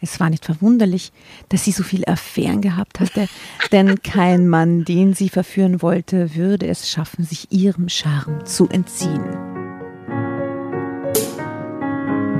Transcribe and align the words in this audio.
Es 0.00 0.20
war 0.20 0.30
nicht 0.30 0.44
verwunderlich, 0.44 1.12
dass 1.48 1.64
sie 1.64 1.72
so 1.72 1.82
viel 1.82 2.04
Affären 2.06 2.60
gehabt 2.60 3.00
hatte, 3.00 3.28
denn 3.72 4.02
kein 4.02 4.48
Mann, 4.48 4.84
den 4.84 5.14
sie 5.14 5.28
verführen 5.28 5.82
wollte, 5.82 6.34
würde 6.34 6.66
es 6.66 6.88
schaffen, 6.88 7.24
sich 7.24 7.50
ihrem 7.50 7.88
Charme 7.88 8.44
zu 8.44 8.68
entziehen. 8.68 9.24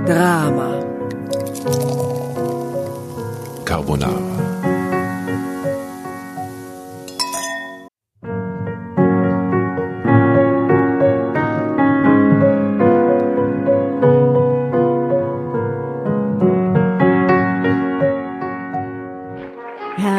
Drama. 0.07 0.85
Carbonara. 3.65 4.48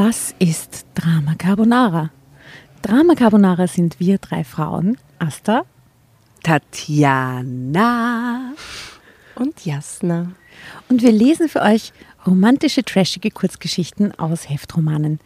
Was 0.00 0.32
ist 0.38 0.86
Drama 0.94 1.34
Carbonara? 1.34 2.10
Drama 2.82 3.16
Carbonara 3.16 3.66
sind 3.66 3.98
wir 3.98 4.18
drei 4.18 4.44
Frauen, 4.44 4.96
Asta, 5.18 5.64
Tatjana. 6.44 7.72
Und 9.34 9.64
Jasna. 9.66 10.30
und 10.88 11.02
wir 11.02 11.10
lesen 11.10 11.48
für 11.48 11.62
euch 11.62 11.92
romantische, 12.24 12.84
trashige 12.84 13.32
Kurzgeschichten 13.32 14.16
aus 14.16 14.48
Heftromanen. 14.48 15.18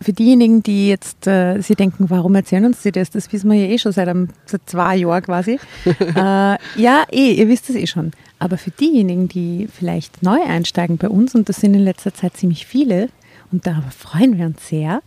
Für 0.00 0.12
diejenigen, 0.12 0.62
die 0.62 0.86
jetzt 0.88 1.26
äh, 1.26 1.60
sie 1.60 1.74
denken, 1.74 2.10
warum 2.10 2.36
erzählen 2.36 2.66
uns 2.66 2.80
sie 2.80 2.92
das? 2.92 3.10
Das 3.10 3.32
wissen 3.32 3.50
wir 3.50 3.58
ja 3.58 3.66
eh 3.66 3.78
schon 3.78 3.90
seit, 3.90 4.06
einem, 4.06 4.28
seit 4.46 4.70
zwei 4.70 4.98
Jahren 4.98 5.24
quasi. 5.24 5.58
äh, 5.98 6.58
ja, 6.76 7.06
eh, 7.10 7.32
ihr 7.32 7.48
wisst 7.48 7.70
es 7.70 7.74
eh 7.74 7.88
schon. 7.88 8.12
Aber 8.38 8.56
für 8.56 8.70
diejenigen, 8.70 9.26
die 9.26 9.66
vielleicht 9.66 10.22
neu 10.22 10.40
einsteigen 10.40 10.96
bei 10.96 11.08
uns, 11.08 11.34
und 11.34 11.48
das 11.48 11.56
sind 11.56 11.74
in 11.74 11.80
letzter 11.80 12.14
Zeit 12.14 12.36
ziemlich 12.36 12.66
viele, 12.66 13.08
und 13.54 13.66
darüber 13.66 13.90
freuen 13.90 14.36
wir 14.36 14.46
uns 14.46 14.66
sehr, 14.68 15.00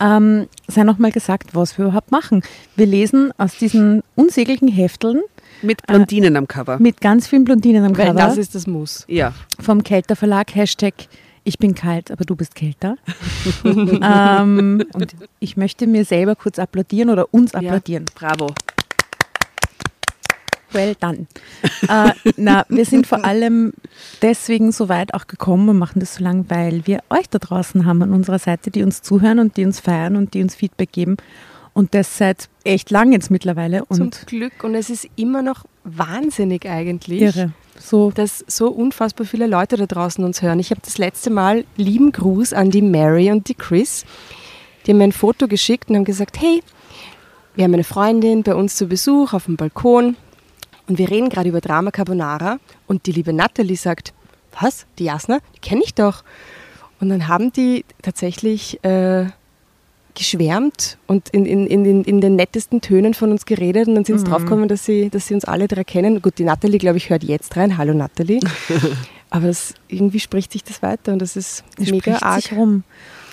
ähm, 0.00 0.48
sei 0.66 0.82
nochmal 0.82 1.12
gesagt, 1.12 1.54
was 1.54 1.76
wir 1.78 1.84
überhaupt 1.86 2.10
machen. 2.10 2.42
Wir 2.74 2.86
lesen 2.86 3.32
aus 3.38 3.56
diesen 3.58 4.02
unsäglichen 4.16 4.66
Hefteln 4.66 5.20
Mit 5.60 5.86
Blondinen 5.86 6.36
am 6.36 6.48
Cover. 6.48 6.78
mit 6.80 7.00
ganz 7.00 7.28
vielen 7.28 7.44
Blondinen 7.44 7.84
am 7.84 7.96
Weil 7.96 8.06
Cover 8.06 8.18
das 8.18 8.38
ist 8.38 8.54
das 8.54 8.66
Muss. 8.66 9.04
Ja. 9.08 9.34
vom 9.60 9.84
Kelter 9.84 10.16
Verlag, 10.16 10.54
Hashtag 10.54 10.94
ich 11.44 11.58
bin 11.58 11.74
kalt, 11.74 12.12
aber 12.12 12.24
du 12.24 12.36
bist 12.36 12.54
kälter. 12.54 12.96
ähm, 13.64 14.84
und 14.92 15.16
ich 15.40 15.56
möchte 15.56 15.88
mir 15.88 16.04
selber 16.04 16.36
kurz 16.36 16.60
applaudieren 16.60 17.10
oder 17.10 17.34
uns 17.34 17.52
applaudieren. 17.52 18.06
Bravo. 18.14 18.54
Well 20.72 20.94
done. 20.98 21.26
äh, 21.88 22.12
na, 22.36 22.64
wir 22.68 22.84
sind 22.84 23.06
vor 23.06 23.24
allem 23.24 23.72
deswegen 24.20 24.72
so 24.72 24.88
weit 24.88 25.14
auch 25.14 25.26
gekommen 25.26 25.68
und 25.68 25.78
machen 25.78 26.00
das 26.00 26.16
so 26.16 26.24
lang, 26.24 26.46
weil 26.48 26.86
wir 26.86 27.00
euch 27.10 27.28
da 27.28 27.38
draußen 27.38 27.84
haben 27.84 28.02
an 28.02 28.12
unserer 28.12 28.38
Seite, 28.38 28.70
die 28.70 28.82
uns 28.82 29.02
zuhören 29.02 29.38
und 29.38 29.56
die 29.56 29.64
uns 29.64 29.80
feiern 29.80 30.16
und 30.16 30.34
die 30.34 30.42
uns 30.42 30.54
Feedback 30.54 30.92
geben. 30.92 31.16
Und 31.74 31.94
das 31.94 32.18
seit 32.18 32.48
echt 32.64 32.90
lang 32.90 33.12
jetzt 33.12 33.30
mittlerweile. 33.30 33.84
Zum 33.90 34.02
Und 34.02 34.26
Glück. 34.26 34.62
Und 34.62 34.74
es 34.74 34.90
ist 34.90 35.08
immer 35.16 35.42
noch 35.42 35.64
wahnsinnig 35.84 36.68
eigentlich. 36.68 37.22
irre. 37.22 37.52
So, 37.78 38.10
dass 38.10 38.44
so 38.46 38.68
unfassbar 38.68 39.26
viele 39.26 39.46
Leute 39.46 39.76
da 39.76 39.86
draußen 39.86 40.22
uns 40.22 40.42
hören. 40.42 40.60
Ich 40.60 40.70
habe 40.70 40.82
das 40.84 40.98
letzte 40.98 41.30
Mal 41.30 41.64
lieben 41.76 42.12
Gruß 42.12 42.52
an 42.52 42.70
die 42.70 42.82
Mary 42.82 43.30
und 43.32 43.48
die 43.48 43.54
Chris. 43.54 44.04
Die 44.86 44.90
haben 44.90 44.98
mir 44.98 45.04
ein 45.04 45.12
Foto 45.12 45.48
geschickt 45.48 45.88
und 45.88 45.96
haben 45.96 46.04
gesagt, 46.04 46.40
hey, 46.40 46.62
wir 47.54 47.64
haben 47.64 47.74
eine 47.74 47.84
Freundin 47.84 48.42
bei 48.42 48.54
uns 48.54 48.76
zu 48.76 48.86
Besuch 48.86 49.32
auf 49.32 49.46
dem 49.46 49.56
Balkon 49.56 50.16
und 50.92 50.98
wir 50.98 51.10
reden 51.10 51.28
gerade 51.30 51.48
über 51.48 51.60
Drama 51.62 51.90
Carbonara 51.90 52.58
und 52.86 53.06
die 53.06 53.12
liebe 53.12 53.32
Natalie 53.32 53.76
sagt, 53.76 54.12
was, 54.60 54.84
die 54.98 55.04
Jasna, 55.04 55.38
die 55.56 55.60
kenne 55.60 55.80
ich 55.84 55.94
doch. 55.94 56.22
Und 57.00 57.08
dann 57.08 57.26
haben 57.28 57.50
die 57.52 57.84
tatsächlich 58.02 58.82
äh, 58.84 59.24
geschwärmt 60.14 60.98
und 61.06 61.30
in, 61.30 61.46
in, 61.46 61.66
in, 61.66 61.84
den- 61.84 62.04
in 62.04 62.20
den 62.20 62.36
nettesten 62.36 62.82
Tönen 62.82 63.14
von 63.14 63.30
uns 63.32 63.46
geredet 63.46 63.88
und 63.88 63.94
dann 63.94 64.04
sind 64.04 64.18
sie 64.18 64.24
draufgekommen, 64.26 64.68
dass 64.68 64.84
sie, 64.84 65.08
dass 65.08 65.26
sie 65.26 65.34
uns 65.34 65.46
alle 65.46 65.68
drei 65.68 65.84
kennen. 65.84 66.20
Gut, 66.20 66.38
die 66.38 66.44
Natalie, 66.44 66.78
glaube 66.78 66.98
ich, 66.98 67.08
hört 67.08 67.24
jetzt 67.24 67.56
rein. 67.56 67.78
Hallo 67.78 67.94
Natalie. 67.94 68.40
Aber 69.30 69.46
das, 69.46 69.72
irgendwie 69.88 70.20
spricht 70.20 70.52
sich 70.52 70.62
das 70.62 70.82
weiter 70.82 71.14
und 71.14 71.20
das 71.20 71.36
ist 71.36 71.64
es 71.78 71.90
mega 71.90 72.18
arg. 72.18 72.42
sich 72.42 72.52
rum. 72.52 72.84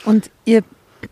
Und 0.06 0.32
ihr, 0.46 0.64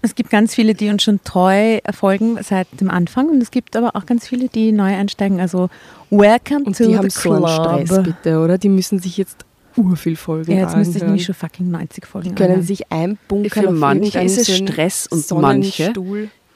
es 0.02 0.16
gibt 0.16 0.30
ganz 0.30 0.54
viele, 0.56 0.74
die 0.74 0.90
uns 0.90 1.04
schon 1.04 1.20
treu 1.24 1.80
folgen 1.92 2.38
seit 2.42 2.68
dem 2.80 2.90
Anfang 2.90 3.30
und 3.30 3.42
es 3.42 3.52
gibt 3.52 3.76
aber 3.76 3.96
auch 3.96 4.06
ganz 4.06 4.28
viele, 4.28 4.50
die 4.50 4.72
neu 4.72 4.94
einsteigen. 4.96 5.40
Also 5.40 5.70
welcome 6.10 6.66
Und 6.66 6.78
to 6.78 6.84
die 6.84 6.92
the 6.92 6.98
haben 6.98 7.10
so 7.10 7.32
einen 7.32 7.44
club. 7.44 7.88
Stress, 7.88 8.04
bitte, 8.04 8.40
oder? 8.40 8.58
Die 8.58 8.70
müssen 8.70 9.00
sich 9.00 9.18
jetzt 9.18 9.46
urviel 9.76 10.16
Folgen 10.16 10.52
ja, 10.54 10.60
jetzt 10.60 10.76
müsste 10.76 10.98
ich 10.98 11.04
mich 11.04 11.26
schon 11.26 11.36
fucking 11.36 11.70
90 11.70 12.06
Folgen 12.06 12.30
Die 12.30 12.36
können 12.36 12.50
anhören. 12.50 12.66
sich 12.66 12.92
einbunkern 12.92 13.64
Für 13.64 13.72
manche 13.72 14.20
ist 14.22 14.38
es 14.38 14.58
Stress 14.58 15.08
und 15.08 15.30
manche-. 15.40 15.94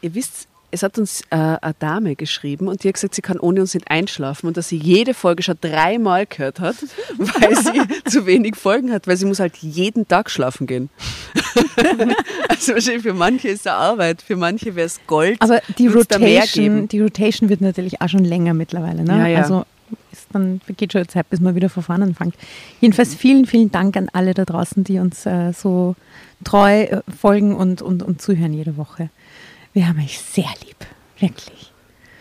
Ihr 0.02 0.16
wisst, 0.16 0.48
es 0.72 0.84
hat 0.84 0.98
uns 0.98 1.22
äh, 1.30 1.36
eine 1.36 1.76
Dame 1.80 2.16
geschrieben 2.16 2.68
und 2.68 2.84
die 2.84 2.88
hat 2.88 2.96
gesagt, 2.96 3.16
sie 3.16 3.22
kann 3.22 3.40
ohne 3.40 3.62
uns 3.62 3.74
nicht 3.74 3.90
einschlafen 3.92 4.48
und 4.48 4.58
dass 4.58 4.70
sie 4.70 4.78
jede 4.78 5.14
Folge 5.14 5.44
schon 5.44 5.58
dreimal 5.60 6.26
gehört 6.26 6.60
hat, 6.60 6.76
weil 7.18 7.56
sie 7.56 7.82
zu 8.10 8.26
wenig 8.26 8.56
Folgen 8.56 8.92
hat, 8.92 9.08
weil 9.08 9.18
sie 9.18 9.26
muss 9.26 9.40
halt 9.40 9.58
jeden 9.58 10.08
Tag 10.08 10.30
schlafen 10.30 10.68
gehen. 10.68 10.90
also 12.50 12.74
wahrscheinlich 12.74 13.04
für 13.04 13.14
manche 13.14 13.50
ist 13.50 13.62
es 13.62 13.68
Arbeit, 13.68 14.22
für 14.22 14.36
manche 14.36 14.76
wäre 14.76 14.88
es 14.88 15.00
Gold. 15.08 15.42
Aber 15.42 15.62
die 15.78 15.88
Rotation, 15.88 16.88
die 16.88 17.02
Rotation 17.02 17.50
wird 17.50 17.62
natürlich 17.62 18.02
auch 18.02 18.10
schon 18.10 18.24
länger 18.24 18.54
mittlerweile. 18.54 19.04
Ne? 19.04 19.18
Ja, 19.18 19.28
ja. 19.28 19.42
Also 19.42 19.66
ist 20.12 20.28
dann 20.32 20.62
vergeht 20.64 20.94
schon 20.94 21.08
Zeit, 21.08 21.30
bis 21.30 21.40
man 21.40 21.56
wieder 21.56 21.70
von 21.70 21.84
vorne 21.84 22.06
anfängt. 22.06 22.36
Jedenfalls 22.80 23.14
vielen, 23.16 23.46
vielen 23.46 23.72
Dank 23.72 23.98
an 23.98 24.10
alle 24.14 24.34
da 24.34 24.46
draußen, 24.46 24.84
die 24.84 25.00
uns 25.00 25.26
äh, 25.26 25.52
so 25.54 25.96
treu 26.44 26.84
äh, 26.84 27.02
folgen 27.20 27.56
und, 27.56 27.82
und, 27.82 28.04
und 28.04 28.22
zuhören 28.22 28.54
jede 28.54 28.78
Woche. 28.78 29.10
Wir 29.74 29.88
haben 29.88 30.00
euch 30.00 30.20
sehr 30.20 30.50
lieb, 30.66 30.76
wirklich. 31.20 31.72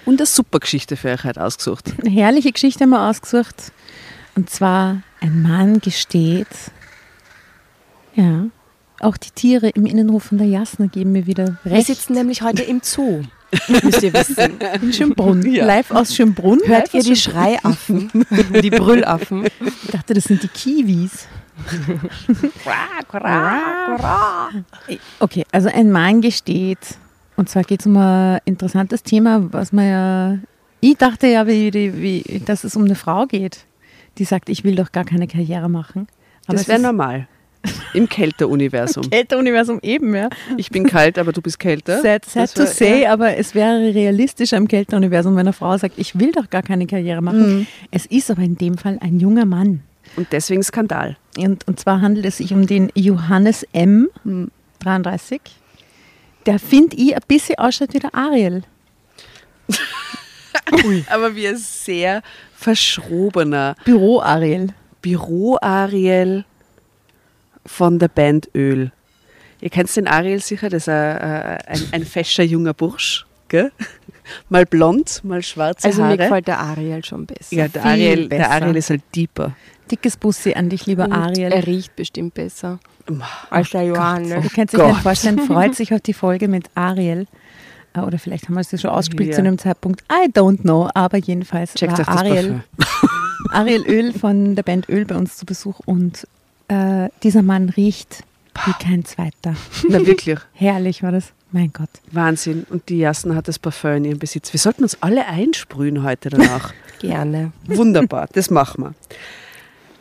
Und 0.07 0.21
eine 0.21 0.27
super 0.27 0.61
Geschichte 0.61 0.97
für 0.97 1.11
euch 1.11 1.25
heute 1.25 1.43
ausgesucht. 1.45 1.93
Eine 2.01 2.11
herrliche 2.11 2.53
Geschichte 2.53 2.83
haben 2.85 2.91
wir 2.91 3.03
ausgesucht. 3.09 3.73
Und 4.35 4.49
zwar, 4.51 5.03
ein 5.21 5.43
Mann 5.43 5.81
gesteht, 5.81 6.47
ja, 8.15 8.47
auch 9.01 9.17
die 9.17 9.31
Tiere 9.31 9.69
im 9.71 9.87
Innenhof 9.87 10.25
von 10.25 10.39
der 10.39 10.47
Jasna 10.47 10.87
geben 10.87 11.13
mir 11.13 11.27
wieder 11.27 11.59
Wir 11.65 11.73
recht. 11.73 11.87
sitzen 11.89 12.15
nämlich 12.15 12.43
heute 12.43 12.63
im 12.63 12.81
Zoo. 12.83 13.23
Müsst 13.83 14.03
ihr 14.03 14.13
wissen. 14.13 14.59
in 14.81 14.93
Schönbrunn, 14.93 15.43
Ja. 15.51 15.65
live 15.67 15.91
aus 15.91 16.15
Schönbrunn. 16.15 16.61
Hört 16.65 16.95
ihr 16.95 17.03
die 17.03 17.17
Schreiaffen? 17.17 18.11
die 18.63 18.71
Brüllaffen? 18.71 19.47
Ich 19.47 19.91
dachte, 19.91 20.15
das 20.15 20.25
sind 20.25 20.43
die 20.43 20.49
Kiwis. 20.49 21.27
Okay, 25.19 25.45
also 25.51 25.69
ein 25.69 25.91
Mann 25.91 26.21
gesteht, 26.21 26.79
und 27.41 27.49
zwar 27.49 27.63
geht 27.65 27.81
es 27.81 27.87
um 27.87 27.97
ein 27.97 28.39
interessantes 28.45 29.03
Thema, 29.03 29.51
was 29.51 29.73
man 29.73 29.89
ja, 29.89 30.39
ich 30.81 30.97
dachte 30.99 31.27
ja, 31.27 31.47
wie, 31.47 31.73
wie, 31.73 32.43
dass 32.45 32.65
es 32.65 32.77
um 32.77 32.85
eine 32.85 32.95
Frau 32.95 33.25
geht, 33.25 33.65
die 34.19 34.25
sagt, 34.25 34.51
ich 34.51 34.63
will 34.63 34.77
doch 34.77 34.93
gar 34.93 35.05
keine 35.05 35.27
Karriere 35.27 35.71
machen. 35.71 36.07
Aber 36.47 36.59
das 36.59 36.69
wäre 36.69 36.79
normal. 36.79 37.29
Im 37.95 38.11
Kälteuniversum. 38.11 39.05
Kälteuniversum 39.11 39.79
eben, 39.83 40.15
ja. 40.15 40.29
Ich 40.59 40.69
bin 40.69 40.85
kalt, 40.85 41.19
aber 41.19 41.33
du 41.33 41.41
bist 41.41 41.59
kälter. 41.59 42.03
Sad, 42.03 42.27
sad 42.27 42.43
Das 42.43 42.53
to 42.55 42.67
say, 42.67 43.05
ja. 43.05 43.13
aber 43.15 43.39
es 43.39 43.55
wäre 43.55 43.95
realistischer 43.95 44.59
im 44.59 44.69
Kälteuniversum, 44.69 45.33
wenn 45.33 45.41
eine 45.41 45.55
Frau 45.55 45.79
sagt, 45.79 45.99
ich 45.99 46.19
will 46.19 46.33
doch 46.33 46.51
gar 46.51 46.63
keine 46.63 46.87
Karriere 46.87 47.23
machen. 47.23 47.61
Mhm. 47.61 47.67
Es 47.91 48.05
ist 48.05 48.31
aber 48.31 48.43
in 48.43 48.57
dem 48.57 48.77
Fall 48.77 48.99
ein 49.01 49.19
junger 49.19 49.47
Mann. 49.47 49.81
Und 50.17 50.29
deswegen 50.33 50.63
Skandal. 50.63 51.17
Und, 51.39 51.67
und 51.67 51.81
zwar 51.81 52.03
handelt 52.03 52.27
es 52.27 52.37
sich 52.37 52.53
um 52.53 52.67
den 52.67 52.91
Johannes 52.95 53.67
M., 53.73 54.09
Hm. 54.25 54.51
33. 54.81 55.41
Der 56.51 56.59
finde 56.59 56.97
ich 56.97 57.15
ein 57.15 57.23
bisschen 57.29 57.59
ausschaut 57.59 57.95
wie 57.95 58.01
der 58.01 58.15
Ariel. 58.15 58.63
Aber 61.09 61.35
wie 61.37 61.47
ein 61.47 61.57
sehr 61.57 62.23
verschrobener 62.55 63.77
Büro-Ariel. 63.85 64.75
Büro-Ariel 65.01 66.45
von 67.65 67.99
der 67.99 68.09
Band 68.09 68.51
Öl. 68.55 68.91
Ihr 69.61 69.71
kennt 69.71 69.95
den 69.95 70.09
Ariel 70.09 70.41
sicher, 70.41 70.69
das 70.69 70.85
ist 70.85 70.89
ein, 70.89 71.17
äh, 71.19 71.59
ein, 71.67 71.83
ein 71.93 72.05
fescher 72.05 72.43
junger 72.43 72.75
Bursch. 72.75 73.27
Gell? 73.49 73.71
Mal 74.49 74.65
blond, 74.65 75.23
mal 75.25 75.43
schwarze 75.43 75.87
Also 75.89 76.03
Haare. 76.03 76.13
mir 76.17 76.19
gefällt 76.19 76.47
der 76.49 76.61
Ariel 76.61 77.05
schon 77.05 77.27
besser. 77.27 77.55
ja, 77.55 77.69
der 77.69 77.83
viel 77.83 77.91
Ariel, 77.91 78.29
der 78.29 78.39
besser. 78.39 78.51
Ariel 78.51 78.77
ist 78.77 78.91
halt 78.91 79.03
deeper. 79.15 79.57
Dickes 79.91 80.17
Bussi 80.17 80.55
an 80.55 80.69
dich, 80.69 80.87
lieber 80.87 81.05
Und 81.07 81.13
Ariel. 81.13 81.53
er 81.53 81.67
riecht 81.67 81.97
bestimmt 81.97 82.35
besser 82.35 82.79
als 83.51 83.71
der 83.71 83.83
Johannes. 83.83 84.45
Ihr 84.45 84.51
könnt 84.51 84.71
sich 84.71 84.81
Gott. 84.81 84.89
nicht 84.91 85.03
vorstellen, 85.03 85.39
freut 85.47 85.75
sich 85.75 85.93
auf 85.95 86.01
die 86.01 86.15
Folge 86.15 86.49
mit 86.49 86.67
Ariel. 86.75 87.27
Äh, 87.95 88.01
Oder 88.01 88.19
vielleicht 88.19 88.47
haben 88.49 88.55
wir 88.55 88.61
es 88.61 88.71
ja 88.71 88.79
schon 88.79 88.91
ausgespielt 88.91 89.31
Ja. 89.31 89.37
zu 89.37 89.41
einem 89.43 89.59
Zeitpunkt. 89.59 90.03
I 90.13 90.29
don't 90.31 90.61
know. 90.63 90.89
Aber 90.95 91.19
jedenfalls 91.19 91.75
Checkt 91.75 91.99
war 91.99 92.09
Ariel. 92.09 92.63
Ariel 93.53 93.85
Öl 93.87 94.13
von 94.13 94.55
der 94.55 94.63
Band 94.63 94.89
Öl 94.89 95.05
bei 95.05 95.17
uns 95.17 95.37
zu 95.37 95.47
Besuch. 95.47 95.81
Und 95.87 96.27
äh, 96.69 97.09
dieser 97.23 97.43
Mann 97.43 97.69
riecht 97.71 98.23
wie 98.65 98.73
kein 98.85 99.05
zweiter. 99.05 99.55
Na 99.89 100.05
wirklich, 100.07 100.39
Herrlich 100.53 101.03
war 101.03 101.13
das. 101.13 101.33
Mein 101.53 101.73
Gott. 101.73 101.89
Wahnsinn. 102.13 102.65
Und 102.71 102.89
die 102.91 102.99
Jasna 102.99 103.35
hat 103.35 103.49
das 103.49 103.59
Parfüm 103.59 103.97
in 103.97 104.05
ihrem 104.05 104.19
Besitz. 104.21 104.53
Wir 104.53 104.61
sollten 104.61 104.85
uns 104.85 105.03
alle 105.03 105.27
einsprühen 105.27 106.05
heute 106.05 106.31
danach. 106.31 106.73
Gerne. 107.01 107.51
Wunderbar, 107.67 108.29
das 108.33 108.51
machen 108.51 108.85
wir. 108.85 108.95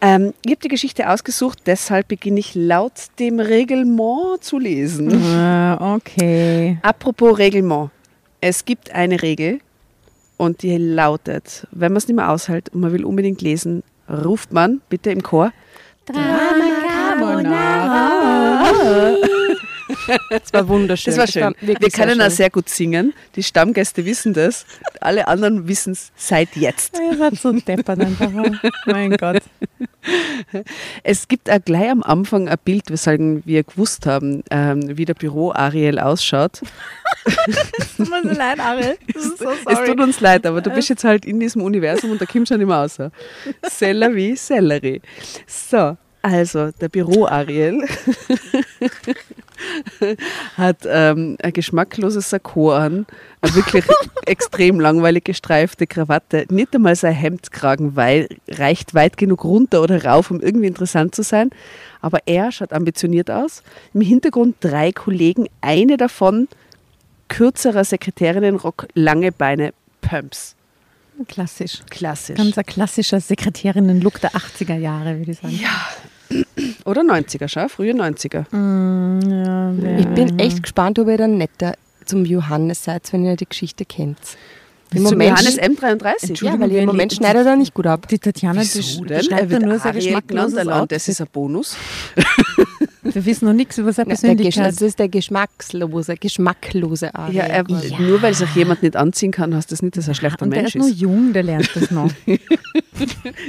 Ähm, 0.02 0.34
ich 0.46 0.52
habe 0.52 0.62
die 0.62 0.70
Geschichte 0.70 1.10
ausgesucht, 1.10 1.60
deshalb 1.66 2.08
beginne 2.08 2.40
ich 2.40 2.56
laut 2.56 2.94
dem 3.20 3.40
Reglement 3.40 4.44
zu 4.44 4.58
lesen. 4.58 5.10
Äh, 5.12 5.78
okay. 5.80 6.78
Apropos 6.82 7.38
Reglement. 7.38 7.92
Es 8.42 8.64
gibt 8.64 8.92
eine 8.92 9.22
Regel 9.22 9.60
und 10.38 10.62
die 10.62 10.78
lautet, 10.78 11.68
wenn 11.72 11.92
man 11.92 11.98
es 11.98 12.08
nicht 12.08 12.16
mehr 12.16 12.32
aushält 12.32 12.70
und 12.70 12.80
man 12.80 12.94
will 12.94 13.04
unbedingt 13.04 13.42
lesen, 13.42 13.84
ruft 14.10 14.54
man 14.54 14.82
bitte 14.90 15.12
im 15.12 15.22
Chor. 15.22 15.52
Das 20.30 20.54
war 20.54 20.68
wunderschön. 20.68 21.16
Das 21.16 21.20
war 21.20 21.28
schön. 21.28 21.56
Wir 21.60 21.70
wirklich 21.70 21.94
sehr 21.94 22.06
können 22.06 22.22
auch 22.22 22.26
schön. 22.26 22.36
sehr 22.36 22.50
gut 22.50 22.70
singen. 22.70 23.14
Die 23.36 23.44
Stammgäste 23.44 24.06
wissen 24.06 24.34
das. 24.34 24.66
Alle 25.02 25.28
anderen 25.28 25.68
wissen 25.68 25.94
es 25.94 26.12
seit 26.16 26.56
jetzt. 26.56 26.98
Ihr 27.00 27.18
seid 27.18 27.36
so 27.36 27.52
deppert 27.52 28.00
einfach. 28.00 28.32
mein 28.86 29.12
Gott. 29.18 29.42
Es 31.04 31.28
gibt 31.28 31.50
auch 31.50 31.64
gleich 31.64 31.90
am 31.90 32.04
Anfang 32.04 32.48
ein 32.48 32.58
Bild, 32.64 32.90
weshalb 32.90 33.20
wir 33.46 33.64
gewusst 33.64 34.06
haben, 34.06 34.44
ähm, 34.50 34.98
wie 34.98 35.06
der 35.06 35.14
Büro 35.14 35.52
Ariel 35.52 36.00
ausschaut. 36.00 36.62
Tut 37.98 38.10
mir 38.10 38.22
so 38.24 38.30
leid, 38.30 38.60
Ariel. 38.60 38.98
So 39.38 39.50
Es 39.50 39.86
tut 39.86 40.00
uns 40.00 40.20
leid, 40.22 40.46
aber 40.46 40.62
du 40.62 40.70
bist 40.70 40.90
jetzt 40.90 41.04
halt 41.04 41.26
in 41.26 41.40
diesem 41.40 41.62
Universum 41.62 42.12
und 42.12 42.22
da 42.22 42.26
kommt 42.26 42.48
schon 42.48 42.62
immer 42.62 42.78
raus. 42.78 42.98
Seller 43.64 44.16
wie 44.16 44.36
Sellerie. 44.36 45.02
So, 45.46 45.98
also 46.22 46.72
der 46.72 46.90
Büro 46.90 47.26
Ariel 47.26 47.86
hat 50.58 50.78
ähm, 50.86 51.38
ein 51.42 51.54
geschmackloses 51.54 52.30
Sakko 52.30 52.72
an, 52.72 53.06
eine 53.42 53.56
wirklich 53.56 53.86
extrem 54.26 54.80
langweilig 54.80 55.26
gestreifte 55.26 55.88
Krawatte, 55.88 56.46
nicht 56.50 56.76
einmal 56.76 56.96
sein 56.96 57.14
Hemdkragen 57.14 57.96
weil, 57.96 58.28
reicht 58.50 58.94
weit 58.94 59.18
genug 59.18 59.44
runter 59.44 59.82
oder 59.82 60.04
rauf, 60.06 60.32
um 60.32 60.42
irgendwie 60.42 60.68
interessant 60.68 61.16
zu 61.16 61.24
sein. 61.24 61.50
Aber 62.02 62.20
er 62.26 62.52
schaut 62.52 62.74
ambitioniert 62.74 63.30
aus. 63.30 63.64
Im 63.94 64.02
Hintergrund 64.02 64.56
drei 64.60 64.92
Kollegen, 64.92 65.48
eine 65.62 65.98
davon 65.98 66.48
kürzerer 67.28 67.84
Sekretärinnenrock, 67.84 68.88
lange 68.94 69.32
Beine, 69.32 69.74
Pumps. 70.02 70.56
Klassisch. 71.28 71.80
Klassisch. 71.90 72.38
Ganz 72.38 72.58
ein 72.58 72.66
klassischer 72.66 73.20
Sekretärinnen-Look 73.20 74.22
der 74.22 74.32
80er 74.32 74.78
Jahre, 74.78 75.18
würde 75.18 75.32
ich 75.32 75.40
sagen. 75.40 75.60
Oder 76.86 77.02
90er, 77.02 77.48
schau, 77.48 77.68
frühe 77.68 77.94
90er. 77.94 78.46
Ja, 79.30 80.00
Ich 80.00 80.08
bin 80.08 80.40
echt 80.40 80.64
gespannt, 80.64 81.00
ob 81.00 81.08
ihr 81.08 81.18
dann 81.18 81.38
netter 81.38 81.74
zum 82.06 82.26
Johannes 82.26 82.84
seid, 82.84 83.12
wenn 83.14 83.26
ihr 83.26 83.36
die 83.36 83.48
Geschichte 83.48 83.86
kennt. 83.86 84.18
Im 84.94 85.04
Moment, 85.04 85.30
Johannes 85.40 85.60
M33. 85.60 86.44
ja, 86.46 86.60
weil 86.60 86.72
im 86.72 86.86
Moment 86.88 87.14
schneidet 87.14 87.46
er 87.46 87.56
nicht 87.56 87.74
gut 87.74 87.86
ab. 87.86 88.08
Die 88.08 88.18
Tatjana, 88.18 88.62
die, 88.62 88.68
Wieso 88.74 88.80
sch- 89.04 89.06
denn? 89.08 89.20
die 89.20 89.26
schreibt 89.26 89.52
Er 89.52 89.60
nur 89.60 89.78
genannt, 89.78 89.94
geschmackloses 89.96 90.58
allein 90.58 90.88
das 90.88 91.08
ist 91.08 91.22
ein 91.22 91.28
Bonus. 91.32 91.76
Wir 93.02 93.26
wissen 93.26 93.46
noch 93.46 93.54
nichts 93.54 93.78
über 93.78 93.94
seine 93.94 94.10
der 94.10 94.16
Persönlichkeit. 94.16 94.68
das 94.74 94.82
ist 94.82 95.00
der 95.00 95.08
geschmackslose, 95.08 96.16
geschmacklose 96.16 97.14
Ariel. 97.16 97.36
Ja, 97.38 97.48
Ja. 97.48 97.64
Nur 98.00 98.22
weil 98.22 98.34
sich 98.34 98.54
jemand 98.56 98.84
nicht 98.84 98.96
anziehen 98.96 99.32
kann, 99.32 99.56
heißt 99.56 99.72
das 99.72 99.82
nicht, 99.82 99.96
dass 99.98 100.08
er 100.08 100.12
ein 100.12 100.16
schlechter 100.16 100.44
Und 100.44 100.52
der 100.52 100.62
Mensch 100.64 100.76
ist 100.76 100.82
nur 100.82 100.90
ist. 100.90 101.00
jung, 101.00 101.34
der 101.34 101.44
lernt 101.44 101.70
das 101.76 101.92
noch. 101.92 102.12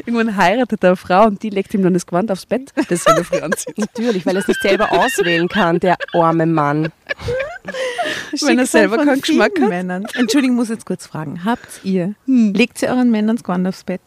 Irgendwann 0.07 0.37
heiratet 0.37 0.83
er 0.85 0.91
eine 0.91 0.97
Frau 0.97 1.26
und 1.26 1.43
die 1.43 1.50
legt 1.50 1.75
ihm 1.75 1.83
dann 1.83 1.95
das 1.95 2.07
Gewand 2.07 2.31
aufs 2.31 2.47
Bett, 2.47 2.71
das 2.88 3.05
er 3.07 3.25
früh 3.25 3.41
anzieht. 3.41 3.76
Natürlich, 3.76 4.25
weil 4.25 4.37
er 4.37 4.43
es 4.43 4.49
nicht 4.49 4.62
selber 4.62 4.93
auswählen 4.93 5.49
kann, 5.49 5.81
der 5.81 5.97
arme 6.14 6.47
Mann. 6.47 6.93
Wenn 8.43 8.59
er 8.59 8.67
selber 8.67 8.99
keinen 9.05 9.21
Geschmack 9.21 9.53
hat. 9.61 9.69
Männern. 9.69 10.07
Entschuldigung, 10.15 10.57
muss 10.57 10.69
jetzt 10.69 10.87
kurz 10.87 11.07
fragen. 11.07 11.45
Habt 11.45 11.81
ihr, 11.85 12.15
legt 12.27 12.83
ihr 12.83 12.89
euren 12.89 13.11
Männern 13.11 13.37
das 13.37 13.45
Gewand 13.45 13.67
aufs 13.67 13.85
Bett? 13.85 14.01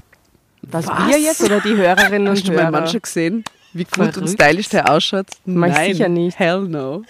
Was, 0.62 0.88
wir 0.88 1.20
jetzt 1.20 1.42
oder 1.44 1.60
die 1.60 1.76
Hörerinnen 1.76 2.28
und 2.30 2.38
Hast 2.38 2.48
du 2.48 2.54
meinen 2.54 2.72
Mann 2.72 2.82
Hörer? 2.82 2.88
schon 2.88 3.02
gesehen, 3.02 3.44
wie 3.74 3.84
gut 3.84 3.98
und 4.00 4.14
Verrückt. 4.14 4.30
stylisch 4.30 4.70
der 4.70 4.90
ausschaut? 4.90 5.28
Ich 5.30 5.38
Nein, 5.46 5.94
sicher 5.94 6.08
nicht. 6.10 6.40
Hell 6.40 6.62
no. 6.62 7.04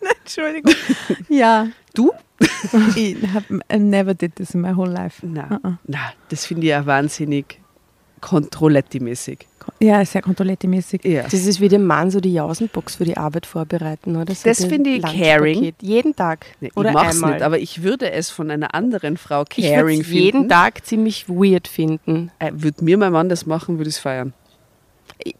Entschuldigung. 0.22 0.74
ja. 1.28 1.68
Du? 1.94 2.12
Ich 2.96 3.16
hab, 3.32 3.44
I 3.72 3.78
never 3.78 4.12
did 4.14 4.36
this 4.36 4.50
in 4.54 4.60
my 4.60 4.74
whole 4.74 4.90
life. 4.90 5.24
Na, 5.26 5.58
Uh-uh. 5.62 5.74
na 5.86 5.98
das 6.28 6.44
finde 6.46 6.64
ich 6.64 6.70
ja 6.70 6.84
wahnsinnig 6.84 7.60
Controlletti-mäßig. 8.20 9.46
Ja, 9.80 10.04
sehr 10.04 10.22
kontrollettimäßig. 10.22 11.04
Ja. 11.04 11.22
Das 11.24 11.34
ist 11.34 11.60
wie 11.60 11.68
dem 11.68 11.84
Mann 11.84 12.10
so 12.10 12.20
die 12.20 12.32
Jausenbox 12.32 12.96
für 12.96 13.04
die 13.04 13.16
Arbeit 13.16 13.46
vorbereiten, 13.46 14.16
oder? 14.16 14.34
So 14.34 14.48
Das 14.48 14.64
finde 14.64 14.90
ich 14.90 15.02
caring. 15.02 15.72
Jeden 15.80 16.14
Tag. 16.16 16.46
Nee, 16.60 16.70
oder 16.74 16.90
ich 16.90 16.94
mach's 16.94 17.16
einmal. 17.16 17.32
nicht, 17.32 17.42
aber 17.42 17.58
ich 17.58 17.82
würde 17.82 18.10
es 18.10 18.30
von 18.30 18.50
einer 18.50 18.74
anderen 18.74 19.16
Frau 19.16 19.44
ich 19.56 19.64
würde 19.64 19.74
caring 19.74 20.00
es 20.00 20.10
jeden 20.10 20.32
finden. 20.32 20.48
Tag 20.48 20.84
ziemlich 20.86 21.28
weird 21.28 21.68
finden. 21.68 22.30
Äh, 22.38 22.52
würde 22.54 22.84
mir 22.84 22.96
mein 22.96 23.12
Mann 23.12 23.28
das 23.28 23.46
machen, 23.46 23.78
würde 23.78 23.88
ich 23.88 23.96
es 23.96 24.00
feiern. 24.00 24.32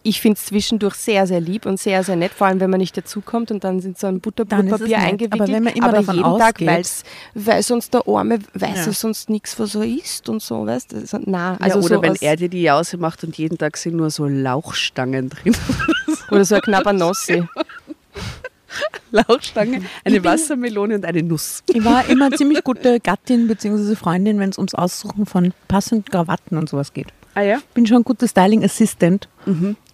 Ich 0.03 0.21
finde 0.21 0.39
es 0.39 0.47
zwischendurch 0.47 0.95
sehr, 0.95 1.27
sehr 1.27 1.41
lieb 1.41 1.67
und 1.67 1.79
sehr, 1.79 2.03
sehr 2.03 2.17
nett, 2.17 2.33
vor 2.33 2.47
allem 2.47 2.61
wenn 2.61 2.71
man 2.71 2.81
nicht 2.81 2.97
dazukommt 2.97 3.51
und 3.51 3.65
dann 3.65 3.81
sind 3.81 3.99
so 3.99 4.07
ein 4.07 4.21
Butterbrotpapier 4.21 4.99
eingewickelt. 4.99 5.41
Aber 5.41 5.53
wenn 5.53 5.63
man 5.65 5.75
immer 5.75 5.89
aber 5.89 5.97
davon 5.99 6.15
jeden 6.17 6.27
ausgeht, 6.27 6.69
Tag, 6.69 6.87
weil 7.35 7.63
sonst 7.63 7.95
der 7.95 8.03
Arme 8.07 8.39
weiß 8.55 8.87
Ja. 8.87 8.93
sonst 8.93 9.31
nichts, 9.31 9.59
was 9.59 9.75
er 9.75 9.85
isst 9.85 10.29
und 10.29 10.43
so, 10.43 10.67
weißt 10.67 10.93
du? 10.93 10.97
Also, 10.97 11.19
Ja, 11.27 11.57
also 11.61 11.79
oder 11.81 11.97
so 11.97 12.03
wenn 12.03 12.17
er 12.21 12.37
dir 12.37 12.49
die 12.49 12.63
Jause 12.63 12.97
macht 12.97 13.25
und 13.25 13.37
jeden 13.37 13.59
Tag 13.59 13.77
sind 13.77 13.97
nur 13.97 14.11
so 14.11 14.27
Lauchstangen 14.27 15.29
drin. 15.31 15.55
oder 16.31 16.45
so 16.45 16.55
ein 16.57 16.61
knapper 16.63 16.93
Nossi. 16.93 17.45
Lauchstange, 19.11 19.83
eine 20.05 20.23
Wassermelone 20.25 20.97
und 20.97 21.05
eine 21.05 21.23
Nuss. 21.23 21.63
Ich 21.69 21.83
war 21.85 22.07
immer 22.09 22.31
ziemlich 22.33 22.63
gute 22.65 23.01
Gattin 23.01 23.47
bzw. 23.49 23.95
Freundin, 23.95 24.39
wenn 24.39 24.51
es 24.51 24.59
ums 24.59 24.75
Aussuchen 24.75 25.27
von 25.27 25.53
passenden 25.69 26.05
Krawatten 26.05 26.59
und 26.59 26.69
sowas 26.69 26.93
geht. 26.93 27.09
Ah 27.37 27.43
ja? 27.43 27.59
Bin 27.75 27.87
schon 27.87 27.99
ein 27.99 28.03
guter 28.05 28.27
Styling 28.27 28.65
Assistant, 28.65 29.29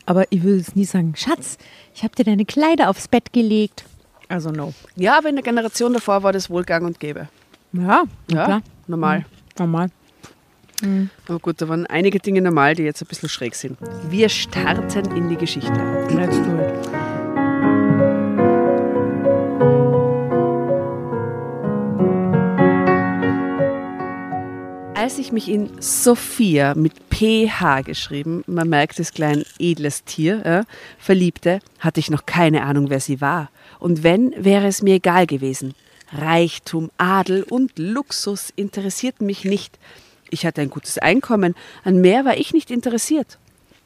aber 0.06 0.24
ich 0.30 0.42
würde 0.44 0.60
es 0.60 0.76
nie 0.76 0.84
sagen, 0.84 1.14
Schatz, 1.16 1.58
ich 1.94 2.04
habe 2.04 2.14
dir 2.14 2.24
deine 2.24 2.44
Kleider 2.44 2.88
aufs 2.88 3.08
Bett 3.08 3.32
gelegt. 3.32 3.84
Also 4.28 4.50
no. 4.50 4.72
Ja, 4.96 5.18
aber 5.18 5.28
in 5.28 5.34
der 5.34 5.42
Generation 5.42 5.92
davor 5.92 6.22
war 6.22 6.32
das 6.32 6.48
wohl 6.48 6.62
gang 6.62 6.86
und 6.86 7.00
gäbe. 7.00 7.28
Ja, 7.72 8.04
Ja, 8.30 8.44
klar. 8.44 8.62
normal. 8.86 9.24
Normal. 9.58 9.88
Aber 11.28 11.38
gut, 11.38 11.60
da 11.60 11.68
waren 11.68 11.86
einige 11.86 12.18
Dinge 12.18 12.40
normal, 12.42 12.74
die 12.74 12.82
jetzt 12.84 13.02
ein 13.02 13.06
bisschen 13.08 13.28
schräg 13.28 13.54
sind. 13.54 13.76
Wir 14.08 14.28
starten 14.28 15.16
in 15.16 15.28
die 15.28 15.36
Geschichte. 15.36 15.72
Let's 16.10 16.36
do 16.36 16.58
it. 16.58 17.01
Als 25.02 25.18
ich 25.18 25.32
mich 25.32 25.48
in 25.48 25.68
Sophia 25.80 26.76
mit 26.76 26.92
PH 27.10 27.80
geschrieben, 27.82 28.44
man 28.46 28.68
merkt 28.68 29.00
es 29.00 29.12
klein 29.12 29.42
edles 29.58 30.04
Tier, 30.04 30.42
ja, 30.44 30.64
verliebte, 30.96 31.58
hatte 31.80 31.98
ich 31.98 32.08
noch 32.08 32.24
keine 32.24 32.62
Ahnung, 32.62 32.88
wer 32.88 33.00
sie 33.00 33.20
war. 33.20 33.50
Und 33.80 34.04
wenn, 34.04 34.32
wäre 34.36 34.68
es 34.68 34.80
mir 34.80 34.94
egal 34.94 35.26
gewesen. 35.26 35.74
Reichtum, 36.12 36.92
Adel 36.98 37.42
und 37.42 37.80
Luxus 37.80 38.52
interessierten 38.54 39.26
mich 39.26 39.44
nicht. 39.44 39.76
Ich 40.30 40.46
hatte 40.46 40.60
ein 40.60 40.70
gutes 40.70 40.98
Einkommen, 40.98 41.56
an 41.82 42.00
mehr 42.00 42.24
war 42.24 42.36
ich 42.36 42.52
nicht 42.52 42.70
interessiert. 42.70 43.40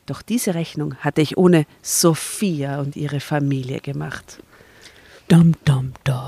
Doch 0.05 0.21
diese 0.21 0.55
Rechnung 0.55 0.97
hatte 0.97 1.23
ich 1.23 1.39
ohne 1.39 1.65
Sophia 1.81 2.79
und 2.79 2.95
ihre 2.95 3.21
Familie 3.21 3.81
gemacht. 3.81 4.43
Dum, 5.29 5.55
dum, 5.65 5.95
dum. 6.05 6.26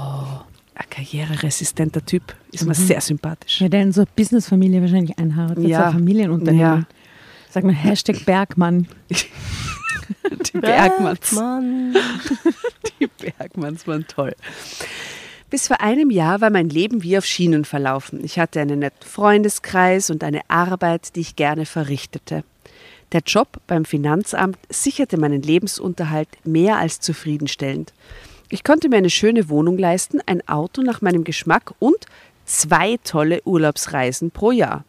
Ein 0.80 0.90
karriereresistenter 0.90 2.06
Typ, 2.06 2.22
ist 2.52 2.64
mir 2.64 2.74
sehr 2.74 3.00
sympathisch. 3.00 3.60
Ja, 3.60 3.68
der 3.68 3.82
in 3.82 3.92
so 3.92 4.02
eine 4.02 4.08
Businessfamilie 4.14 4.80
wahrscheinlich 4.80 5.18
einheiratet, 5.18 5.64
Ja. 5.66 5.86
ein 5.86 5.92
Familienunternehmen. 5.92 6.60
Ja. 6.60 6.86
Sag 7.50 7.64
mal, 7.64 7.74
Hashtag 7.74 8.24
Bergmann. 8.24 8.86
Die 10.52 10.58
Bergmanns. 10.58 11.32
Mann. 11.32 11.96
Die 13.00 13.08
Bergmanns 13.08 13.86
waren 13.88 14.06
toll. 14.06 14.34
Bis 15.50 15.66
vor 15.66 15.80
einem 15.80 16.10
Jahr 16.10 16.40
war 16.40 16.50
mein 16.50 16.68
Leben 16.68 17.02
wie 17.02 17.18
auf 17.18 17.24
Schienen 17.24 17.64
verlaufen. 17.64 18.22
Ich 18.24 18.38
hatte 18.38 18.60
einen 18.60 18.78
netten 18.78 19.06
Freundeskreis 19.08 20.10
und 20.10 20.22
eine 20.22 20.42
Arbeit, 20.48 21.16
die 21.16 21.20
ich 21.20 21.36
gerne 21.36 21.66
verrichtete. 21.66 22.44
Der 23.12 23.22
Job 23.26 23.48
beim 23.66 23.84
Finanzamt 23.84 24.58
sicherte 24.68 25.16
meinen 25.18 25.42
Lebensunterhalt 25.42 26.28
mehr 26.44 26.76
als 26.78 27.00
zufriedenstellend. 27.00 27.92
Ich 28.50 28.64
konnte 28.64 28.88
mir 28.88 28.96
eine 28.96 29.10
schöne 29.10 29.50
Wohnung 29.50 29.76
leisten, 29.76 30.20
ein 30.24 30.46
Auto 30.48 30.80
nach 30.82 31.02
meinem 31.02 31.24
Geschmack 31.24 31.74
und 31.78 32.06
zwei 32.46 32.98
tolle 33.04 33.42
Urlaubsreisen 33.44 34.30
pro 34.30 34.52
Jahr. 34.52 34.84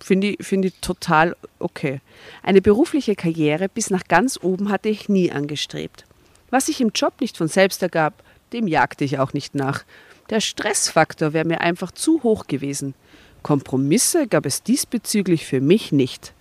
Finde 0.00 0.28
ich, 0.28 0.44
finde 0.44 0.68
ich 0.68 0.74
total 0.80 1.36
okay. 1.60 2.00
Eine 2.42 2.60
berufliche 2.60 3.14
Karriere 3.14 3.68
bis 3.68 3.90
nach 3.90 4.04
ganz 4.04 4.38
oben 4.42 4.70
hatte 4.70 4.88
ich 4.88 5.08
nie 5.08 5.30
angestrebt. 5.30 6.04
Was 6.50 6.66
sich 6.66 6.80
im 6.80 6.90
Job 6.94 7.14
nicht 7.20 7.36
von 7.36 7.48
selbst 7.48 7.80
ergab, 7.82 8.24
dem 8.52 8.66
jagte 8.66 9.04
ich 9.04 9.18
auch 9.18 9.32
nicht 9.32 9.54
nach. 9.54 9.84
Der 10.30 10.40
Stressfaktor 10.40 11.32
wäre 11.32 11.46
mir 11.46 11.60
einfach 11.60 11.92
zu 11.92 12.22
hoch 12.22 12.46
gewesen. 12.48 12.94
Kompromisse 13.42 14.26
gab 14.26 14.46
es 14.46 14.62
diesbezüglich 14.62 15.46
für 15.46 15.60
mich 15.60 15.92
nicht. 15.92 16.32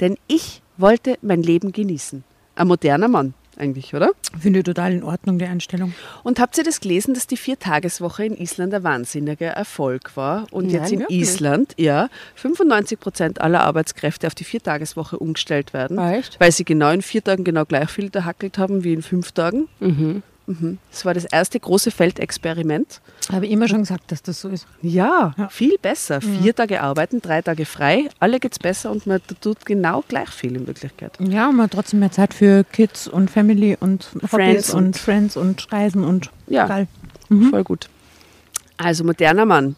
Denn 0.00 0.16
ich 0.26 0.62
wollte 0.78 1.18
mein 1.20 1.42
Leben 1.42 1.72
genießen. 1.72 2.24
Ein 2.54 2.68
moderner 2.68 3.08
Mann 3.08 3.34
eigentlich, 3.56 3.94
oder? 3.94 4.10
Finde 4.38 4.60
ich 4.60 4.64
total 4.64 4.92
in 4.92 5.02
Ordnung, 5.02 5.38
die 5.38 5.44
Einstellung. 5.44 5.94
Und 6.22 6.40
habt 6.40 6.56
ihr 6.58 6.64
das 6.64 6.80
gelesen, 6.80 7.14
dass 7.14 7.26
die 7.26 7.36
Viertageswoche 7.36 8.24
in 8.24 8.36
Island 8.36 8.74
ein 8.74 8.82
wahnsinniger 8.82 9.48
Erfolg 9.48 10.16
war? 10.16 10.46
Und 10.50 10.66
Nein, 10.66 10.74
jetzt 10.74 10.92
in 10.92 11.00
wirklich? 11.00 11.20
Island, 11.20 11.74
ja, 11.78 12.08
95 12.36 12.98
Prozent 12.98 13.40
aller 13.40 13.62
Arbeitskräfte 13.62 14.26
auf 14.26 14.34
die 14.34 14.44
Viertageswoche 14.44 15.18
umgestellt 15.18 15.72
werden. 15.72 15.98
Ah, 15.98 16.14
echt? 16.14 16.38
Weil 16.40 16.52
sie 16.52 16.64
genau 16.64 16.90
in 16.90 17.02
vier 17.02 17.22
Tagen 17.22 17.44
genau 17.44 17.64
gleich 17.64 17.90
viel 17.90 18.10
gehackelt 18.10 18.58
haben 18.58 18.84
wie 18.84 18.92
in 18.92 19.02
fünf 19.02 19.32
Tagen. 19.32 19.68
Mhm. 19.80 20.22
Das 20.90 21.04
war 21.04 21.14
das 21.14 21.24
erste 21.24 21.58
große 21.60 21.90
Feldexperiment. 21.90 23.00
Habe 23.30 23.46
ich 23.46 23.52
immer 23.52 23.68
schon 23.68 23.78
gesagt, 23.80 24.10
dass 24.12 24.22
das 24.22 24.40
so 24.40 24.48
ist. 24.48 24.66
Ja, 24.82 25.34
Ja. 25.38 25.48
viel 25.48 25.78
besser. 25.80 26.20
Vier 26.20 26.54
Tage 26.54 26.82
arbeiten, 26.82 27.22
drei 27.22 27.40
Tage 27.42 27.64
frei, 27.64 28.08
alle 28.18 28.40
geht's 28.40 28.58
besser 28.58 28.90
und 28.90 29.06
man 29.06 29.20
tut 29.40 29.64
genau 29.64 30.04
gleich 30.08 30.28
viel 30.30 30.56
in 30.56 30.66
Wirklichkeit. 30.66 31.16
Ja, 31.20 31.48
und 31.48 31.56
man 31.56 31.64
hat 31.64 31.72
trotzdem 31.72 32.00
mehr 32.00 32.10
Zeit 32.10 32.34
für 32.34 32.64
Kids 32.64 33.06
und 33.08 33.30
Family 33.30 33.76
und 33.78 34.08
Hobbys 34.14 34.30
Friends 34.30 34.74
und, 34.74 34.84
und- 34.84 34.98
Friends 34.98 35.36
und 35.36 35.72
Reisen 35.72 36.04
und 36.04 36.30
Ja. 36.48 36.66
geil. 36.66 36.88
Voll 37.50 37.64
gut. 37.64 37.88
Also 38.76 39.04
moderner 39.04 39.46
Mann. 39.46 39.76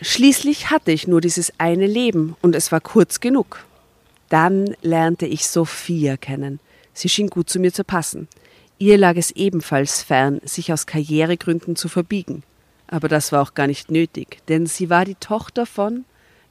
Schließlich 0.00 0.70
hatte 0.70 0.92
ich 0.92 1.06
nur 1.06 1.20
dieses 1.20 1.52
eine 1.58 1.86
Leben 1.86 2.36
und 2.42 2.54
es 2.54 2.70
war 2.72 2.80
kurz 2.80 3.20
genug. 3.20 3.64
Dann 4.28 4.74
lernte 4.82 5.26
ich 5.26 5.46
Sophia 5.46 6.16
kennen. 6.16 6.58
Sie 6.92 7.08
schien 7.08 7.28
gut 7.28 7.48
zu 7.48 7.60
mir 7.60 7.72
zu 7.72 7.84
passen. 7.84 8.28
Ihr 8.78 8.98
lag 8.98 9.16
es 9.16 9.30
ebenfalls 9.30 10.02
fern, 10.02 10.40
sich 10.44 10.72
aus 10.72 10.86
Karrieregründen 10.86 11.76
zu 11.76 11.88
verbiegen. 11.88 12.42
Aber 12.88 13.08
das 13.08 13.32
war 13.32 13.42
auch 13.42 13.54
gar 13.54 13.66
nicht 13.66 13.90
nötig, 13.90 14.38
denn 14.48 14.66
sie 14.66 14.90
war 14.90 15.04
die 15.04 15.16
Tochter 15.16 15.66
von 15.66 16.04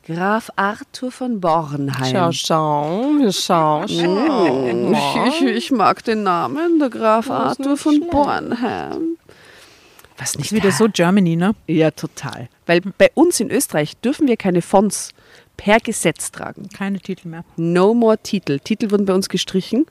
Graf 0.05 0.51
Arthur 0.55 1.11
von 1.11 1.39
Bornheim. 1.39 2.31
Schau, 2.31 2.31
schau, 2.31 3.31
schau, 3.31 3.87
schau. 3.87 5.27
Ich, 5.27 5.41
ich, 5.41 5.71
mag 5.71 6.03
den 6.03 6.23
Namen, 6.23 6.77
der 6.77 6.89
Graf 6.89 7.31
Arthur 7.31 7.75
von 7.75 7.95
schlecht. 7.95 8.11
Bornheim. 8.11 9.17
Was 10.17 10.35
nicht 10.35 10.51
Ist 10.51 10.55
wieder 10.55 10.71
so 10.71 10.87
Germany, 10.91 11.35
ne? 11.35 11.55
Ja, 11.67 11.91
total. 11.91 12.49
Weil 12.65 12.81
bei 12.81 13.11
uns 13.15 13.39
in 13.39 13.49
Österreich 13.49 13.97
dürfen 13.97 14.27
wir 14.27 14.37
keine 14.37 14.61
Fonts 14.61 15.09
per 15.57 15.79
Gesetz 15.79 16.31
tragen. 16.31 16.69
Keine 16.69 16.99
Titel 16.99 17.27
mehr. 17.27 17.43
No 17.57 17.93
more 17.93 18.17
Titel. 18.17 18.59
Titel 18.59 18.91
wurden 18.91 19.05
bei 19.05 19.13
uns 19.13 19.27
gestrichen. 19.27 19.85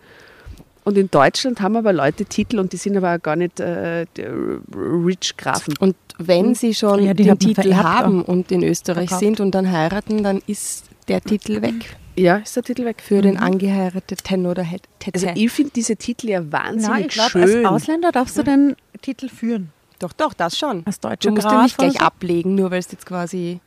Und 0.84 0.98
in 0.98 1.10
Deutschland 1.10 1.60
haben 1.60 1.76
aber 1.76 1.92
Leute 1.92 2.24
Titel 2.26 2.58
und 2.58 2.72
die 2.72 2.76
sind 2.76 2.96
aber 2.96 3.14
auch 3.14 3.22
gar 3.22 3.36
nicht 3.36 3.58
äh, 3.58 4.04
der 4.16 4.32
Rich 4.76 5.36
Grafen. 5.36 5.74
Und 5.78 5.96
wenn 6.18 6.54
sie 6.54 6.74
schon 6.74 7.02
Ja, 7.04 7.14
den 7.14 7.38
Titel 7.38 7.74
haben 7.74 8.22
und 8.22 8.52
in 8.52 8.62
Österreich 8.62 9.08
Verkauft. 9.08 9.20
sind 9.20 9.40
und 9.40 9.52
dann 9.54 9.70
heiraten, 9.72 10.22
dann 10.22 10.42
ist 10.46 10.84
der 11.08 11.20
Titel 11.22 11.62
weg 11.62 11.96
Ja, 12.16 12.36
ist 12.36 12.54
der 12.56 12.62
Titel 12.62 12.84
weg. 12.84 13.02
für 13.02 13.20
den 13.22 13.38
angeheirateten 13.38 14.46
oder 14.46 14.62
het- 14.62 14.82
Also 15.12 15.26
Tete. 15.26 15.38
ich 15.38 15.50
finde 15.50 15.72
diese 15.74 15.96
Titel 15.96 16.28
ja 16.28 16.52
wahnsinnig 16.52 16.88
Na, 16.88 17.00
ich 17.00 17.08
glaube, 17.08 17.40
als 17.42 17.50
schön. 17.50 17.66
Ausländer 17.66 18.12
darfst 18.12 18.36
du 18.38 18.42
den 18.42 18.76
Titel 19.02 19.28
führen. 19.28 19.70
Doch, 19.98 20.12
doch, 20.12 20.34
das 20.34 20.58
schon. 20.58 20.82
Als 20.86 21.00
deutscher 21.00 21.28
Du 21.30 21.34
musst 21.34 21.46
Graf 21.46 21.54
ihn 21.56 21.62
nicht 21.62 21.78
gleich 21.78 21.92
so? 21.94 21.98
ablegen, 22.00 22.54
nur 22.56 22.70
weil 22.70 22.80
es 22.80 22.90
jetzt 22.92 23.06
quasi, 23.06 23.60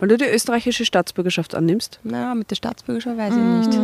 Weil 0.00 0.08
du 0.08 0.16
die 0.16 0.24
österreichische 0.24 0.84
Staatsbürgerschaft 0.84 1.54
annimmst. 1.54 2.00
na, 2.02 2.34
mit 2.34 2.50
der 2.50 2.56
Staatsbürgerschaft 2.56 3.16
weiß 3.16 3.32
ich 3.34 3.76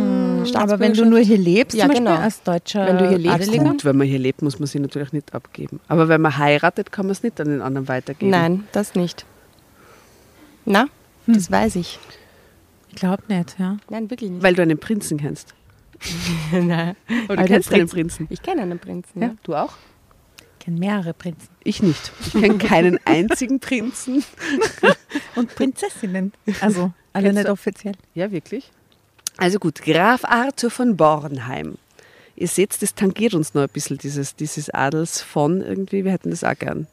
nicht. 0.44 0.56
Aber 0.56 0.78
wenn 0.80 0.92
du 0.92 1.04
nur 1.04 1.20
hier 1.20 1.38
lebst, 1.38 1.76
Ja, 1.76 1.84
zum 1.84 1.90
Beispiel 1.94 2.06
genau. 2.06 2.20
als 2.20 2.42
deutscher 2.42 2.86
Wenn 2.86 2.98
du 2.98 3.08
hier 3.08 3.18
lebst, 3.18 3.34
Adeliger, 3.48 3.64
Gut, 3.64 3.84
wenn 3.84 3.96
man 3.96 4.06
hier 4.08 4.18
lebt, 4.18 4.42
muss 4.42 4.58
man 4.58 4.66
sie 4.66 4.80
natürlich 4.80 5.12
nicht 5.12 5.34
abgeben. 5.34 5.78
Aber 5.88 6.08
wenn 6.08 6.20
man 6.20 6.36
heiratet, 6.36 6.90
kann 6.90 7.06
man 7.06 7.12
es 7.12 7.22
nicht 7.22 7.40
an 7.40 7.48
den 7.48 7.62
anderen 7.62 7.86
weitergeben. 7.88 8.30
Nein, 8.30 8.64
das 8.72 8.94
nicht. 8.96 9.24
Na, 10.64 10.86
das 11.26 11.50
weiß 11.50 11.76
ich. 11.76 11.98
ich 12.90 12.96
glaube 12.96 13.22
nicht, 13.28 13.56
ja. 13.58 13.76
Nein, 13.88 14.10
wirklich 14.10 14.30
nicht. 14.30 14.42
Weil 14.42 14.54
du 14.54 14.62
einen 14.62 14.78
Prinzen 14.78 15.18
kennst. 15.18 15.54
Nein. 16.52 16.96
Oder 17.28 17.36
du 17.36 17.44
kennst 17.44 17.72
einen 17.72 17.88
Prinzen. 17.88 18.26
Ich 18.30 18.42
kenne 18.42 18.62
einen 18.62 18.78
Prinzen. 18.78 19.20
Ja, 19.20 19.28
Ja. 19.28 19.34
du 19.44 19.54
auch? 19.54 19.72
Ich 20.60 20.66
kenne 20.66 20.78
mehrere 20.78 21.14
Prinzen. 21.14 21.48
Ich 21.64 21.82
nicht. 21.82 22.12
Ich 22.26 22.32
kenne 22.32 22.58
keinen 22.58 23.00
einzigen 23.06 23.60
Prinzen. 23.60 24.22
Und 25.34 25.54
Prinzessinnen. 25.54 26.32
Also, 26.60 26.92
alle 27.14 27.24
Kennst 27.24 27.36
nicht 27.36 27.48
du- 27.48 27.52
offiziell. 27.52 27.94
Ja, 28.14 28.30
wirklich? 28.30 28.70
Also 29.38 29.58
gut, 29.58 29.80
Graf 29.80 30.22
Arthur 30.24 30.70
von 30.70 30.98
Bornheim. 30.98 31.76
Ihr 32.36 32.46
seht, 32.48 32.82
das 32.82 32.94
tangiert 32.94 33.32
uns 33.32 33.54
noch 33.54 33.62
ein 33.62 33.68
bisschen, 33.70 33.96
dieses, 33.96 34.36
dieses 34.36 34.68
Adels 34.68 35.22
von 35.22 35.62
irgendwie. 35.62 36.04
Wir 36.04 36.12
hätten 36.12 36.30
das 36.30 36.44
auch 36.44 36.58
gern. 36.58 36.86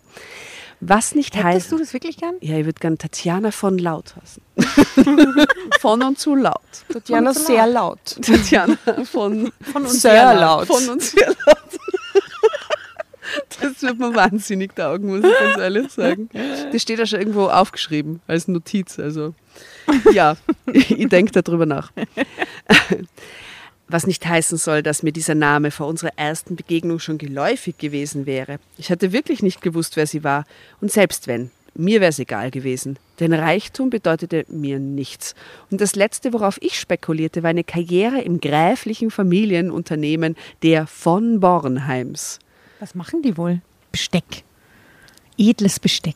Was 0.80 1.14
nicht 1.16 1.36
Hättest 1.36 1.46
heißt. 1.46 1.72
du 1.74 1.78
das 1.80 1.92
wirklich 1.92 2.18
gern? 2.18 2.36
Ja, 2.40 2.58
ich 2.58 2.66
würde 2.66 2.80
gern 2.80 2.98
Tatjana 2.98 3.52
von 3.52 3.78
Laut 3.80 4.14
heißen. 4.16 4.44
von 5.82 6.02
und 6.04 6.20
zu 6.20 6.36
laut. 6.36 6.62
Tatjana 6.94 7.34
Von 7.34 7.44
sehr 7.44 7.68
laut. 7.68 8.00
Tatjana 8.22 8.78
von, 9.12 9.52
Von 9.74 9.82
uns 9.84 10.02
sehr 10.02 10.34
laut. 10.36 10.68
Von 10.68 10.88
uns 10.90 11.12
sehr 11.12 11.28
laut. 11.46 11.58
Das 13.74 13.82
wird 13.82 14.00
mir 14.00 14.16
wahnsinnig 14.16 14.76
taugen, 14.76 15.10
muss 15.10 15.26
ich 15.26 15.40
ganz 15.40 15.58
ehrlich 15.58 15.92
sagen. 15.92 16.30
Das 16.72 16.82
steht 16.82 17.00
ja 17.00 17.06
schon 17.06 17.20
irgendwo 17.20 17.48
aufgeschrieben 17.48 18.22
als 18.28 18.48
Notiz. 18.48 19.00
Also 19.00 19.34
ja, 20.14 20.38
ich, 20.74 21.08
denke 21.10 21.42
darüber 21.42 21.66
nach. 21.66 21.92
Was 23.90 24.06
nicht 24.06 24.26
heißen 24.26 24.58
soll, 24.58 24.84
dass 24.84 25.04
mir 25.04 25.12
dieser 25.12 25.36
Name 25.36 25.72
vor 25.72 25.88
unserer 25.88 26.12
ersten 26.18 26.56
Begegnung 26.56 27.00
schon 27.00 27.18
geläufig 27.18 27.78
gewesen 27.78 28.26
wäre. 28.26 28.60
Ich 28.78 28.92
hatte 28.92 29.14
wirklich 29.14 29.42
nicht 29.42 29.62
gewusst, 29.62 29.96
wer 29.96 30.08
sie 30.08 30.24
war. 30.24 30.46
Und 30.82 30.92
selbst 30.92 31.28
wenn, 31.28 31.52
mir 31.74 32.02
wäre 32.02 32.10
es 32.10 32.20
egal 32.20 32.52
gewesen. 32.52 32.98
Denn 33.20 33.34
Reichtum 33.34 33.90
bedeutete 33.90 34.46
mir 34.50 34.80
nichts. 34.80 35.36
Und 35.72 35.80
das 35.80 35.96
Letzte, 35.96 36.34
worauf 36.34 36.62
ich 36.62 36.78
spekulierte, 36.80 37.44
war 37.44 37.52
eine 37.52 37.64
Karriere 37.64 38.22
im 38.22 38.42
gräflichen 38.42 39.12
Familienunternehmen 39.12 40.36
der 40.64 40.88
von 40.88 41.40
Bornheims. 41.40 42.40
Was 42.80 42.96
machen 42.96 43.22
die 43.22 43.38
wohl? 43.38 43.62
Besteck. 43.92 44.44
Edles 45.38 45.80
Besteck. 45.80 46.16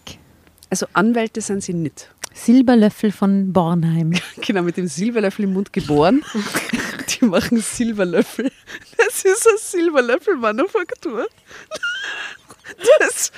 Also 0.70 0.86
Anwälte 0.94 1.42
sind 1.42 1.64
sie 1.64 1.74
nicht. 1.74 2.10
Silberlöffel 2.34 3.12
von 3.12 3.52
Bornheim. 3.52 4.14
Genau, 4.42 4.64
mit 4.64 4.78
dem 4.78 4.88
Silberlöffel 4.88 5.46
im 5.46 5.54
Mund 5.54 5.74
geboren. 5.74 6.24
Die 7.20 7.26
machen 7.26 7.60
Silberlöffel. 7.62 8.52
Das 8.98 9.24
ist 9.26 9.48
eine 9.48 9.58
Silberlöffel-Manufaktur. 9.58 11.28
Das 13.00 13.32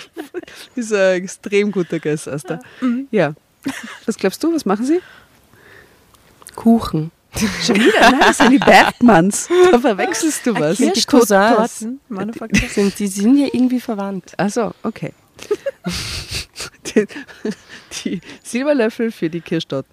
ist 0.76 0.94
ein 0.94 1.24
extrem 1.24 1.72
guter 1.72 2.00
Guess, 2.00 2.28
Asta. 2.28 2.60
Ja. 3.12 3.34
Was 4.06 4.18
glaubst 4.18 4.44
du, 4.44 4.54
was 4.54 4.66
machen 4.66 4.86
sie? 4.86 5.02
Kuchen. 6.56 7.12
Schon 7.64 7.76
wieder? 7.76 8.12
Nein, 8.12 8.20
das 8.20 8.38
sind 8.38 8.52
die 8.52 8.60
Bergmanns. 8.60 9.50
Da 9.72 9.80
verwechselst 9.80 10.46
du 10.46 10.54
was. 10.56 10.78
Die 10.78 10.92
Cousins. 11.06 11.80
Torten, 11.80 12.00
Manufaktur. 12.10 12.70
Sind, 12.70 13.00
die 13.00 13.08
sind 13.08 13.38
ja 13.38 13.48
irgendwie 13.52 13.80
verwandt. 13.80 14.34
Also, 14.38 14.74
okay. 14.84 15.14
die, 16.86 17.08
die 18.04 18.22
Silberlöffel 18.44 19.12
für 19.12 19.30
die 19.30 19.42
Kirschtorten. 19.42 19.92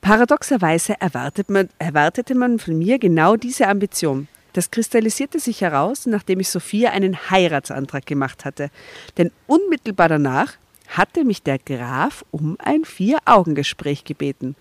Paradoxerweise 0.00 1.00
erwartet 1.00 1.48
man, 1.48 1.68
erwartete 1.78 2.34
man 2.34 2.58
von 2.58 2.78
mir 2.78 2.98
genau 2.98 3.36
diese 3.36 3.68
Ambition. 3.68 4.28
Das 4.52 4.70
kristallisierte 4.70 5.40
sich 5.40 5.62
heraus, 5.62 6.06
nachdem 6.06 6.40
ich 6.40 6.48
Sophia 6.48 6.90
einen 6.90 7.30
Heiratsantrag 7.30 8.06
gemacht 8.06 8.44
hatte. 8.44 8.70
Denn 9.18 9.30
unmittelbar 9.46 10.08
danach 10.08 10.54
hatte 10.88 11.24
mich 11.24 11.42
der 11.42 11.58
Graf 11.58 12.24
um 12.30 12.56
ein 12.60 12.84
Vier-Augen-Gespräch 12.84 14.04
gebeten. 14.04 14.54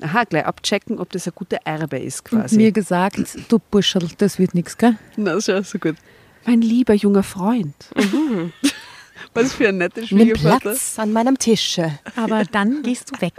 Aha, 0.00 0.24
gleich 0.24 0.44
abchecken, 0.44 0.98
ob 0.98 1.10
das 1.12 1.26
ein 1.26 1.32
guter 1.34 1.58
Erbe 1.64 1.98
ist 1.98 2.30
Und 2.32 2.40
quasi. 2.40 2.56
mir 2.56 2.72
gesagt, 2.72 3.20
du 3.48 3.58
Buscherl, 3.58 4.08
das 4.18 4.38
wird 4.38 4.54
nichts, 4.54 4.76
gell? 4.76 4.96
Na, 5.16 5.40
schau, 5.40 5.62
so 5.62 5.78
gut. 5.78 5.96
Mein 6.46 6.60
lieber 6.60 6.94
junger 6.94 7.22
Freund. 7.22 7.74
Was 9.32 9.54
für 9.54 9.68
ein 9.68 9.78
netter 9.78 10.00
Nimm 10.00 10.08
Schwiegervater. 10.08 10.60
Platz 10.60 10.98
an 10.98 11.12
meinem 11.12 11.38
Tische. 11.38 11.98
Aber 12.16 12.44
dann 12.44 12.82
gehst 12.82 13.10
du 13.12 13.20
weg. 13.20 13.34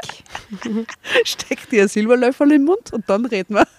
Steck 1.24 1.70
dir 1.70 1.84
ein 1.84 1.88
Silberlöffel 1.88 2.52
im 2.54 2.66
Mund 2.66 2.92
und 2.92 3.10
dann 3.10 3.26
reden 3.26 3.56
wir. 3.56 3.68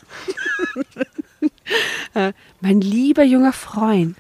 Äh, 2.15 2.33
mein 2.61 2.81
lieber 2.81 3.25
junger 3.25 3.53
Freund, 3.53 4.17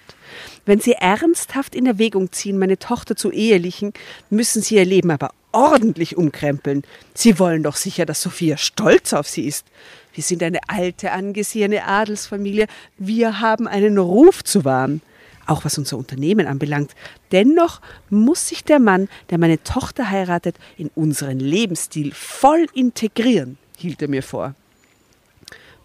wenn 0.65 0.81
Sie 0.81 0.93
ernsthaft 0.93 1.77
in 1.77 1.87
Erwägung 1.87 2.33
ziehen, 2.33 2.59
meine 2.59 2.77
Tochter 2.79 3.15
zu 3.15 3.31
ehelichen, 3.31 3.93
müssen 4.31 4.63
Sie 4.63 4.75
ihr 4.75 4.85
Leben 4.85 5.13
aber 5.13 5.31
ordentlich 5.57 6.17
umkrempeln. 6.17 6.83
Sie 7.15 7.39
wollen 7.39 7.63
doch 7.63 7.77
sicher, 7.77 8.05
dass 8.07 8.21
Sophia 8.21 8.57
stolz 8.59 9.13
auf 9.15 9.27
Sie 9.27 9.47
ist. 9.47 9.67
Wir 10.13 10.23
sind 10.23 10.43
eine 10.43 10.61
alte, 10.69 11.13
angesehene 11.13 11.85
Adelsfamilie. 11.85 12.67
Wir 12.99 13.41
haben 13.41 13.67
einen 13.67 13.99
Ruf 13.99 14.45
zu 14.45 14.65
wahren. 14.65 15.01
Auch 15.47 15.65
was 15.65 15.79
unser 15.79 15.97
Unternehmen 15.97 16.47
anbelangt. 16.47 16.93
Dennoch 17.33 17.81
muss 18.11 18.49
sich 18.49 18.65
der 18.65 18.81
Mann, 18.81 19.09
der 19.31 19.39
meine 19.39 19.63
Tochter 19.63 20.11
heiratet, 20.11 20.57
in 20.77 20.91
unseren 20.95 21.39
Lebensstil 21.39 22.13
voll 22.13 22.67
integrieren, 22.75 23.57
hielt 23.79 24.03
er 24.03 24.09
mir 24.09 24.25
vor. 24.25 24.55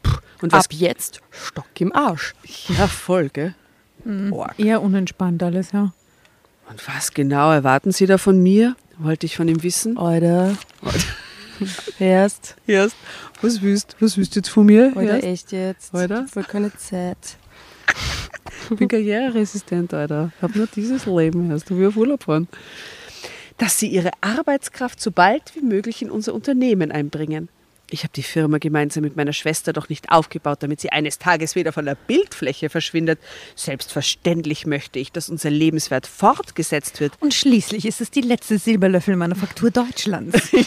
Puh, 0.01 0.17
Und 0.41 0.51
was 0.51 0.65
Ab 0.65 0.73
jetzt 0.73 1.21
Stock 1.29 1.67
im 1.79 1.95
Arsch. 1.95 2.33
ja, 2.69 2.87
voll, 2.87 3.29
gell? 3.29 3.53
Boah. 4.03 4.51
Eher 4.57 4.81
unentspannt 4.81 5.43
alles, 5.43 5.71
ja. 5.73 5.93
Und 6.69 6.87
was 6.87 7.13
genau 7.13 7.51
erwarten 7.51 7.91
Sie 7.91 8.07
da 8.07 8.17
von 8.17 8.41
mir? 8.41 8.75
Wollte 9.03 9.25
ich 9.25 9.35
von 9.35 9.47
ihm 9.47 9.63
wissen. 9.63 9.97
Oder? 9.97 10.55
Erst. 11.99 12.55
Erst, 12.67 12.95
was 13.41 13.61
willst 13.61 13.95
was 13.99 14.17
willst 14.17 14.35
du 14.35 14.39
jetzt 14.39 14.49
von 14.49 14.65
mir? 14.65 14.91
Oder 14.95 15.15
Erst? 15.15 15.23
echt 15.23 15.51
jetzt? 15.51 15.93
Oder? 15.93 16.25
Ich 16.27 16.35
habe 16.35 16.47
keine 16.47 16.75
Zeit. 16.75 17.37
Ich 18.69 18.77
bin 18.77 18.87
karriereresistent, 18.87 19.93
Alter. 19.93 20.31
Ich 20.37 20.43
habe 20.43 20.57
nur 20.57 20.67
dieses 20.67 21.05
Leben. 21.05 21.51
Erst 21.51 21.69
du 21.69 21.77
will 21.77 21.87
auf 21.87 21.97
Urlaub 21.97 22.23
fahren. 22.23 22.47
Dass 23.57 23.79
Sie 23.79 23.87
Ihre 23.87 24.11
Arbeitskraft 24.21 25.01
so 25.01 25.11
bald 25.11 25.55
wie 25.55 25.61
möglich 25.61 26.01
in 26.01 26.09
unser 26.09 26.33
Unternehmen 26.33 26.91
einbringen. 26.91 27.49
Ich 27.93 28.03
habe 28.03 28.13
die 28.15 28.23
Firma 28.23 28.57
gemeinsam 28.57 29.03
mit 29.03 29.17
meiner 29.17 29.33
Schwester 29.33 29.73
doch 29.73 29.89
nicht 29.89 30.09
aufgebaut, 30.11 30.63
damit 30.63 30.79
sie 30.79 30.93
eines 30.93 31.19
Tages 31.19 31.55
wieder 31.55 31.73
von 31.73 31.85
der 31.85 31.95
Bildfläche 31.95 32.69
verschwindet. 32.69 33.19
Selbstverständlich 33.55 34.65
möchte 34.65 34.97
ich, 34.97 35.11
dass 35.11 35.29
unser 35.29 35.49
Lebenswert 35.49 36.07
fortgesetzt 36.07 37.01
wird. 37.01 37.11
Und 37.19 37.33
schließlich 37.33 37.85
ist 37.85 37.99
es 37.99 38.09
die 38.09 38.21
letzte 38.21 38.57
Silberlöffelmanufaktur 38.57 39.71
Deutschlands. 39.71 40.51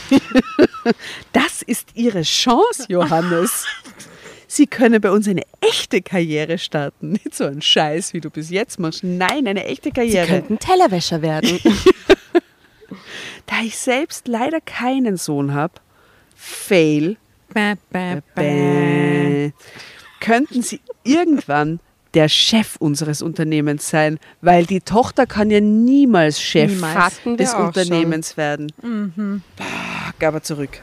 Das 1.33 1.63
ist 1.63 1.93
Ihre 1.95 2.21
Chance, 2.23 2.85
Johannes. 2.89 3.65
Sie 4.47 4.67
können 4.67 5.01
bei 5.01 5.11
uns 5.11 5.27
eine 5.27 5.41
echte 5.63 6.03
Karriere 6.03 6.59
starten. 6.59 7.13
Nicht 7.13 7.35
so 7.35 7.45
ein 7.45 7.63
Scheiß, 7.63 8.13
wie 8.13 8.21
du 8.21 8.29
bis 8.29 8.51
jetzt 8.51 8.79
machst. 8.79 9.03
Nein, 9.03 9.49
eine 9.49 9.65
echte 9.65 9.89
Sie 9.89 9.93
Karriere. 9.93 10.27
könnten 10.27 10.59
Tellerwäscher 10.59 11.23
werden. 11.23 11.59
Da 13.47 13.61
ich 13.63 13.77
selbst 13.77 14.27
leider 14.27 14.61
keinen 14.61 15.17
Sohn 15.17 15.53
habe, 15.53 15.75
fail, 16.45 17.17
bäh, 17.53 17.75
bäh, 17.91 18.21
bäh. 18.35 19.53
könnten 20.21 20.63
Sie 20.63 20.81
irgendwann 21.03 21.81
der 22.13 22.29
Chef 22.29 22.77
unseres 22.77 23.23
Unternehmens 23.23 23.89
sein, 23.89 24.19
weil 24.41 24.67
die 24.67 24.81
Tochter 24.81 25.27
kann 25.27 25.51
ja 25.51 25.61
niemals 25.61 26.41
Chef 26.41 26.71
Niemals. 26.71 27.21
Des 27.39 27.55
Unternehmens 27.55 28.37
werden. 28.37 28.71
Bah, 29.57 30.13
gab 30.19 30.35
er 30.35 30.43
zurück. 30.43 30.83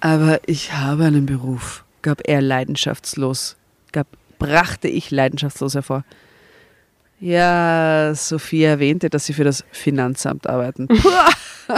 Aber 0.00 0.40
ich 0.46 0.72
habe 0.72 1.04
einen 1.04 1.26
Beruf, 1.26 1.84
gab 2.02 2.22
er 2.26 2.40
leidenschaftslos, 2.40 3.56
gab, 3.92 4.06
brachte 4.38 4.88
ich 4.88 5.10
leidenschaftslos 5.10 5.74
hervor. 5.74 6.04
Ja, 7.18 8.12
Sophia 8.14 8.68
erwähnte, 8.70 9.08
dass 9.08 9.26
sie 9.26 9.32
für 9.32 9.44
das 9.44 9.64
Finanzamt 9.72 10.46
arbeiten. 10.48 10.86
Puh, 10.88 10.96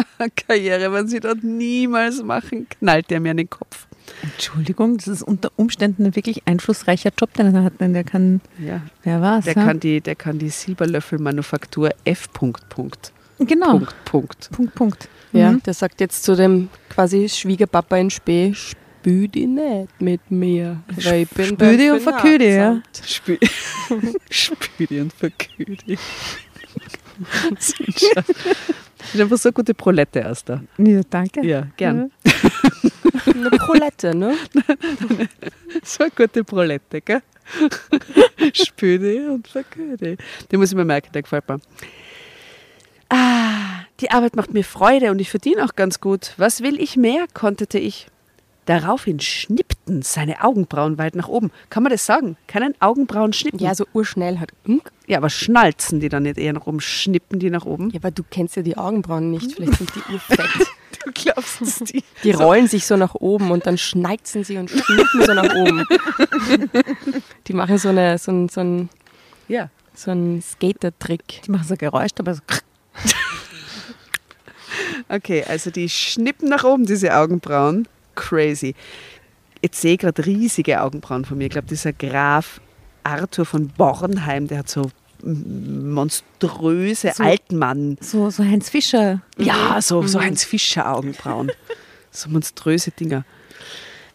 Karriere, 0.49 0.93
wenn 0.93 1.07
sie 1.09 1.21
dort 1.21 1.45
niemals 1.45 2.23
machen, 2.23 2.67
knallt 2.69 3.11
er 3.13 3.21
mir 3.21 3.31
an 3.31 3.37
den 3.37 3.49
Kopf. 3.51 3.87
Entschuldigung, 4.23 4.97
das 4.97 5.07
ist 5.07 5.23
unter 5.23 5.51
Umständen 5.57 6.07
ein 6.07 6.17
wirklich 6.17 6.43
einflussreicher 6.47 7.11
Job, 7.19 7.33
den 7.35 7.55
er 7.55 7.63
hat. 7.63 7.81
Denn 7.81 7.93
der 7.95 8.05
kann, 8.05 8.41
Ja, 8.59 8.81
wer 9.05 9.21
war's? 9.21 9.45
der 9.45 9.55
ja? 9.55 9.65
kann 9.65 9.79
die, 9.81 10.01
der 10.01 10.17
kann 10.17 10.39
die 10.39 10.49
Silberlöffelmanufaktur 10.49 11.91
F. 12.05 12.33
Punkt, 12.33 12.69
Punkt, 12.69 13.13
genau. 13.39 13.73
Punkt, 13.79 13.95
Punkt. 14.05 14.51
Punkt, 14.51 14.75
Punkt. 14.75 15.09
Ja, 15.33 15.53
Mhm. 15.53 15.63
der 15.63 15.75
sagt 15.75 16.01
jetzt 16.01 16.25
zu 16.25 16.35
dem 16.35 16.69
quasi 16.89 17.29
Schwiegerpapa 17.29 17.97
in 17.99 18.09
Spee, 18.11 18.55
die 19.05 19.47
nicht 19.47 20.01
mit 20.01 20.31
mir. 20.31 20.83
weil 20.89 21.23
ich 21.23 21.29
bin 21.31 21.79
die 21.79 21.91
und 21.91 22.01
verkühl 22.01 22.39
die, 22.39 22.47
ja. 22.47 22.83
Spü 23.05 23.39
Spüli 24.31 25.01
und 25.01 25.13
Verküdi. 25.13 25.99
Das 27.51 27.75
ist 29.15 29.21
einfach 29.21 29.39
so 29.39 29.49
eine 29.49 29.55
gute 29.55 29.75
Prolette 29.75 30.21
erst 30.21 30.49
da. 30.49 30.63
Ja, 30.79 31.01
danke. 31.09 31.45
Ja, 31.45 31.67
gern. 31.77 32.11
Eine 33.27 33.51
Prolette, 33.51 34.15
ne? 34.15 34.37
So 35.83 36.05
eine 36.05 36.13
gute 36.13 36.45
Prolette, 36.45 37.01
gell? 37.01 37.23
Spüli 38.53 39.27
und 39.27 39.47
Verküdi. 39.49 40.17
Den 40.51 40.61
muss 40.61 40.71
ich 40.71 40.77
mir 40.77 40.85
merken, 40.85 41.11
der 41.13 41.23
gefällt 41.23 41.49
mir. 41.49 41.61
Ah, 43.11 43.85
die 44.01 44.11
Arbeit 44.11 44.37
macht 44.37 44.53
mir 44.55 44.65
Freude 44.65 45.11
und 45.11 45.21
ich 45.21 45.31
verdiene 45.31 45.65
auch 45.65 45.75
ganz 45.75 46.01
gut. 46.01 46.33
Was 46.37 46.63
will 46.63 46.81
ich 46.81 46.97
mehr, 46.97 47.27
konterte 47.33 47.79
ich. 47.79 48.07
Daraufhin 48.69 49.19
schnippten 49.19 50.03
seine 50.03 50.45
Augenbrauen 50.45 50.99
weit 50.99 51.15
nach 51.15 51.29
oben. 51.29 51.51
Kann 51.71 51.83
man 51.83 51.91
das 51.91 52.05
sagen? 52.05 52.37
Keinen 52.49 52.79
Augenbrauen 52.83 53.33
schnippen? 53.33 53.61
Ja, 53.61 53.75
so 53.75 53.87
urschnell 53.95 54.41
halt. 54.41 54.53
Hm? 54.67 54.83
ja, 55.07 55.17
aber 55.17 55.31
schnalzen 55.31 56.01
die 56.01 56.11
dann 56.11 56.25
nicht 56.25 56.37
eher 56.37 56.53
nach 56.53 56.67
oben? 56.67 56.83
Schnippen 56.83 57.39
die 57.39 57.49
nach 57.49 57.65
oben? 57.65 57.89
Ja, 57.89 58.01
aber 58.01 58.11
du 58.11 58.23
kennst 58.31 58.57
ja 58.57 58.63
die 58.63 58.77
Augenbrauen 58.77 59.31
nicht. 59.31 59.55
Vielleicht 59.55 59.79
sind 59.79 59.91
die 59.95 60.13
urfett. 60.13 60.69
Du 61.05 61.13
glaubst 61.13 61.63
es 61.63 61.79
die? 61.79 62.03
Die 62.25 62.33
rollen 62.33 62.67
sich 62.67 62.85
so 62.85 62.97
nach 62.97 63.15
oben 63.15 63.51
und 63.53 63.67
dann 63.67 63.79
schneizen 63.79 64.43
sie 64.45 64.59
und 64.59 64.69
schnippen 64.69 65.23
so 65.25 65.33
nach 65.33 65.55
oben. 65.55 65.85
Die 67.47 67.53
machen 67.55 67.79
so, 67.79 67.91
eine, 67.91 68.19
so 68.19 68.33
einen 68.33 68.49
so 68.49 68.61
ein, 68.61 68.89
Ja. 69.47 69.71
so 69.95 70.11
einen 70.11 70.43
Skater-Trick. 70.43 71.43
Die 71.47 71.51
machen 71.51 71.67
so 71.67 71.77
Geräusch, 71.77 72.11
aber 72.19 72.35
so 72.35 72.43
Okay, 75.09 75.45
also 75.47 75.71
die 75.71 75.89
schnippen 75.89 76.49
nach 76.49 76.65
oben, 76.65 76.85
diese 76.85 77.17
Augenbrauen. 77.17 77.87
Crazy. 78.19 78.75
Jetzt 79.63 79.81
sehe 79.81 79.95
ich 79.95 79.99
gerade 79.99 80.25
riesige 80.25 80.81
Augenbrauen 80.83 81.25
von 81.25 81.39
mir. 81.39 81.45
Ich 81.47 81.51
glaube, 81.51 81.67
dieser 81.69 81.93
Graf 81.93 82.61
Arthur 83.05 83.45
von 83.47 83.69
Bornheim, 83.69 84.47
der 84.49 84.59
hat 84.59 84.69
so 84.69 84.91
monströse 85.25 87.13
So- 87.15 87.23
Altmann. 87.25 87.97
so, 88.01 88.31
so 88.31 88.45
Heinz 88.45 88.69
Fischer. 88.71 89.21
Ja, 89.37 89.81
so, 89.81 90.07
so 90.07 90.21
Heinz 90.21 90.45
Fischer 90.45 90.93
Augenbrauen. 90.95 91.51
so 92.11 92.29
monströse 92.31 92.91
Dinger. 92.91 93.25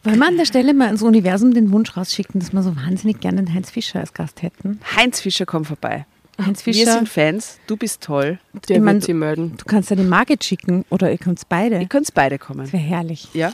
Wollen 0.04 0.20
wir 0.20 0.28
an 0.28 0.38
der 0.38 0.46
Stelle 0.46 0.74
mal 0.74 0.90
ins 0.90 1.02
Universum 1.02 1.54
den 1.54 1.72
Wunsch 1.72 1.96
rausschicken, 1.96 2.40
dass 2.42 2.52
wir 2.52 2.62
so 2.62 2.76
wahnsinnig 2.76 3.22
gerne 3.22 3.44
den 3.44 3.54
Heinz 3.54 3.72
Fischer 3.72 4.00
als 4.02 4.14
Gast 4.14 4.42
hätten? 4.42 4.80
Heinz 4.96 5.22
Fischer, 5.22 5.46
komm 5.46 5.64
vorbei. 5.66 6.06
Heinz 6.44 6.66
Wir 6.66 6.74
Fischer, 6.74 6.94
sind 6.94 7.10
Fans, 7.10 7.60
du 7.68 7.78
bist 7.78 8.02
toll. 8.02 8.40
Der 8.68 8.78
Ich 8.78 8.82
mein, 8.82 8.96
wird 8.96 9.04
sie 9.06 9.14
melden. 9.14 9.54
du 9.56 9.66
kannst 9.66 9.92
ja 9.92 9.96
die 9.96 10.04
Margit 10.04 10.44
schicken 10.44 10.84
oder 10.90 11.12
ihr 11.12 11.18
könnt 11.20 11.40
beide. 11.48 11.80
Ihr 11.80 11.88
könnt 11.88 12.12
beide 12.14 12.40
kommen. 12.40 12.62
Das 12.62 12.74
wäre 12.74 12.82
herrlich. 12.84 13.28
Ja? 13.34 13.54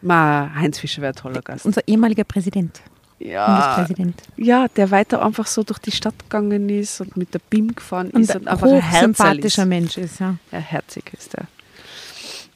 Ma, 0.00 0.50
Heinz 0.54 0.78
Fischer 0.78 1.02
wäre 1.02 1.12
ein 1.12 1.16
toller 1.16 1.42
Gast. 1.42 1.66
Unser 1.66 1.86
ehemaliger 1.86 2.24
Präsident, 2.24 2.80
Ja, 3.18 3.86
ja, 4.36 4.68
der 4.68 4.90
weiter 4.90 5.24
einfach 5.24 5.46
so 5.46 5.64
durch 5.64 5.80
die 5.80 5.90
Stadt 5.90 6.18
gegangen 6.18 6.68
ist 6.68 7.00
und 7.00 7.16
mit 7.16 7.34
der 7.34 7.40
BIM 7.50 7.74
gefahren 7.74 8.10
Und 8.10 8.22
ist 8.22 8.36
und 8.36 8.46
einfach 8.46 8.68
ein 8.68 8.80
Herzerl 8.80 9.10
hochsympathischer 9.10 9.62
ist. 9.62 9.68
Mensch 9.68 9.98
ist, 9.98 10.20
ja. 10.20 10.36
Ja, 10.52 10.58
herzig 10.58 11.12
ist 11.18 11.34
er. 11.34 11.46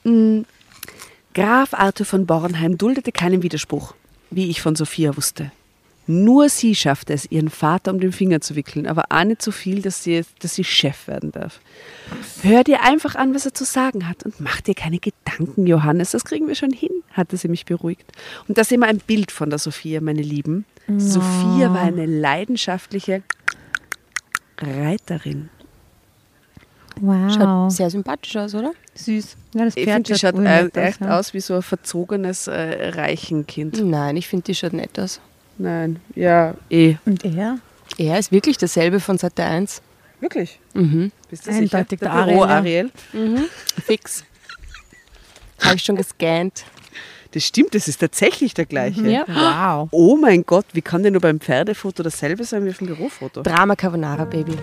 Mm, 0.09 0.45
Graf 1.35 1.75
Arthur 1.75 2.07
von 2.07 2.27
Bornheim 2.27 2.79
duldete 2.79 3.11
keinen 3.11 3.43
Widerspruch, 3.43 3.95
wie 4.31 4.51
ich 4.51 4.61
von 4.61 4.77
Sophia 4.77 5.17
wusste. 5.17 5.51
Nur 6.07 6.49
sie 6.49 6.75
schaffte 6.75 7.13
es, 7.13 7.31
ihren 7.31 7.49
Vater 7.49 7.93
um 7.93 8.01
den 8.01 8.13
Finger 8.13 8.41
zu 8.41 8.57
wickeln, 8.57 8.87
aber 8.87 9.05
auch 9.11 9.25
nicht 9.25 9.43
so 9.43 9.53
viel, 9.53 9.83
dass 9.83 10.03
sie, 10.03 10.23
dass 10.41 10.55
sie 10.55 10.65
Chef 10.65 11.07
werden 11.07 11.31
darf. 11.33 11.61
Hör 12.43 12.65
dir 12.65 12.83
einfach 12.83 13.15
an, 13.15 13.35
was 13.35 13.47
er 13.47 13.55
zu 13.55 13.65
sagen 13.65 14.09
hat 14.09 14.25
und 14.25 14.41
mach 14.41 14.61
dir 14.61 14.75
keine 14.75 14.99
Gedanken, 14.99 15.67
Johannes, 15.67 16.11
das 16.11 16.25
kriegen 16.25 16.49
wir 16.49 16.55
schon 16.55 16.73
hin, 16.73 16.91
hatte 17.13 17.37
sie 17.37 17.49
mich 17.49 17.65
beruhigt. 17.65 18.11
Und 18.49 18.59
das 18.59 18.69
ist 18.69 18.73
immer 18.73 18.87
ein 18.87 18.99
Bild 18.99 19.31
von 19.31 19.51
der 19.51 19.59
Sophia, 19.59 20.01
meine 20.01 20.23
Lieben. 20.23 20.65
Sophia 20.99 21.73
war 21.73 21.83
eine 21.83 22.07
leidenschaftliche 22.07 23.23
Reiterin. 24.59 25.49
Wow. 27.01 27.33
Schaut 27.33 27.73
sehr 27.73 27.91
sympathisch 27.91 28.37
aus, 28.37 28.55
oder? 28.55 28.73
süß. 28.95 29.37
Ja, 29.55 29.65
das 29.65 29.77
Ich 29.77 29.85
Pferd 29.85 30.07
finde, 30.07 30.13
die 30.13 30.19
schaut 30.19 30.35
äh, 30.37 30.63
nett 30.63 30.77
echt 30.77 31.01
ja. 31.01 31.19
aus 31.19 31.35
wie 31.35 31.41
so 31.41 31.55
ein 31.55 31.63
verzogenes 31.63 32.47
äh, 32.47 32.91
Reichenkind. 32.91 33.83
Nein, 33.85 34.17
ich 34.17 34.29
finde, 34.29 34.45
die 34.45 34.55
schaut 34.55 34.73
nett 34.73 34.99
aus. 34.99 35.21
Nein, 35.59 36.01
ja, 36.15 36.55
eh. 36.71 36.97
Und 37.05 37.25
er? 37.25 37.59
Er 37.99 38.19
ist 38.19 38.33
wirklich 38.33 38.59
dasselbe 38.59 39.01
von 39.01 39.19
Seite 39.19 39.45
1. 39.45 39.83
Wirklich? 40.21 40.61
Mhm. 40.75 41.13
Bist 41.29 41.47
du 41.47 41.51
Eindeutig 41.51 41.99
sicher? 42.01 42.13
der 42.13 42.25
Büro 42.25 42.43
Ariel, 42.45 42.91
Ariel. 43.13 43.49
Fix. 43.85 44.25
Habe 45.61 45.77
ich 45.77 45.83
schon 45.85 45.97
gescannt. 45.97 46.65
Das 47.33 47.45
stimmt, 47.45 47.75
das 47.75 47.89
ist 47.89 47.99
tatsächlich 47.99 48.53
der 48.55 48.67
gleiche. 48.67 49.09
Ja. 49.09 49.25
Wow. 49.27 49.89
Oh 49.91 50.17
mein 50.17 50.45
Gott, 50.45 50.67
wie 50.75 50.83
kann 50.83 51.03
der 51.03 51.13
nur 51.13 51.21
beim 51.21 51.41
Pferdefoto 51.41 52.03
dasselbe 52.03 52.45
sein 52.45 52.65
wie 52.65 52.71
auf 52.71 52.79
dem 52.79 52.89
Bürofoto? 52.89 53.43
Drama 53.43 53.75
Carbonara 53.75 54.25
Baby. 54.25 54.57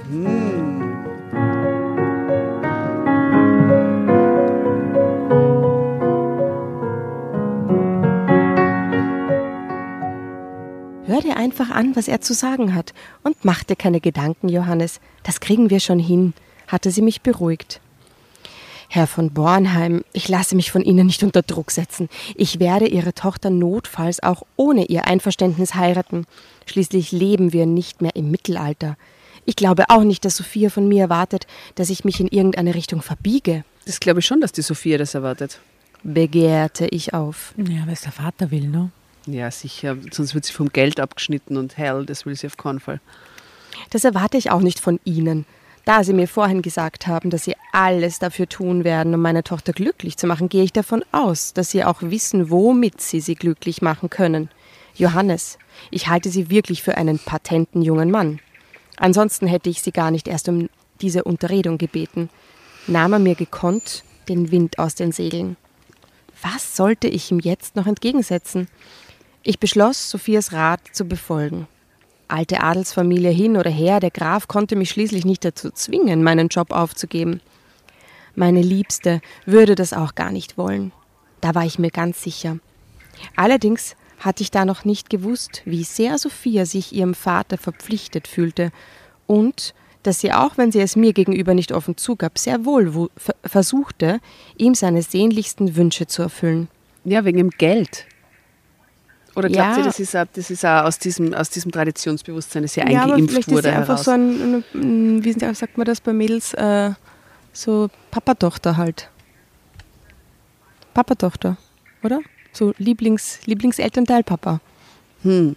Hör 11.09 11.21
dir 11.21 11.37
einfach 11.37 11.71
an, 11.71 11.95
was 11.95 12.07
er 12.07 12.21
zu 12.21 12.35
sagen 12.35 12.75
hat. 12.75 12.93
Und 13.23 13.43
mach 13.43 13.63
dir 13.63 13.75
keine 13.75 13.99
Gedanken, 13.99 14.47
Johannes. 14.47 14.99
Das 15.23 15.39
kriegen 15.39 15.71
wir 15.71 15.79
schon 15.79 15.97
hin, 15.97 16.35
hatte 16.67 16.91
sie 16.91 17.01
mich 17.01 17.21
beruhigt. 17.23 17.81
Herr 18.89 19.07
von 19.07 19.31
Bornheim, 19.31 20.03
ich 20.13 20.27
lasse 20.29 20.55
mich 20.55 20.71
von 20.71 20.83
Ihnen 20.83 21.07
nicht 21.07 21.23
unter 21.23 21.41
Druck 21.41 21.71
setzen. 21.71 22.09
Ich 22.35 22.59
werde 22.59 22.85
Ihre 22.87 23.15
Tochter 23.15 23.49
notfalls 23.49 24.21
auch 24.21 24.43
ohne 24.55 24.85
Ihr 24.85 25.05
Einverständnis 25.05 25.73
heiraten. 25.73 26.27
Schließlich 26.67 27.11
leben 27.11 27.53
wir 27.53 27.65
nicht 27.65 28.03
mehr 28.03 28.15
im 28.15 28.29
Mittelalter. 28.29 28.95
Ich 29.45 29.55
glaube 29.55 29.85
auch 29.89 30.03
nicht, 30.03 30.25
dass 30.25 30.37
Sophia 30.37 30.69
von 30.69 30.87
mir 30.87 31.01
erwartet, 31.01 31.47
dass 31.73 31.89
ich 31.89 32.05
mich 32.05 32.19
in 32.19 32.27
irgendeine 32.27 32.75
Richtung 32.75 33.01
verbiege, 33.01 33.63
Das 33.87 33.99
glaube 33.99 34.19
ich 34.19 34.27
schon, 34.27 34.41
dass 34.41 34.51
die 34.51 34.61
Sophia 34.61 34.99
das 34.99 35.15
erwartet. 35.15 35.59
begehrte 36.03 36.85
ich 36.85 37.15
auf. 37.15 37.55
Ja, 37.57 37.87
es 37.91 38.01
der 38.01 38.11
Vater 38.11 38.51
will, 38.51 38.67
ne? 38.67 38.91
Ja, 39.31 39.51
sicher. 39.51 39.97
Sonst 40.11 40.33
wird 40.33 40.45
sie 40.45 40.53
vom 40.53 40.69
Geld 40.69 40.99
abgeschnitten 40.99 41.57
und 41.57 41.77
hell, 41.77 42.05
das 42.05 42.25
will 42.25 42.35
sie 42.35 42.47
auf 42.47 42.57
keinen 42.57 42.79
Fall. 42.79 42.99
Das 43.89 44.03
erwarte 44.03 44.37
ich 44.37 44.51
auch 44.51 44.61
nicht 44.61 44.79
von 44.79 44.99
Ihnen. 45.03 45.45
Da 45.85 46.03
Sie 46.03 46.13
mir 46.13 46.27
vorhin 46.27 46.61
gesagt 46.61 47.07
haben, 47.07 47.29
dass 47.29 47.45
Sie 47.45 47.55
alles 47.71 48.19
dafür 48.19 48.47
tun 48.47 48.83
werden, 48.83 49.13
um 49.13 49.21
meine 49.21 49.43
Tochter 49.43 49.73
glücklich 49.73 50.17
zu 50.17 50.27
machen, 50.27 50.49
gehe 50.49 50.63
ich 50.63 50.73
davon 50.73 51.03
aus, 51.11 51.53
dass 51.53 51.71
Sie 51.71 51.83
auch 51.83 52.01
wissen, 52.01 52.49
womit 52.49 53.01
Sie 53.01 53.21
sie 53.21 53.35
glücklich 53.35 53.81
machen 53.81 54.09
können. 54.09 54.49
Johannes, 54.95 55.57
ich 55.89 56.07
halte 56.07 56.29
Sie 56.29 56.49
wirklich 56.49 56.83
für 56.83 56.97
einen 56.97 57.17
patenten 57.17 57.81
jungen 57.81 58.11
Mann. 58.11 58.39
Ansonsten 58.97 59.47
hätte 59.47 59.69
ich 59.69 59.81
Sie 59.81 59.91
gar 59.91 60.11
nicht 60.11 60.27
erst 60.27 60.49
um 60.49 60.69
diese 61.01 61.23
Unterredung 61.23 61.77
gebeten. 61.77 62.29
Nahm 62.87 63.13
er 63.13 63.19
mir 63.19 63.35
gekonnt 63.35 64.03
den 64.27 64.51
Wind 64.51 64.77
aus 64.77 64.95
den 64.95 65.11
Segeln. 65.11 65.57
Was 66.41 66.75
sollte 66.75 67.07
ich 67.07 67.31
ihm 67.31 67.39
jetzt 67.39 67.75
noch 67.75 67.87
entgegensetzen? 67.87 68.67
Ich 69.43 69.59
beschloss, 69.59 70.09
Sophias 70.09 70.51
Rat 70.51 70.81
zu 70.91 71.05
befolgen. 71.05 71.67
Alte 72.27 72.61
Adelsfamilie 72.61 73.31
hin 73.31 73.57
oder 73.57 73.71
her, 73.71 73.99
der 73.99 74.11
Graf 74.11 74.47
konnte 74.47 74.75
mich 74.75 74.89
schließlich 74.91 75.25
nicht 75.25 75.43
dazu 75.45 75.71
zwingen, 75.71 76.23
meinen 76.23 76.49
Job 76.49 76.71
aufzugeben. 76.71 77.41
Meine 78.35 78.61
Liebste 78.61 79.21
würde 79.45 79.75
das 79.75 79.93
auch 79.93 80.13
gar 80.15 80.31
nicht 80.31 80.57
wollen. 80.57 80.91
Da 81.41 81.55
war 81.55 81.65
ich 81.65 81.79
mir 81.79 81.89
ganz 81.89 82.21
sicher. 82.21 82.59
Allerdings 83.35 83.95
hatte 84.19 84.43
ich 84.43 84.51
da 84.51 84.65
noch 84.65 84.85
nicht 84.85 85.09
gewusst, 85.09 85.61
wie 85.65 85.83
sehr 85.83 86.17
Sophia 86.17 86.65
sich 86.65 86.93
ihrem 86.93 87.13
Vater 87.13 87.57
verpflichtet 87.57 88.27
fühlte 88.27 88.71
und 89.25 89.73
dass 90.03 90.19
sie 90.19 90.31
auch, 90.31 90.57
wenn 90.57 90.71
sie 90.71 90.79
es 90.81 90.95
mir 90.95 91.13
gegenüber 91.13 91.53
nicht 91.53 91.71
offen 91.71 91.97
zugab, 91.97 92.37
sehr 92.37 92.63
wohl 92.65 92.93
wo- 92.93 93.09
ver- 93.17 93.35
versuchte, 93.43 94.19
ihm 94.57 94.75
seine 94.75 95.01
sehnlichsten 95.01 95.75
Wünsche 95.75 96.07
zu 96.07 96.21
erfüllen. 96.21 96.67
Ja, 97.03 97.25
wegen 97.25 97.37
dem 97.37 97.49
Geld. 97.49 98.05
Oder 99.39 99.47
glaubt 99.49 99.71
Ja. 99.71 99.77
ihr, 99.77 99.83
das 99.85 99.99
ist, 99.99 100.15
auch, 100.15 100.25
das 100.33 100.51
ist 100.51 100.65
auch 100.65 100.83
aus 100.83 100.99
diesem, 100.99 101.33
aus 101.33 101.49
diesem 101.49 101.71
Traditionsbewusstsein, 101.71 102.61
das 102.63 102.73
hier 102.73 102.83
Ja, 102.89 103.03
aber 103.03 103.13
eingeimpft 103.13 103.31
vielleicht 103.31 103.47
ist 103.47 103.53
wurde, 103.53 103.69
sie 103.69 103.75
einfach 103.75 103.87
heraus? 103.93 104.03
so 104.05 104.11
ein, 104.11 104.63
ein, 104.75 105.23
wie 105.23 105.31
sagt 105.31 105.77
man 105.77 105.85
das 105.85 106.01
bei 106.01 106.11
Mädels, 106.13 106.53
äh, 106.55 106.91
so 107.53 107.89
Papa-Tochter 108.11 108.75
halt. 108.77 109.09
Papa-Tochter, 110.93 111.55
oder? 112.03 112.19
So 112.51 112.73
Lieblings, 112.77 113.39
Lieblingselternteil 113.45 114.23
Papa. 114.23 114.59
Hm. 115.23 115.55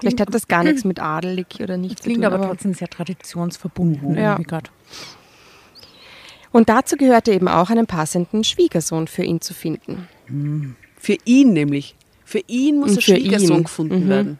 Vielleicht 0.00 0.20
hat 0.20 0.32
das 0.32 0.46
gar 0.46 0.62
nichts 0.62 0.84
mit 0.84 1.00
adelig 1.00 1.46
oder 1.60 1.76
nicht 1.76 1.98
zu 1.98 2.04
Klingt 2.04 2.22
tun. 2.22 2.32
aber 2.32 2.46
trotzdem 2.46 2.74
sehr 2.74 2.88
traditionsverbunden. 2.88 4.14
Ja. 4.16 4.34
irgendwie. 4.38 4.56
Und 6.52 6.68
dazu 6.68 6.96
gehörte 6.96 7.32
eben 7.32 7.48
auch 7.48 7.70
einen 7.70 7.86
passenden 7.86 8.44
Schwiegersohn 8.44 9.08
für 9.08 9.24
ihn 9.24 9.40
zu 9.40 9.54
finden. 9.54 10.06
Für 11.08 11.16
ihn 11.24 11.54
nämlich. 11.54 11.96
Für 12.26 12.42
ihn 12.48 12.80
muss 12.80 12.90
Und 12.90 12.98
ein 12.98 13.00
für 13.02 13.16
Schwiegersohn 13.16 13.56
ihn. 13.58 13.62
gefunden 13.64 14.04
Mhm. 14.04 14.08
werden. 14.10 14.38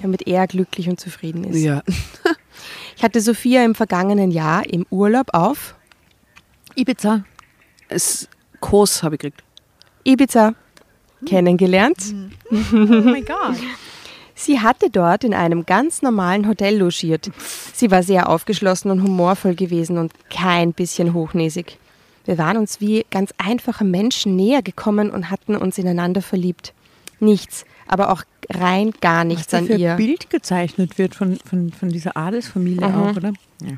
damit 0.00 0.26
er 0.26 0.46
glücklich 0.46 0.88
und 0.88 0.98
zufrieden 0.98 1.44
ist. 1.44 1.60
Ja. 1.62 1.82
Ich 2.96 3.02
hatte 3.02 3.20
Sophia 3.20 3.62
im 3.66 3.74
vergangenen 3.74 4.30
Jahr 4.30 4.66
im 4.66 4.86
Urlaub 4.90 5.28
auf 5.34 5.74
Ibiza. 6.74 7.24
Es, 7.88 8.28
Kurs 8.60 9.02
habe 9.02 9.16
ich 9.16 9.20
gekriegt. 9.20 9.42
Ibiza 10.04 10.54
kennengelernt. 11.26 11.98
Oh 12.50 12.76
mein 12.76 13.24
Gott. 13.26 13.56
Sie 14.34 14.58
hatte 14.60 14.88
dort 14.90 15.22
in 15.24 15.34
einem 15.34 15.66
ganz 15.66 16.00
normalen 16.00 16.48
Hotel 16.48 16.78
logiert. 16.78 17.30
Sie 17.74 17.90
war 17.90 18.02
sehr 18.02 18.28
aufgeschlossen 18.30 18.90
und 18.90 19.02
humorvoll 19.02 19.54
gewesen 19.54 19.98
und 19.98 20.12
kein 20.30 20.72
bisschen 20.72 21.12
hochnäsig. 21.12 21.76
Wir 22.30 22.38
waren 22.38 22.58
uns 22.58 22.80
wie 22.80 23.04
ganz 23.10 23.34
einfache 23.38 23.82
Menschen 23.82 24.36
näher 24.36 24.62
gekommen 24.62 25.10
und 25.10 25.32
hatten 25.32 25.56
uns 25.56 25.78
ineinander 25.78 26.22
verliebt. 26.22 26.72
Nichts, 27.18 27.64
aber 27.88 28.12
auch 28.12 28.22
rein 28.48 28.92
gar 29.00 29.22
Was 29.22 29.26
nichts 29.26 29.46
da 29.48 29.58
an 29.58 29.66
für 29.66 29.74
ihr. 29.74 29.90
ein 29.90 29.96
Bild 29.96 30.30
gezeichnet 30.30 30.96
wird 30.96 31.16
von, 31.16 31.40
von, 31.44 31.72
von 31.72 31.88
dieser 31.88 32.16
Adelsfamilie 32.16 32.86
Mhm. 32.88 32.94
auch, 32.94 33.16
oder? 33.16 33.32
Ja. 33.62 33.72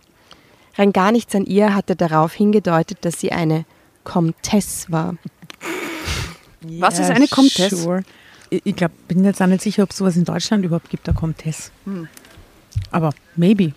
Rein 0.77 0.93
gar 0.93 1.13
nichts 1.13 1.35
an 1.35 1.47
ihr 1.47 1.75
hatte 1.75 1.97
darauf 1.97 2.35
hingedeutet, 2.35 2.99
dass 3.07 3.21
sie 3.21 3.33
eine 3.33 3.65
Comtesse 4.05 4.93
war. 4.93 5.17
Was 6.79 6.99
ist 6.99 7.09
eine 7.09 7.29
Comtesse? 7.29 7.75
Sure. 7.75 8.03
Ich, 8.51 8.61
ich 8.67 8.77
glaube, 8.77 8.93
bin 9.09 9.25
jetzt 9.25 9.41
auch 9.41 9.47
nicht 9.47 9.63
sicher, 9.63 9.83
ob 9.83 9.93
es 9.93 9.97
sowas 9.97 10.15
in 10.19 10.25
Deutschland 10.25 10.63
überhaupt 10.63 10.91
gibt, 10.91 11.09
eine 11.09 11.17
Comtesse. 11.17 11.71
Hm. 11.87 12.07
Aber 12.91 13.15
maybe. 13.35 13.73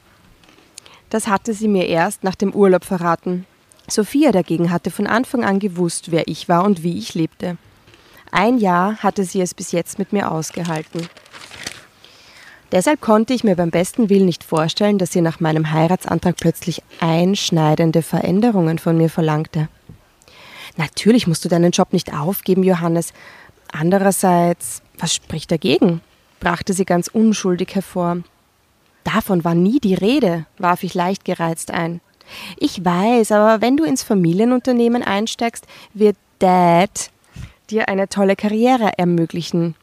Das 1.09 1.29
hatte 1.29 1.53
sie 1.53 1.69
mir 1.69 1.87
erst 1.87 2.25
nach 2.25 2.35
dem 2.35 2.51
Urlaub 2.53 2.83
verraten. 2.83 3.45
Sophia 3.87 4.31
dagegen 4.31 4.71
hatte 4.71 4.91
von 4.91 5.07
Anfang 5.07 5.43
an 5.43 5.59
gewusst, 5.59 6.11
wer 6.11 6.27
ich 6.27 6.49
war 6.49 6.63
und 6.63 6.83
wie 6.83 6.97
ich 6.97 7.13
lebte. 7.13 7.57
Ein 8.31 8.57
Jahr 8.57 8.97
hatte 8.97 9.23
sie 9.23 9.41
es 9.41 9.53
bis 9.53 9.71
jetzt 9.71 9.99
mit 9.99 10.11
mir 10.11 10.31
ausgehalten. 10.31 11.07
Deshalb 12.71 12.99
konnte 12.99 13.33
ich 13.33 13.43
mir 13.43 13.55
beim 13.55 13.69
besten 13.69 14.09
Willen 14.09 14.25
nicht 14.25 14.43
vorstellen, 14.43 14.97
dass 14.97 15.11
sie 15.11 15.21
nach 15.21 15.39
meinem 15.39 15.71
Heiratsantrag 15.71 16.35
plötzlich 16.35 16.81
einschneidende 16.99 18.01
Veränderungen 18.01 18.79
von 18.79 18.97
mir 18.97 19.09
verlangte. 19.09 19.69
Natürlich 20.75 21.27
musst 21.27 21.45
du 21.45 21.49
deinen 21.49 21.71
Job 21.71 21.93
nicht 21.93 22.13
aufgeben, 22.13 22.63
Johannes. 22.63 23.13
Andererseits, 23.71 24.81
was 24.97 25.13
spricht 25.13 25.51
dagegen? 25.51 26.01
brachte 26.39 26.73
sie 26.73 26.85
ganz 26.85 27.07
unschuldig 27.07 27.73
hervor. 27.75 28.17
Davon 29.03 29.43
war 29.43 29.55
nie 29.55 29.79
die 29.79 29.93
Rede, 29.93 30.45
warf 30.57 30.83
ich 30.83 30.93
leicht 30.93 31.23
gereizt 31.23 31.71
ein. 31.71 32.01
Ich 32.57 32.83
weiß, 32.83 33.31
aber 33.31 33.61
wenn 33.61 33.77
du 33.77 33.83
ins 33.83 34.03
Familienunternehmen 34.03 35.03
einsteigst, 35.03 35.65
wird 35.93 36.17
Dad 36.39 37.11
dir 37.69 37.87
eine 37.87 38.09
tolle 38.09 38.35
Karriere 38.35 38.97
ermöglichen. 38.97 39.75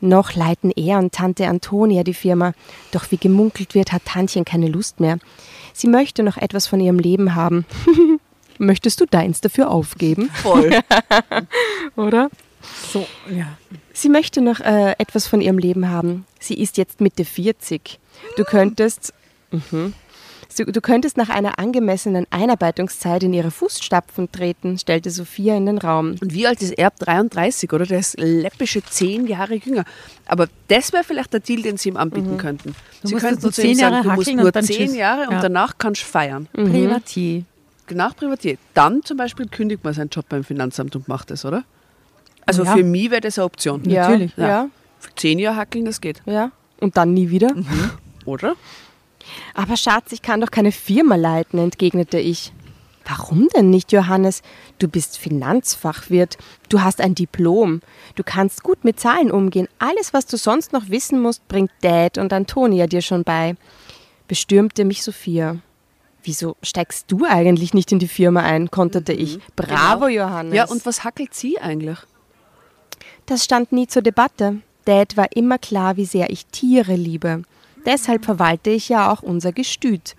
Noch 0.00 0.34
leiten 0.34 0.70
er 0.70 0.98
und 0.98 1.12
Tante 1.12 1.46
Antonia 1.46 2.02
die 2.02 2.14
Firma, 2.14 2.54
doch 2.90 3.10
wie 3.10 3.16
gemunkelt 3.16 3.74
wird, 3.74 3.92
hat 3.92 4.04
Tantchen 4.04 4.44
keine 4.44 4.68
Lust 4.68 5.00
mehr. 5.00 5.18
Sie 5.72 5.86
möchte 5.86 6.22
noch 6.22 6.36
etwas 6.36 6.66
von 6.66 6.80
ihrem 6.80 6.98
Leben 6.98 7.34
haben. 7.34 7.64
Möchtest 8.58 9.00
du 9.00 9.06
deins 9.06 9.40
dafür 9.40 9.70
aufgeben? 9.70 10.30
Voll. 10.30 10.70
Oder? 11.96 12.30
So, 12.92 13.06
ja. 13.30 13.46
Sie 13.92 14.08
möchte 14.08 14.40
noch 14.40 14.60
äh, 14.60 14.92
etwas 14.98 15.26
von 15.26 15.40
ihrem 15.40 15.58
Leben 15.58 15.88
haben. 15.88 16.26
Sie 16.38 16.54
ist 16.54 16.76
jetzt 16.76 17.00
Mitte 17.00 17.24
40. 17.24 17.98
Du 18.36 18.44
könntest, 18.44 19.12
mhm. 19.50 19.94
Du, 20.58 20.64
du 20.66 20.80
könntest 20.80 21.16
nach 21.16 21.28
einer 21.28 21.58
angemessenen 21.58 22.26
Einarbeitungszeit 22.30 23.22
in 23.22 23.32
ihre 23.32 23.50
Fußstapfen 23.50 24.30
treten, 24.32 24.78
stellte 24.78 25.10
Sophia 25.10 25.56
in 25.56 25.66
den 25.66 25.78
Raum. 25.78 26.16
Und 26.20 26.32
wie 26.34 26.46
alt 26.46 26.62
ist 26.62 26.72
er? 26.78 26.90
33, 26.90 27.72
oder? 27.72 27.86
Der 27.86 27.98
ist 28.00 28.18
läppische 28.18 28.82
zehn 28.84 29.26
Jahre 29.26 29.54
jünger. 29.54 29.84
Aber 30.26 30.48
das 30.68 30.92
wäre 30.92 31.04
vielleicht 31.04 31.32
der 31.32 31.40
Deal, 31.40 31.62
den 31.62 31.76
sie 31.76 31.88
ihm 31.90 31.96
anbieten 31.96 32.36
könnten. 32.38 32.74
Du 33.02 33.08
sie 33.08 33.14
könnten 33.16 33.40
zu 33.40 33.48
ihm 33.48 33.52
zehn 33.52 33.78
Jahre 33.78 33.94
sagen, 33.96 34.08
du 34.08 34.14
musst 34.14 34.28
hackeln 34.28 34.36
nur 34.42 34.52
zehn. 34.90 34.94
Jahre 34.94 35.22
und 35.28 35.32
Ja. 35.34 35.40
danach 35.40 35.74
kannst 35.78 36.02
du 36.02 36.06
feiern. 36.06 36.48
Privatier. 36.52 37.44
Nach 37.90 38.16
Privatier. 38.16 38.56
Dann 38.74 39.02
zum 39.02 39.16
Beispiel 39.18 39.46
kündigt 39.48 39.84
man 39.84 39.92
seinen 39.92 40.08
Job 40.08 40.24
beim 40.28 40.44
Finanzamt 40.44 40.96
und 40.96 41.08
macht 41.08 41.30
das, 41.30 41.44
oder? 41.44 41.64
Also 42.46 42.64
Ja. 42.64 42.74
für 42.74 42.82
mich 42.84 43.10
wäre 43.10 43.20
das 43.20 43.38
eine 43.38 43.44
Option. 43.44 43.82
Ja, 43.88 44.08
Natürlich. 44.08 44.32
Ja, 44.36 44.68
Für 44.98 45.14
zehn 45.16 45.38
Jahre 45.38 45.56
hackeln, 45.56 45.84
das 45.84 46.00
geht. 46.00 46.22
ja. 46.26 46.50
Und 46.80 46.96
dann 46.96 47.12
nie 47.14 47.30
wieder. 47.30 47.52
Oder? 48.24 48.54
Aber 49.54 49.76
Schatz, 49.76 50.12
ich 50.12 50.22
kann 50.22 50.40
doch 50.40 50.50
keine 50.50 50.72
Firma 50.72 51.16
leiten, 51.16 51.58
entgegnete 51.58 52.18
ich. 52.18 52.52
Warum 53.04 53.48
denn 53.48 53.70
nicht, 53.70 53.92
Johannes? 53.92 54.42
Du 54.78 54.88
bist 54.88 55.18
Finanzfachwirt, 55.18 56.38
du 56.68 56.82
hast 56.82 57.00
ein 57.00 57.14
Diplom, 57.14 57.80
du 58.14 58.22
kannst 58.22 58.62
gut 58.62 58.84
mit 58.84 59.00
Zahlen 59.00 59.30
umgehen. 59.30 59.68
Alles, 59.78 60.12
was 60.12 60.26
du 60.26 60.36
sonst 60.36 60.72
noch 60.72 60.88
wissen 60.88 61.20
musst, 61.20 61.46
bringt 61.48 61.72
Dad 61.80 62.18
und 62.18 62.32
Antonia 62.32 62.86
dir 62.86 63.02
schon 63.02 63.24
bei. 63.24 63.56
Bestürmte 64.28 64.84
mich 64.84 65.02
Sophia. 65.02 65.56
Wieso 66.24 66.56
steigst 66.62 67.10
du 67.10 67.24
eigentlich 67.24 67.74
nicht 67.74 67.90
in 67.90 67.98
die 67.98 68.08
Firma 68.08 68.40
ein? 68.40 68.70
konterte 68.70 69.12
ich. 69.12 69.40
Bravo, 69.56 70.06
Johannes. 70.06 70.54
Ja, 70.54 70.66
und 70.66 70.86
was 70.86 71.02
hackelt 71.02 71.34
sie 71.34 71.58
eigentlich? 71.58 71.98
Das 73.26 73.44
stand 73.44 73.72
nie 73.72 73.88
zur 73.88 74.02
Debatte. 74.02 74.58
Dad 74.84 75.16
war 75.16 75.26
immer 75.34 75.58
klar, 75.58 75.96
wie 75.96 76.04
sehr 76.04 76.30
ich 76.30 76.46
Tiere 76.46 76.94
liebe. 76.94 77.42
Deshalb 77.84 78.24
verwalte 78.24 78.70
ich 78.70 78.88
ja 78.88 79.10
auch 79.10 79.22
unser 79.22 79.52
Gestüt. 79.52 80.14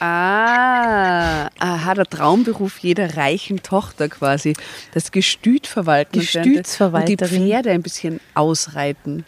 Ah, 0.00 1.48
aha, 1.58 1.94
der 1.94 2.04
Traumberuf 2.04 2.78
jeder 2.78 3.16
reichen 3.16 3.62
Tochter 3.62 4.08
quasi. 4.08 4.54
Das 4.92 5.10
Gestüt 5.10 5.66
verwalten. 5.66 6.20
Gestütsverwalterin. 6.20 7.18
Und 7.20 7.30
die 7.30 7.50
Pferde 7.50 7.70
ein 7.70 7.82
bisschen 7.82 8.20
ausreiten. 8.34 9.24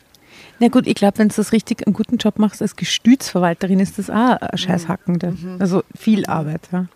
Na 0.58 0.68
gut, 0.68 0.86
ich 0.86 0.94
glaube, 0.94 1.18
wenn 1.18 1.28
du 1.28 1.36
das 1.36 1.52
richtig 1.52 1.86
einen 1.86 1.94
guten 1.94 2.16
Job 2.16 2.38
machst 2.38 2.60
als 2.60 2.76
Gestütsverwalterin, 2.76 3.80
ist 3.80 3.98
das 3.98 4.10
auch 4.10 4.36
ein 4.40 4.58
Scheißhackende. 4.58 5.36
Also 5.58 5.84
viel 5.96 6.26
Arbeit. 6.26 6.62
Ja. 6.72 6.86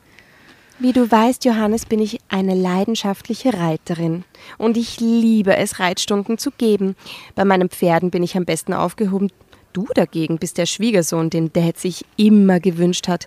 Wie 0.78 0.92
du 0.92 1.08
weißt, 1.08 1.44
Johannes, 1.44 1.86
bin 1.86 2.00
ich 2.00 2.18
eine 2.28 2.54
leidenschaftliche 2.54 3.54
Reiterin 3.54 4.24
und 4.58 4.76
ich 4.76 4.98
liebe 4.98 5.56
es, 5.56 5.78
Reitstunden 5.78 6.38
zu 6.38 6.50
geben. 6.50 6.96
Bei 7.36 7.44
meinen 7.44 7.68
Pferden 7.68 8.10
bin 8.10 8.24
ich 8.24 8.36
am 8.36 8.44
besten 8.44 8.74
aufgehoben. 8.74 9.30
Du 9.72 9.86
dagegen 9.94 10.38
bist 10.38 10.58
der 10.58 10.66
Schwiegersohn, 10.66 11.30
den 11.30 11.52
Dad 11.52 11.78
sich 11.78 12.04
immer 12.16 12.60
gewünscht 12.60 13.08
hat. 13.08 13.26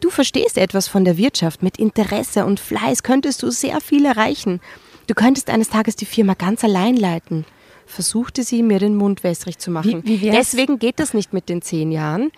Du 0.00 0.10
verstehst 0.10 0.56
etwas 0.58 0.88
von 0.88 1.04
der 1.04 1.16
Wirtschaft. 1.16 1.62
Mit 1.62 1.76
Interesse 1.78 2.44
und 2.44 2.60
Fleiß 2.60 3.02
könntest 3.02 3.42
du 3.42 3.50
sehr 3.50 3.80
viel 3.80 4.04
erreichen. 4.06 4.60
Du 5.06 5.14
könntest 5.14 5.50
eines 5.50 5.68
Tages 5.68 5.96
die 5.96 6.06
Firma 6.06 6.34
ganz 6.34 6.64
allein 6.64 6.96
leiten. 6.96 7.44
Versuchte 7.86 8.42
sie, 8.42 8.62
mir 8.62 8.78
den 8.78 8.96
Mund 8.96 9.22
wässrig 9.22 9.58
zu 9.58 9.70
machen. 9.70 10.02
Wie- 10.04 10.20
wie 10.22 10.30
Deswegen 10.30 10.78
geht 10.78 10.98
das 10.98 11.12
nicht 11.14 11.32
mit 11.32 11.48
den 11.48 11.60
zehn 11.60 11.92
Jahren, 11.92 12.30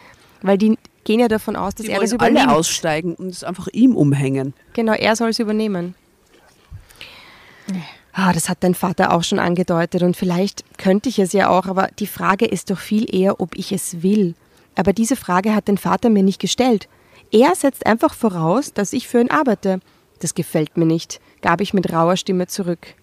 weil 0.43 0.59
die 0.59 0.77
gehen 1.05 1.21
ja 1.21 1.29
davon 1.29 1.55
aus, 1.55 1.75
dass 1.75 1.87
Die 1.87 1.93
er 1.93 2.01
das 2.01 2.13
übernimmt. 2.13 2.49
alle 2.49 2.57
aussteigen 2.57 3.15
und 3.15 3.29
es 3.29 3.45
einfach 3.45 3.69
ihm 3.73 3.95
umhängen. 3.95 4.53
Genau, 4.73 4.93
er 4.95 5.15
soll 5.17 5.29
es 5.31 5.39
übernehmen. 5.39 5.95
Ah, 8.17 8.33
das 8.33 8.49
hat 8.49 8.59
dein 8.61 8.77
Vater 8.77 9.13
auch 9.13 9.25
schon 9.25 9.41
angedeutet 9.41 10.03
und 10.05 10.17
vielleicht 10.17 10.79
könnte 10.79 11.09
ich 11.09 11.19
es 11.19 11.33
ja 11.33 11.49
auch, 11.49 11.67
aber 11.67 11.89
die 11.99 12.07
Frage 12.07 12.47
ist 12.47 12.71
doch 12.71 12.79
viel 12.79 13.13
eher, 13.13 13.41
ob 13.41 13.57
ich 13.57 13.73
es 13.73 14.05
will. 14.05 14.35
Aber 14.77 14.93
diese 14.93 15.17
Frage 15.17 15.53
hat 15.53 15.69
dein 15.69 15.79
Vater 15.79 16.11
mir 16.11 16.23
nicht 16.23 16.41
gestellt. 16.41 16.89
Er 17.33 17.57
setzt 17.57 17.87
einfach 17.87 18.15
voraus, 18.15 18.73
dass 18.73 18.93
ich 18.93 19.09
für 19.09 19.21
ihn 19.21 19.33
arbeite. 19.33 19.81
Das 20.21 20.35
gefällt 20.35 20.77
mir 20.77 20.87
nicht, 20.87 21.21
gab 21.43 21.61
ich 21.61 21.75
mit 21.75 21.93
rauer 21.93 22.17
Stimme 22.17 22.47
zurück. 22.47 22.95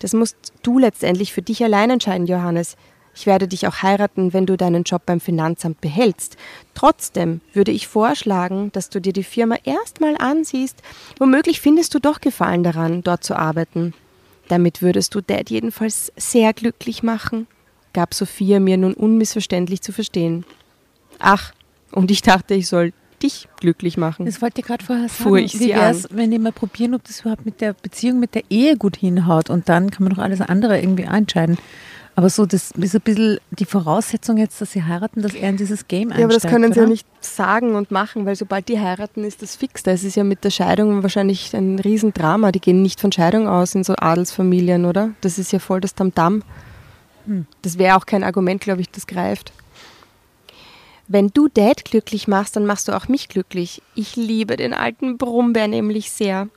Das 0.00 0.12
musst 0.12 0.36
du 0.64 0.80
letztendlich 0.80 1.32
für 1.32 1.42
dich 1.42 1.62
allein 1.62 1.90
entscheiden, 1.90 2.26
Johannes. 2.26 2.76
Ich 3.16 3.26
werde 3.26 3.48
dich 3.48 3.66
auch 3.66 3.82
heiraten, 3.82 4.34
wenn 4.34 4.44
du 4.44 4.56
deinen 4.56 4.82
Job 4.82 5.02
beim 5.06 5.20
Finanzamt 5.20 5.80
behältst. 5.80 6.36
Trotzdem 6.74 7.40
würde 7.54 7.72
ich 7.72 7.88
vorschlagen, 7.88 8.70
dass 8.72 8.90
du 8.90 9.00
dir 9.00 9.14
die 9.14 9.24
Firma 9.24 9.56
erstmal 9.64 10.16
ansiehst. 10.18 10.82
Womöglich 11.18 11.62
findest 11.62 11.94
du 11.94 11.98
doch 11.98 12.20
Gefallen 12.20 12.62
daran, 12.62 13.02
dort 13.02 13.24
zu 13.24 13.34
arbeiten. 13.34 13.94
Damit 14.48 14.82
würdest 14.82 15.14
du 15.14 15.22
Dad 15.22 15.48
jedenfalls 15.48 16.12
sehr 16.16 16.52
glücklich 16.52 17.02
machen, 17.02 17.46
gab 17.94 18.12
Sophia 18.12 18.60
mir 18.60 18.76
nun 18.76 18.92
unmissverständlich 18.92 19.80
zu 19.80 19.92
verstehen. 19.92 20.44
Ach, 21.18 21.52
und 21.92 22.10
ich 22.10 22.20
dachte, 22.20 22.54
ich 22.54 22.68
soll 22.68 22.92
dich 23.22 23.48
glücklich 23.60 23.96
machen. 23.96 24.26
Das 24.26 24.42
wollte 24.42 24.60
ich 24.60 24.66
gerade 24.66 24.84
vorher 24.84 25.08
sagen. 25.08 25.22
Fuhr 25.24 25.38
ich 25.38 25.54
Wie 25.54 25.58
sie 25.58 25.68
wär's, 25.70 26.06
wenn 26.10 26.30
die 26.30 26.38
mal 26.38 26.52
probieren, 26.52 26.94
ob 26.94 27.02
das 27.04 27.20
überhaupt 27.20 27.46
mit 27.46 27.62
der 27.62 27.72
Beziehung, 27.72 28.20
mit 28.20 28.34
der 28.34 28.44
Ehe 28.50 28.76
gut 28.76 28.96
hinhaut 28.96 29.48
und 29.48 29.70
dann 29.70 29.90
kann 29.90 30.04
man 30.04 30.14
doch 30.14 30.22
alles 30.22 30.42
andere 30.42 30.78
irgendwie 30.78 31.04
entscheiden. 31.04 31.56
Aber 32.18 32.30
so, 32.30 32.46
das 32.46 32.70
ist 32.70 32.94
ein 32.94 33.00
bisschen 33.02 33.38
die 33.50 33.66
Voraussetzung 33.66 34.38
jetzt, 34.38 34.58
dass 34.62 34.72
sie 34.72 34.82
heiraten, 34.82 35.20
dass 35.20 35.34
er 35.34 35.50
in 35.50 35.58
dieses 35.58 35.86
Game 35.86 36.08
einsteigt. 36.08 36.18
Ja, 36.18 36.24
aber 36.24 36.34
das 36.34 36.50
können 36.50 36.72
sie 36.72 36.80
oder? 36.80 36.88
ja 36.88 36.90
nicht 36.90 37.06
sagen 37.20 37.74
und 37.74 37.90
machen, 37.90 38.24
weil 38.24 38.36
sobald 38.36 38.68
die 38.70 38.80
heiraten, 38.80 39.22
ist 39.22 39.42
das 39.42 39.54
fix. 39.54 39.82
Das 39.82 40.02
ist 40.02 40.16
ja 40.16 40.24
mit 40.24 40.42
der 40.42 40.48
Scheidung 40.48 41.02
wahrscheinlich 41.02 41.54
ein 41.54 41.78
Riesendrama. 41.78 42.52
Die 42.52 42.60
gehen 42.60 42.80
nicht 42.80 43.02
von 43.02 43.12
Scheidung 43.12 43.46
aus 43.48 43.74
in 43.74 43.84
so 43.84 43.94
Adelsfamilien, 43.96 44.86
oder? 44.86 45.10
Das 45.20 45.38
ist 45.38 45.52
ja 45.52 45.58
voll 45.58 45.82
das 45.82 45.94
Tamtam. 45.94 46.42
Das 47.60 47.76
wäre 47.76 47.96
auch 47.96 48.06
kein 48.06 48.24
Argument, 48.24 48.62
glaube 48.62 48.80
ich, 48.80 48.90
das 48.90 49.06
greift. 49.06 49.52
Wenn 51.08 51.28
du 51.28 51.48
Dad 51.48 51.84
glücklich 51.84 52.28
machst, 52.28 52.56
dann 52.56 52.64
machst 52.64 52.88
du 52.88 52.96
auch 52.96 53.08
mich 53.08 53.28
glücklich. 53.28 53.82
Ich 53.94 54.16
liebe 54.16 54.56
den 54.56 54.72
alten 54.72 55.18
Brummbär 55.18 55.68
nämlich 55.68 56.10
sehr. 56.10 56.48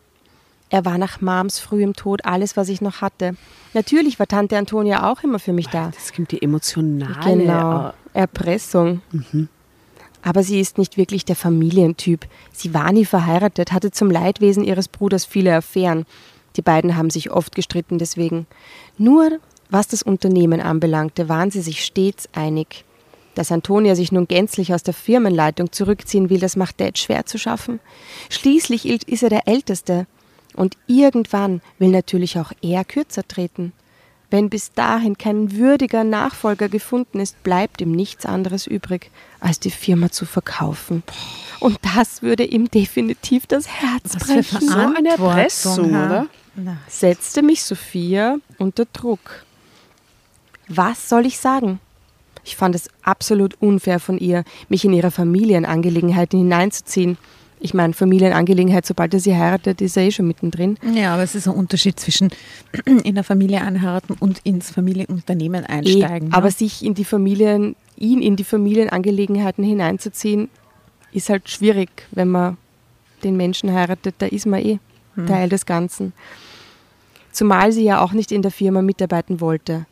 Er 0.69 0.86
war 0.86 0.97
nach 0.97 1.19
Mams 1.21 1.60
frühem 1.60 1.95
Tod 1.95 2.25
alles, 2.25 2.55
was 2.55 2.69
ich 2.69 2.82
noch 2.82 3.01
hatte. 3.01 3.36
Natürlich 3.73 4.19
war 4.19 4.27
Tante 4.27 4.58
Antonia 4.58 5.12
auch 5.12 5.23
immer 5.23 5.39
für 5.39 5.53
mich 5.53 5.67
da. 5.67 5.91
Das 5.93 6.13
kommt 6.13 6.32
die 6.32 6.41
emotionale. 6.41 7.38
Genau. 7.38 7.93
Erpressung. 8.13 9.01
Aber 10.21 10.43
sie 10.43 10.60
ist 10.60 10.77
nicht 10.77 10.97
wirklich 10.97 11.25
der 11.25 11.36
Familientyp. 11.36 12.27
Sie 12.51 12.73
war 12.73 12.91
nie 12.91 13.05
verheiratet, 13.05 13.71
hatte 13.71 13.91
zum 13.91 14.12
Leidwesen 14.12 14.63
ihres 14.63 14.88
Bruders 14.88 15.25
viele 15.25 15.55
Affären. 15.55 16.05
Die 16.55 16.62
beiden 16.62 16.97
haben 16.97 17.10
sich 17.10 17.32
oft 17.32 17.55
gestritten 17.55 17.97
deswegen. 17.97 18.45
Nur 18.97 19.39
was 19.69 19.88
das 19.88 20.01
Unternehmen 20.01 20.62
anbelangte, 20.62 21.29
waren 21.29 21.51
sie 21.51 21.62
sich 21.62 21.86
stets 21.86 22.27
einig. 22.34 22.86
Dass 23.36 23.51
Antonia 23.51 23.95
sich 23.95 24.12
nun 24.12 24.27
gänzlich 24.27 24.73
aus 24.73 24.84
der 24.84 24.95
Firmenleitung 24.95 25.71
zurückziehen 25.71 26.29
will, 26.29 26.39
das 26.39 26.55
macht 26.55 26.82
Dad 26.82 26.97
schwer 26.97 27.25
zu 27.25 27.38
schaffen. 27.38 27.79
Schließlich 28.29 28.88
ist 29.08 29.23
er 29.23 29.29
der 29.29 29.47
Älteste. 29.47 30.08
Und 30.55 30.77
irgendwann 30.88 31.62
will 31.77 31.89
natürlich 31.89 32.39
auch 32.39 32.51
er 32.62 32.83
kürzer 32.83 33.27
treten. 33.27 33.73
Wenn 34.31 34.49
bis 34.49 34.73
dahin 34.73 35.17
kein 35.17 35.53
würdiger 35.53 36.03
Nachfolger 36.03 36.69
gefunden 36.69 37.19
ist, 37.19 37.41
bleibt 37.41 37.81
ihm 37.81 37.91
nichts 37.91 38.25
anderes 38.25 38.67
übrig, 38.67 39.09
als 39.39 39.59
die 39.59 39.71
Firma 39.71 40.12
zu 40.12 40.25
verkaufen. 40.25 41.01
Und 41.59 41.79
das 41.95 42.21
würde 42.21 42.43
ihm 42.43 42.69
definitiv 42.69 43.47
das 43.47 43.67
Herz 43.67 44.15
Was 44.15 44.23
für 44.23 44.33
brechen. 44.35 44.69
So 44.69 44.77
eine 44.77 45.09
Erpressung, 45.09 45.89
oder? 45.89 46.27
Setzte 46.88 47.41
mich 47.41 47.63
Sophia 47.63 48.38
unter 48.57 48.85
Druck. 48.85 49.45
Was 50.67 51.09
soll 51.09 51.25
ich 51.25 51.39
sagen? 51.39 51.79
Ich 52.43 52.55
fand 52.55 52.75
es 52.75 52.89
absolut 53.01 53.55
unfair 53.62 53.99
von 53.99 54.17
ihr, 54.17 54.43
mich 54.69 54.85
in 54.85 54.93
ihre 54.93 55.12
Familienangelegenheiten 55.12 56.39
hineinzuziehen. 56.39 57.17
Ich 57.62 57.74
meine, 57.74 57.93
Familienangelegenheit, 57.93 58.86
sobald 58.86 59.13
er 59.13 59.19
sie 59.19 59.36
heiratet, 59.36 59.82
ist 59.82 59.98
er 59.98 60.04
eh 60.04 60.12
schon 60.12 60.28
mittendrin. 60.28 60.78
Ja, 60.93 61.13
aber 61.13 61.24
es 61.24 61.36
ist 61.36 61.48
ein 61.48 61.54
Unterschied 61.54 62.00
zwischen 62.00 62.30
in 62.86 63.15
der 63.15 63.24
Familie 63.24 63.62
einheiraten 63.62 64.15
und 64.19 64.39
ins 64.43 64.72
Familienunternehmen 64.72 65.65
einsteigen. 65.65 66.30
Eh, 66.30 66.34
aber 66.34 66.48
ne? 66.48 66.52
sich 66.52 66.86
in 66.86 66.93
die 66.93 67.04
Familien, 67.04 67.76
ihn 67.98 68.22
in 68.22 68.38
die 68.38 68.45
Familienangelegenheiten 68.45 69.63
hineinzuziehen, 69.63 70.50
ist 71.12 71.30
halt 71.30 71.50
schwierig, 71.50 71.89
wenn 72.12 72.30
man 72.30 72.58
den 73.24 73.36
Menschen 73.36 73.74
heiratet, 73.74 74.15
da 74.19 74.28
ist 74.28 74.45
man 74.45 74.62
eh 74.62 74.80
Teil 75.28 75.50
des 75.50 75.65
Ganzen. 75.65 76.13
Zumal 77.32 77.72
sie 77.72 77.84
ja 77.84 78.02
auch 78.02 78.13
nicht 78.13 78.32
in 78.32 78.41
der 78.41 78.52
Firma 78.52 78.82
mitarbeiten 78.82 79.41
wollte. 79.41 79.86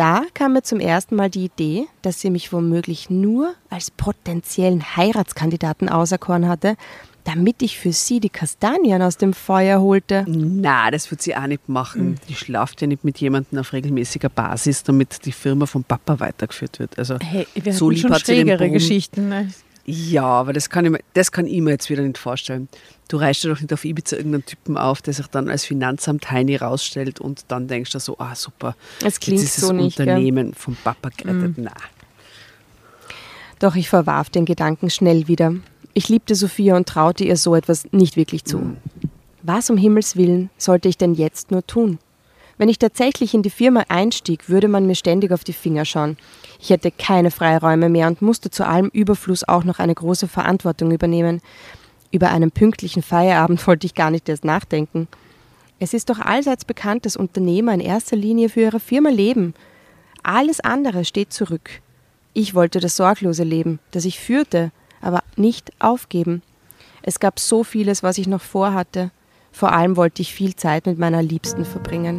Da 0.00 0.22
kam 0.32 0.54
mir 0.54 0.62
zum 0.62 0.80
ersten 0.80 1.14
Mal 1.14 1.28
die 1.28 1.44
Idee, 1.44 1.86
dass 2.00 2.22
sie 2.22 2.30
mich 2.30 2.54
womöglich 2.54 3.10
nur 3.10 3.52
als 3.68 3.90
potenziellen 3.90 4.96
Heiratskandidaten 4.96 5.90
auserkoren 5.90 6.48
hatte, 6.48 6.76
damit 7.24 7.60
ich 7.60 7.78
für 7.78 7.92
sie 7.92 8.18
die 8.18 8.30
Kastanien 8.30 9.02
aus 9.02 9.18
dem 9.18 9.34
Feuer 9.34 9.82
holte. 9.82 10.24
Na, 10.26 10.90
das 10.90 11.10
wird 11.10 11.20
sie 11.20 11.36
auch 11.36 11.46
nicht 11.46 11.68
machen. 11.68 12.18
Die 12.30 12.34
schlaft 12.34 12.80
ja 12.80 12.86
nicht 12.86 13.04
mit 13.04 13.18
jemandem 13.18 13.58
auf 13.58 13.74
regelmäßiger 13.74 14.30
Basis, 14.30 14.84
damit 14.84 15.26
die 15.26 15.32
Firma 15.32 15.66
vom 15.66 15.84
Papa 15.84 16.18
weitergeführt 16.18 16.78
wird. 16.78 16.98
Also 16.98 17.18
Hey, 17.22 17.46
wir 17.52 17.74
so 17.74 17.90
lieb 17.90 18.00
schon 18.00 18.12
hat 18.14 18.24
sie 18.24 18.36
den 18.36 18.46
schrägere 18.46 18.56
Brunnen. 18.56 18.72
Geschichten. 18.72 19.28
Ne? 19.28 19.50
Ja, 19.84 20.24
aber 20.24 20.52
das 20.52 20.70
kann, 20.70 20.84
ich 20.84 20.90
mir, 20.90 21.00
das 21.14 21.32
kann 21.32 21.46
ich 21.46 21.60
mir 21.60 21.70
jetzt 21.70 21.90
wieder 21.90 22.02
nicht 22.02 22.18
vorstellen. 22.18 22.68
Du 23.08 23.16
reichst 23.16 23.42
ja 23.44 23.50
doch 23.50 23.60
nicht 23.60 23.72
auf 23.72 23.84
Ibiza 23.84 24.16
irgendeinen 24.16 24.44
Typen 24.44 24.76
auf, 24.76 25.02
der 25.02 25.14
sich 25.14 25.26
dann 25.26 25.48
als 25.48 25.64
Finanzamt 25.64 26.30
Heini 26.30 26.56
rausstellt 26.56 27.20
und 27.20 27.44
dann 27.48 27.66
denkst 27.66 27.90
du 27.92 27.98
so, 27.98 28.16
ah 28.18 28.34
super, 28.34 28.76
Es 29.04 29.18
klingt 29.18 29.40
jetzt 29.40 29.56
ist 29.56 29.60
so 29.60 29.72
das 29.72 29.76
nicht. 29.76 29.96
Gell? 29.96 30.06
Mhm. 30.06 30.12
Unternehmen 30.12 30.54
vom 30.54 30.76
Papa 30.76 31.08
gerettet. 31.16 31.54
Na. 31.56 31.72
Doch 33.58 33.74
ich 33.74 33.88
verwarf 33.88 34.30
den 34.30 34.44
Gedanken 34.44 34.90
schnell 34.90 35.28
wieder. 35.28 35.54
Ich 35.92 36.08
liebte 36.08 36.34
Sophia 36.34 36.76
und 36.76 36.88
traute 36.88 37.24
ihr 37.24 37.36
so 37.36 37.54
etwas 37.54 37.84
nicht 37.92 38.16
wirklich 38.16 38.44
zu. 38.44 38.76
Was 39.42 39.70
um 39.70 39.76
Himmels 39.76 40.16
willen 40.16 40.50
sollte 40.56 40.88
ich 40.88 40.96
denn 40.96 41.14
jetzt 41.14 41.50
nur 41.50 41.66
tun? 41.66 41.98
Wenn 42.60 42.68
ich 42.68 42.78
tatsächlich 42.78 43.32
in 43.32 43.42
die 43.42 43.48
Firma 43.48 43.86
einstieg, 43.88 44.50
würde 44.50 44.68
man 44.68 44.86
mir 44.86 44.94
ständig 44.94 45.32
auf 45.32 45.44
die 45.44 45.54
Finger 45.54 45.86
schauen. 45.86 46.18
Ich 46.60 46.68
hätte 46.68 46.90
keine 46.90 47.30
Freiräume 47.30 47.88
mehr 47.88 48.06
und 48.06 48.20
musste 48.20 48.50
zu 48.50 48.66
allem 48.66 48.90
Überfluss 48.92 49.48
auch 49.48 49.64
noch 49.64 49.78
eine 49.78 49.94
große 49.94 50.28
Verantwortung 50.28 50.90
übernehmen. 50.90 51.40
Über 52.10 52.28
einen 52.28 52.50
pünktlichen 52.50 53.02
Feierabend 53.02 53.66
wollte 53.66 53.86
ich 53.86 53.94
gar 53.94 54.10
nicht 54.10 54.28
erst 54.28 54.44
nachdenken. 54.44 55.08
Es 55.78 55.94
ist 55.94 56.10
doch 56.10 56.18
allseits 56.18 56.66
bekannt, 56.66 57.06
dass 57.06 57.16
Unternehmer 57.16 57.72
in 57.72 57.80
erster 57.80 58.16
Linie 58.16 58.50
für 58.50 58.60
ihre 58.60 58.78
Firma 58.78 59.08
leben. 59.08 59.54
Alles 60.22 60.60
andere 60.60 61.06
steht 61.06 61.32
zurück. 61.32 61.80
Ich 62.34 62.54
wollte 62.54 62.78
das 62.78 62.94
sorglose 62.94 63.42
Leben, 63.42 63.78
das 63.92 64.04
ich 64.04 64.20
führte, 64.20 64.70
aber 65.00 65.22
nicht 65.34 65.72
aufgeben. 65.78 66.42
Es 67.00 67.20
gab 67.20 67.40
so 67.40 67.64
vieles, 67.64 68.02
was 68.02 68.18
ich 68.18 68.26
noch 68.26 68.42
vorhatte. 68.42 69.12
Vor 69.52 69.72
allem 69.72 69.96
wollte 69.96 70.22
ich 70.22 70.34
viel 70.34 70.54
Zeit 70.54 70.86
mit 70.86 70.98
meiner 70.98 71.22
Liebsten 71.22 71.64
verbringen. 71.64 72.18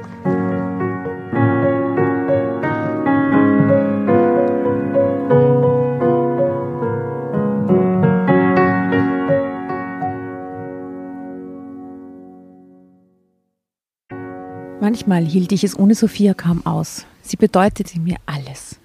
Manchmal 14.81 15.23
hielt 15.23 15.51
ich 15.51 15.63
es 15.63 15.77
ohne 15.77 15.93
Sophia 15.93 16.33
kaum 16.33 16.65
aus. 16.65 17.05
Sie 17.21 17.37
bedeutete 17.37 17.99
mir 17.99 18.17
alles. 18.25 18.79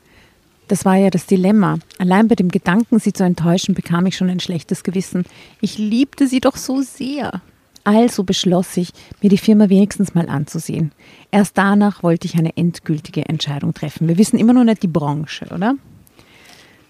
Das 0.68 0.84
war 0.84 0.96
ja 0.96 1.08
das 1.08 1.24
Dilemma. 1.24 1.78
Allein 1.96 2.28
bei 2.28 2.34
dem 2.34 2.50
Gedanken, 2.50 2.98
sie 2.98 3.14
zu 3.14 3.24
enttäuschen, 3.24 3.74
bekam 3.74 4.04
ich 4.04 4.14
schon 4.14 4.28
ein 4.28 4.40
schlechtes 4.40 4.82
Gewissen. 4.82 5.24
Ich 5.62 5.78
liebte 5.78 6.26
sie 6.26 6.40
doch 6.40 6.56
so 6.56 6.82
sehr. 6.82 7.40
Also 7.82 8.24
beschloss 8.24 8.76
ich, 8.76 8.90
mir 9.22 9.30
die 9.30 9.38
Firma 9.38 9.70
wenigstens 9.70 10.14
mal 10.14 10.28
anzusehen. 10.28 10.92
Erst 11.30 11.56
danach 11.56 12.02
wollte 12.02 12.26
ich 12.26 12.36
eine 12.36 12.54
endgültige 12.58 13.26
Entscheidung 13.26 13.72
treffen. 13.72 14.06
Wir 14.06 14.18
wissen 14.18 14.38
immer 14.38 14.52
noch 14.52 14.64
nicht 14.64 14.82
die 14.82 14.88
Branche, 14.88 15.46
oder? 15.46 15.76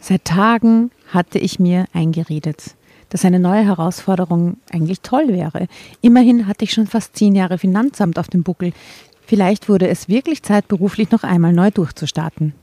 Seit 0.00 0.24
Tagen 0.24 0.90
hatte 1.12 1.38
ich 1.38 1.60
mir 1.60 1.84
eingeredet, 1.92 2.74
dass 3.08 3.24
eine 3.24 3.38
neue 3.38 3.64
Herausforderung 3.64 4.58
eigentlich 4.70 5.00
toll 5.00 5.28
wäre. 5.28 5.68
Immerhin 6.00 6.46
hatte 6.46 6.64
ich 6.64 6.72
schon 6.72 6.86
fast 6.86 7.16
zehn 7.16 7.34
Jahre 7.34 7.58
Finanzamt 7.58 8.18
auf 8.18 8.28
dem 8.28 8.42
Buckel. 8.42 8.72
Vielleicht 9.26 9.68
wurde 9.68 9.88
es 9.88 10.08
wirklich 10.08 10.42
Zeit, 10.42 10.68
beruflich 10.68 11.10
noch 11.10 11.24
einmal 11.24 11.52
neu 11.52 11.70
durchzustarten. 11.70 12.54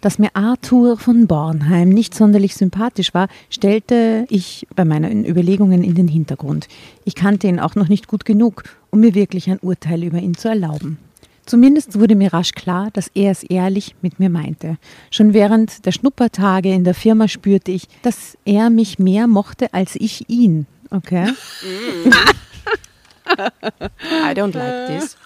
Dass 0.00 0.18
mir 0.18 0.30
Arthur 0.34 0.98
von 0.98 1.28
Bornheim 1.28 1.88
nicht 1.88 2.12
sonderlich 2.12 2.56
sympathisch 2.56 3.14
war, 3.14 3.28
stellte 3.50 4.26
ich 4.30 4.66
bei 4.74 4.84
meinen 4.84 5.24
Überlegungen 5.24 5.84
in 5.84 5.94
den 5.94 6.08
Hintergrund. 6.08 6.66
Ich 7.04 7.14
kannte 7.14 7.46
ihn 7.46 7.60
auch 7.60 7.76
noch 7.76 7.88
nicht 7.88 8.08
gut 8.08 8.24
genug, 8.24 8.64
um 8.90 8.98
mir 8.98 9.14
wirklich 9.14 9.48
ein 9.48 9.60
Urteil 9.60 10.02
über 10.02 10.18
ihn 10.18 10.34
zu 10.34 10.48
erlauben. 10.48 10.98
Zumindest 11.44 11.98
wurde 11.98 12.14
mir 12.14 12.32
rasch 12.32 12.52
klar, 12.52 12.90
dass 12.92 13.10
er 13.14 13.32
es 13.32 13.42
ehrlich 13.42 13.96
mit 14.00 14.20
mir 14.20 14.30
meinte. 14.30 14.78
Schon 15.10 15.34
während 15.34 15.84
der 15.84 15.92
Schnuppertage 15.92 16.72
in 16.72 16.84
der 16.84 16.94
Firma 16.94 17.26
spürte 17.28 17.72
ich, 17.72 17.88
dass 18.02 18.38
er 18.44 18.70
mich 18.70 18.98
mehr 18.98 19.26
mochte 19.26 19.74
als 19.74 19.96
ich 19.96 20.28
ihn. 20.28 20.66
Okay. 20.90 21.26
I 23.26 24.34
don't 24.34 24.54
like 24.54 24.86
this. 24.86 25.16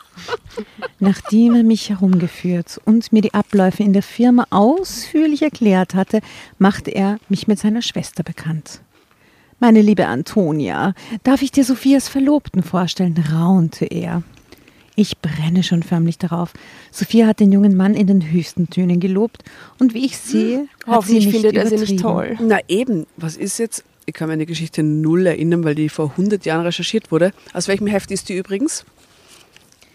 Nachdem 0.98 1.54
er 1.54 1.62
mich 1.62 1.90
herumgeführt 1.90 2.80
und 2.84 3.12
mir 3.12 3.20
die 3.20 3.34
Abläufe 3.34 3.82
in 3.82 3.92
der 3.92 4.02
Firma 4.02 4.46
ausführlich 4.50 5.42
erklärt 5.42 5.94
hatte, 5.94 6.20
machte 6.58 6.90
er 6.90 7.18
mich 7.28 7.46
mit 7.46 7.58
seiner 7.58 7.82
Schwester 7.82 8.22
bekannt. 8.22 8.80
Meine 9.58 9.82
liebe 9.82 10.06
Antonia, 10.06 10.94
darf 11.22 11.42
ich 11.42 11.50
dir 11.50 11.64
Sophias 11.64 12.08
Verlobten 12.08 12.62
vorstellen? 12.62 13.22
raunte 13.32 13.86
er. 13.86 14.22
Ich 14.98 15.18
brenne 15.18 15.62
schon 15.62 15.82
förmlich 15.82 16.16
darauf. 16.16 16.54
Sophia 16.90 17.26
hat 17.26 17.38
den 17.40 17.52
jungen 17.52 17.76
Mann 17.76 17.94
in 17.94 18.06
den 18.06 18.32
höchsten 18.32 18.70
Tönen 18.70 18.98
gelobt 18.98 19.44
und 19.78 19.92
wie 19.92 20.06
ich 20.06 20.16
sehe, 20.16 20.60
hat 20.60 20.68
sie 20.86 20.90
Hoffentlich 20.92 21.26
nicht 21.26 21.34
findet 21.34 21.56
er 21.56 21.66
sie 21.66 21.76
nicht 21.76 22.00
übertrieben. 22.00 22.36
toll. 22.38 22.48
Na 22.48 22.58
eben, 22.68 23.06
was 23.18 23.36
ist 23.36 23.58
jetzt? 23.58 23.84
Ich 24.06 24.14
kann 24.14 24.28
mir 24.28 24.34
an 24.34 24.38
die 24.38 24.46
Geschichte 24.46 24.82
null 24.82 25.26
erinnern, 25.26 25.64
weil 25.64 25.74
die 25.74 25.88
vor 25.90 26.10
100 26.12 26.46
Jahren 26.46 26.62
recherchiert 26.64 27.10
wurde. 27.12 27.32
Aus 27.52 27.68
welchem 27.68 27.88
Heft 27.88 28.10
ist 28.10 28.28
die 28.30 28.36
übrigens? 28.36 28.84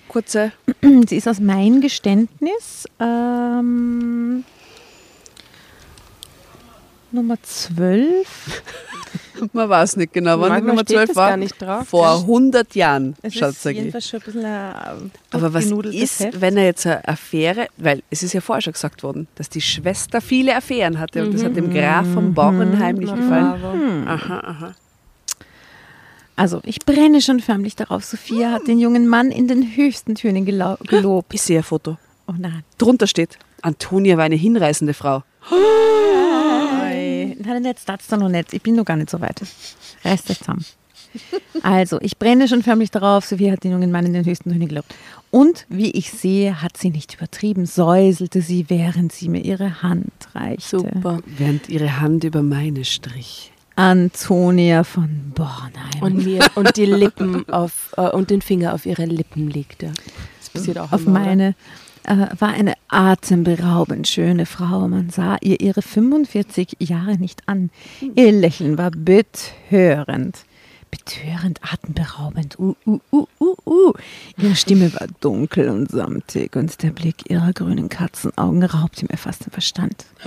Kurze. 0.07 0.51
Sie 1.07 1.15
ist 1.17 1.27
aus 1.27 1.39
Mein 1.39 1.81
Geständnis. 1.81 2.85
Ähm, 2.99 4.43
Nummer 7.11 7.37
12. 7.41 8.63
Man 9.53 9.69
weiß 9.69 9.97
nicht 9.97 10.13
genau, 10.13 10.39
wann 10.39 10.61
die 10.61 10.67
Nummer 10.67 10.81
steht 10.81 10.95
12 10.97 11.07
das 11.07 11.15
war. 11.15 11.29
gar 11.29 11.37
nicht 11.37 11.59
drauf, 11.61 11.87
Vor 11.87 12.05
gell? 12.13 12.21
100 12.21 12.75
Jahren, 12.75 13.15
Es 13.23 13.33
schaut 13.33 13.49
ist 13.51 13.65
jedenfalls 13.65 14.07
schon 14.07 14.19
ein 14.19 14.25
bisschen 14.25 14.45
ein 14.45 15.11
Aber 15.31 15.53
was 15.53 15.65
ist, 15.65 16.19
Heft. 16.19 16.41
wenn 16.41 16.57
er 16.57 16.65
jetzt 16.65 16.85
eine 16.85 17.07
Affäre, 17.07 17.67
weil 17.77 18.03
es 18.11 18.21
ist 18.21 18.33
ja 18.33 18.41
vorher 18.41 18.61
schon 18.61 18.73
gesagt 18.73 19.01
worden, 19.01 19.27
dass 19.35 19.49
die 19.49 19.61
Schwester 19.61 20.21
viele 20.21 20.55
Affären 20.55 20.99
hatte 20.99 21.23
und 21.23 21.33
das 21.33 21.43
hat 21.43 21.55
dem 21.55 21.73
Graf 21.73 22.05
von 22.13 22.33
Bornheim 22.35 22.97
nicht 22.97 23.15
gefallen. 23.15 24.07
Aha, 24.07 24.39
aha. 24.39 24.75
Also, 26.35 26.61
ich 26.63 26.79
brenne 26.79 27.21
schon 27.21 27.39
förmlich 27.39 27.75
darauf. 27.75 28.03
Sophia 28.05 28.51
hat 28.51 28.67
den 28.67 28.79
jungen 28.79 29.07
Mann 29.07 29.31
in 29.31 29.47
den 29.47 29.75
höchsten 29.75 30.15
Tönen 30.15 30.45
gelobt. 30.45 31.33
Ich 31.33 31.41
sehe 31.41 31.57
ein 31.59 31.63
Foto. 31.63 31.97
Oh 32.27 32.33
nein. 32.37 32.63
Drunter 32.77 33.07
steht, 33.07 33.37
Antonia 33.63 34.17
war 34.17 34.23
eine 34.25 34.35
hinreißende 34.35 34.93
Frau. 34.93 35.23
Nein, 35.49 35.59
nein, 37.45 37.65
jetzt 37.65 37.87
das 37.87 38.07
doch 38.07 38.17
noch 38.17 38.29
nicht. 38.29 38.53
Ich 38.53 38.61
bin 38.61 38.75
noch 38.75 38.85
gar 38.85 38.97
nicht 38.97 39.09
so 39.09 39.19
weit. 39.21 39.41
Reißt 40.03 40.29
euch 40.29 40.39
zusammen. 40.39 40.65
Also, 41.61 41.99
ich 42.01 42.17
brenne 42.17 42.47
schon 42.47 42.63
förmlich 42.63 42.89
darauf. 42.89 43.25
Sophia 43.25 43.51
hat 43.51 43.63
den 43.63 43.71
jungen 43.71 43.91
Mann 43.91 44.05
in 44.05 44.13
den 44.13 44.25
höchsten 44.25 44.51
Tönen 44.51 44.67
gelobt. 44.67 44.93
Und 45.29 45.65
wie 45.69 45.91
ich 45.91 46.11
sehe, 46.11 46.61
hat 46.61 46.77
sie 46.77 46.89
nicht 46.89 47.15
übertrieben, 47.15 47.65
säuselte 47.65 48.41
sie, 48.41 48.69
während 48.69 49.11
sie 49.11 49.29
mir 49.29 49.41
ihre 49.41 49.81
Hand 49.81 50.11
reichte. 50.33 50.77
Während 51.25 51.69
ihre 51.69 51.99
Hand 51.99 52.23
über 52.23 52.41
meine 52.43 52.85
strich. 52.85 53.51
Antonia 53.75 54.83
von 54.83 55.31
Bornheim. 55.33 56.01
Und 56.01 56.25
mir 56.25 56.45
und 56.55 56.75
die 56.75 56.85
Lippen 56.85 57.47
auf 57.49 57.93
äh, 57.97 58.09
und 58.09 58.29
den 58.29 58.41
Finger 58.41 58.73
auf 58.73 58.85
ihre 58.85 59.05
Lippen 59.05 59.49
legte. 59.49 59.91
Das 60.39 60.49
passiert 60.49 60.77
auch 60.77 60.91
auf 60.91 61.05
immer, 61.05 61.19
meine 61.19 61.55
äh, 62.03 62.27
war 62.37 62.49
eine 62.49 62.73
atemberaubend 62.87 64.07
schöne 64.07 64.45
Frau. 64.45 64.87
Man 64.87 65.09
sah 65.09 65.37
ihr 65.41 65.59
ihre 65.59 65.81
45 65.81 66.77
Jahre 66.79 67.17
nicht 67.17 67.47
an. 67.47 67.69
Ihr 68.15 68.31
Lächeln 68.31 68.77
war 68.77 68.91
betörend. 68.91 70.45
Betörend, 70.89 71.59
atemberaubend. 71.61 72.59
Uh, 72.59 72.75
uh, 72.85 72.99
uh, 73.11 73.25
uh, 73.39 73.55
uh. 73.65 73.93
Ihre 74.37 74.55
Stimme 74.55 74.93
war 74.93 75.07
dunkel 75.21 75.69
und 75.69 75.89
samtig 75.89 76.55
und 76.55 76.83
der 76.83 76.91
Blick 76.91 77.29
ihrer 77.29 77.53
grünen 77.53 77.87
Katzenaugen 77.87 78.63
raubte 78.63 79.05
mir 79.09 79.17
fast 79.17 79.45
den 79.45 79.51
Verstand. 79.51 80.05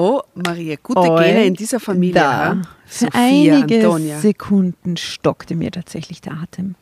Oh, 0.00 0.22
Maria, 0.36 0.76
gute 0.80 1.00
Gene 1.00 1.44
in 1.44 1.54
dieser 1.54 1.80
Familie. 1.80 2.14
Da. 2.14 2.62
Für 2.86 3.06
Sophia, 3.06 3.20
einige 3.20 3.84
Antonia. 3.84 4.20
Sekunden 4.20 4.96
stockte 4.96 5.56
mir 5.56 5.72
tatsächlich 5.72 6.20
der 6.20 6.34
Atem. 6.34 6.76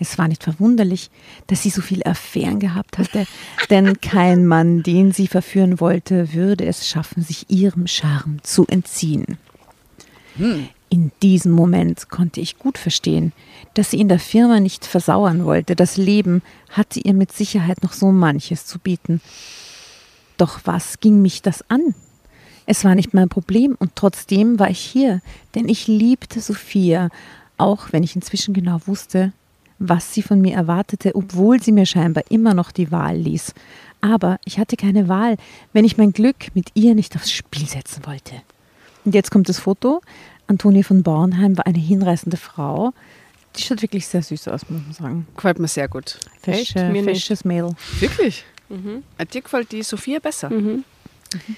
Es 0.00 0.16
war 0.18 0.28
nicht 0.28 0.44
verwunderlich, 0.44 1.10
dass 1.48 1.62
sie 1.62 1.70
so 1.70 1.82
viele 1.82 2.06
Affären 2.06 2.60
gehabt 2.60 2.98
hatte, 2.98 3.26
denn 3.70 4.00
kein 4.00 4.46
Mann, 4.46 4.82
den 4.82 5.12
sie 5.12 5.26
verführen 5.26 5.80
wollte, 5.80 6.32
würde 6.32 6.66
es 6.66 6.86
schaffen, 6.86 7.22
sich 7.22 7.50
ihrem 7.50 7.86
Charme 7.86 8.38
zu 8.42 8.66
entziehen. 8.66 9.38
Hm. 10.36 10.68
In 10.90 11.10
diesem 11.20 11.52
Moment 11.52 12.08
konnte 12.08 12.40
ich 12.40 12.58
gut 12.58 12.78
verstehen, 12.78 13.32
dass 13.74 13.90
sie 13.90 14.00
in 14.00 14.08
der 14.08 14.18
Firma 14.18 14.60
nicht 14.60 14.86
versauern 14.86 15.44
wollte. 15.44 15.76
Das 15.76 15.96
Leben 15.96 16.42
hatte 16.70 17.00
ihr 17.00 17.12
mit 17.12 17.32
Sicherheit 17.32 17.82
noch 17.82 17.92
so 17.92 18.10
manches 18.10 18.64
zu 18.64 18.78
bieten. 18.78 19.20
Doch 20.38 20.60
was 20.64 21.00
ging 21.00 21.20
mich 21.20 21.42
das 21.42 21.68
an? 21.68 21.94
Es 22.64 22.84
war 22.84 22.94
nicht 22.94 23.12
mein 23.12 23.28
Problem 23.28 23.76
und 23.78 23.96
trotzdem 23.96 24.58
war 24.58 24.70
ich 24.70 24.80
hier, 24.80 25.20
denn 25.54 25.68
ich 25.68 25.86
liebte 25.88 26.40
Sophia, 26.40 27.10
auch 27.58 27.92
wenn 27.92 28.02
ich 28.02 28.14
inzwischen 28.14 28.54
genau 28.54 28.78
wusste, 28.86 29.32
was 29.78 30.12
sie 30.12 30.22
von 30.22 30.40
mir 30.40 30.54
erwartete, 30.54 31.14
obwohl 31.14 31.62
sie 31.62 31.72
mir 31.72 31.86
scheinbar 31.86 32.24
immer 32.30 32.54
noch 32.54 32.72
die 32.72 32.90
Wahl 32.90 33.16
ließ. 33.16 33.54
Aber 34.00 34.38
ich 34.44 34.58
hatte 34.58 34.76
keine 34.76 35.08
Wahl, 35.08 35.36
wenn 35.72 35.84
ich 35.84 35.96
mein 35.96 36.12
Glück 36.12 36.54
mit 36.54 36.70
ihr 36.74 36.94
nicht 36.94 37.16
aufs 37.16 37.30
Spiel 37.30 37.66
setzen 37.66 38.06
wollte. 38.06 38.34
Und 39.04 39.14
jetzt 39.14 39.30
kommt 39.30 39.48
das 39.48 39.58
Foto. 39.58 40.02
Antonie 40.46 40.82
von 40.82 41.02
Bornheim 41.02 41.56
war 41.56 41.66
eine 41.66 41.78
hinreißende 41.78 42.36
Frau. 42.36 42.92
Die 43.56 43.62
schaut 43.62 43.82
wirklich 43.82 44.06
sehr 44.06 44.22
süß 44.22 44.48
aus, 44.48 44.68
muss 44.68 44.82
man 44.82 44.92
sagen. 44.92 45.26
Gefällt 45.34 45.58
mir 45.58 45.68
sehr 45.68 45.88
gut. 45.88 46.18
Fesche, 46.42 46.92
fesches 47.04 47.44
Mädel. 47.44 47.74
Wirklich? 48.00 48.44
Mhm. 48.68 49.02
Dir 49.32 49.42
gefällt 49.42 49.72
die 49.72 49.82
Sophia 49.82 50.18
besser. 50.18 50.50
Mhm. 50.50 50.84
Mhm. 51.34 51.56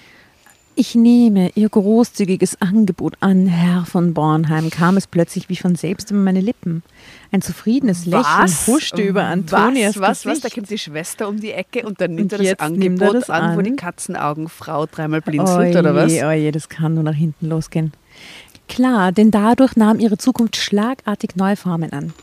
Ich 0.80 0.94
nehme 0.94 1.50
Ihr 1.56 1.68
großzügiges 1.68 2.62
Angebot 2.62 3.12
an, 3.20 3.46
Herr 3.46 3.84
von 3.84 4.14
Bornheim, 4.14 4.70
kam 4.70 4.96
es 4.96 5.06
plötzlich 5.06 5.50
wie 5.50 5.56
von 5.56 5.74
selbst 5.74 6.10
über 6.10 6.20
meine 6.20 6.40
Lippen. 6.40 6.82
Ein 7.30 7.42
zufriedenes 7.42 8.06
Lächeln 8.06 8.48
huschte 8.66 9.02
über 9.02 9.24
Antonias 9.24 9.96
was, 9.96 10.00
was, 10.00 10.22
Gesicht. 10.22 10.26
Was, 10.26 10.40
da 10.40 10.54
kommt 10.54 10.70
die 10.70 10.78
Schwester 10.78 11.28
um 11.28 11.38
die 11.38 11.52
Ecke 11.52 11.86
und 11.86 12.00
dann 12.00 12.14
nimmt 12.14 12.32
und 12.32 12.40
er 12.40 12.56
das 12.56 12.60
Angebot 12.60 13.12
das 13.12 13.28
an, 13.28 13.42
an, 13.42 13.58
wo 13.58 13.60
die 13.60 13.76
Katzenaugenfrau 13.76 14.86
dreimal 14.86 15.20
blinzelt, 15.20 15.58
oje, 15.58 15.78
oder 15.80 15.94
was? 15.94 16.12
Oje, 16.12 16.50
das 16.50 16.70
kann 16.70 16.94
nur 16.94 17.02
nach 17.02 17.12
hinten 17.12 17.50
losgehen. 17.50 17.92
Klar, 18.66 19.12
denn 19.12 19.30
dadurch 19.30 19.76
nahm 19.76 20.00
ihre 20.00 20.16
Zukunft 20.16 20.56
schlagartig 20.56 21.36
neue 21.36 21.56
Formen 21.56 21.92
an. 21.92 22.14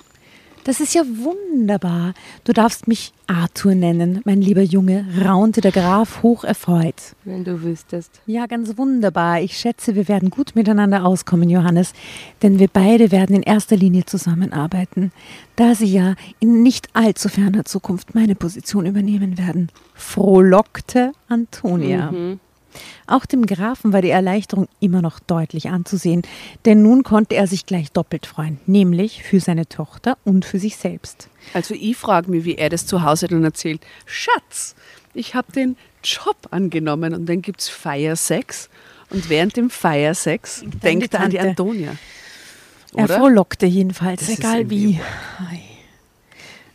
Das 0.67 0.81
ist 0.81 0.93
ja 0.93 1.03
wunderbar. 1.05 2.13
Du 2.43 2.51
darfst 2.51 2.89
mich 2.89 3.13
Arthur 3.25 3.73
nennen, 3.73 4.19
mein 4.25 4.41
lieber 4.41 4.61
Junge, 4.61 5.05
raunte 5.23 5.61
der 5.61 5.71
Graf 5.71 6.23
hoch 6.23 6.43
erfreut. 6.43 7.15
Wenn 7.23 7.45
du 7.45 7.63
wüsstest. 7.63 8.19
Ja, 8.25 8.47
ganz 8.47 8.77
wunderbar. 8.77 9.39
Ich 9.39 9.57
schätze, 9.57 9.95
wir 9.95 10.09
werden 10.09 10.29
gut 10.29 10.55
miteinander 10.55 11.05
auskommen, 11.05 11.49
Johannes, 11.49 11.93
denn 12.41 12.59
wir 12.59 12.67
beide 12.67 13.13
werden 13.13 13.33
in 13.33 13.43
erster 13.43 13.77
Linie 13.77 14.03
zusammenarbeiten, 14.03 15.13
da 15.55 15.73
Sie 15.73 15.85
ja 15.85 16.15
in 16.41 16.63
nicht 16.63 16.89
allzu 16.91 17.29
ferner 17.29 17.63
Zukunft 17.63 18.13
meine 18.13 18.35
Position 18.35 18.85
übernehmen 18.85 19.37
werden. 19.37 19.71
Frohlockte 19.93 21.13
Antonia. 21.29 22.11
Mhm. 22.11 22.41
Auch 23.07 23.25
dem 23.25 23.45
Grafen 23.45 23.93
war 23.93 24.01
die 24.01 24.09
Erleichterung 24.09 24.67
immer 24.81 25.01
noch 25.01 25.19
deutlich 25.19 25.69
anzusehen, 25.69 26.23
denn 26.65 26.81
nun 26.81 27.03
konnte 27.03 27.35
er 27.35 27.47
sich 27.47 27.65
gleich 27.65 27.91
doppelt 27.91 28.25
freuen, 28.25 28.59
nämlich 28.65 29.23
für 29.23 29.39
seine 29.39 29.67
Tochter 29.67 30.17
und 30.25 30.43
für 30.43 30.59
sich 30.59 30.75
selbst. 30.75 31.29
Also 31.53 31.73
ich 31.73 31.95
frage 31.95 32.29
mich, 32.29 32.43
wie 32.43 32.55
er 32.55 32.69
das 32.69 32.85
zu 32.85 33.03
Hause 33.03 33.27
dann 33.27 33.45
erzählt. 33.45 33.81
Schatz, 34.05 34.75
ich 35.13 35.35
habe 35.35 35.51
den 35.53 35.77
Job 36.03 36.35
angenommen 36.51 37.13
und 37.13 37.27
dann 37.27 37.41
gibt 37.41 37.61
es 37.61 37.69
Feiersex 37.69 38.69
und 39.09 39.29
während 39.29 39.55
dem 39.55 39.69
Feiersex 39.69 40.63
denkt 40.83 41.13
er 41.13 41.21
an 41.21 41.31
die 41.31 41.39
Antonia. 41.39 41.95
Oder? 42.93 43.03
Er 43.03 43.19
frohlockte 43.19 43.65
jedenfalls, 43.65 44.21
das 44.21 44.37
egal 44.37 44.69
wie. 44.69 44.99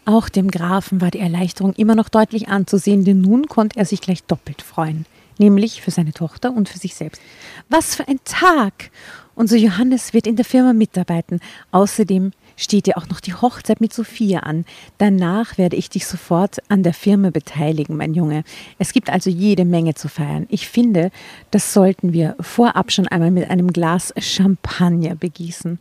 Auch 0.05 0.29
dem 0.29 0.51
Grafen 0.51 1.01
war 1.01 1.11
die 1.11 1.21
Erleichterung 1.21 1.75
immer 1.75 1.95
noch 1.95 2.09
deutlich 2.09 2.49
anzusehen, 2.49 3.05
denn 3.05 3.21
nun 3.21 3.47
konnte 3.47 3.79
er 3.79 3.85
sich 3.85 4.01
gleich 4.01 4.25
doppelt 4.25 4.63
freuen 4.63 5.07
nämlich 5.39 5.83
für 5.83 5.91
seine 5.91 6.13
Tochter 6.13 6.53
und 6.53 6.69
für 6.69 6.79
sich 6.79 6.95
selbst. 6.95 7.21
Was 7.69 7.95
für 7.95 8.09
ein 8.09 8.21
Tag! 8.25 8.91
Unser 9.35 9.57
Johannes 9.57 10.13
wird 10.13 10.27
in 10.27 10.37
der 10.37 10.45
Firma 10.45 10.75
mitarbeiten. 10.75 11.41
Außerdem 11.71 12.33
steht 12.57 12.87
ja 12.87 12.97
auch 12.97 13.09
noch 13.09 13.21
die 13.21 13.35
Hochzeit 13.35 13.81
mit 13.81 13.93
Sophia 13.93 14.41
an. 14.41 14.67
Danach 14.99 15.57
werde 15.57 15.77
ich 15.77 15.89
dich 15.89 16.07
sofort 16.07 16.59
an 16.69 16.83
der 16.83 16.93
Firma 16.93 17.31
beteiligen, 17.31 17.97
mein 17.97 18.13
Junge. 18.13 18.45
Es 18.79 18.93
gibt 18.93 19.09
also 19.09 19.31
jede 19.31 19.65
Menge 19.65 19.95
zu 19.95 20.09
feiern. 20.09 20.47
Ich 20.51 20.69
finde, 20.69 21.11
das 21.51 21.73
sollten 21.73 22.13
wir 22.13 22.37
vorab 22.41 22.93
schon 22.93 23.09
einmal 23.09 23.31
mit 23.31 23.51
einem 23.51 23.73
Glas 23.73 24.13
Champagner 24.19 25.15
begießen. 25.15 25.79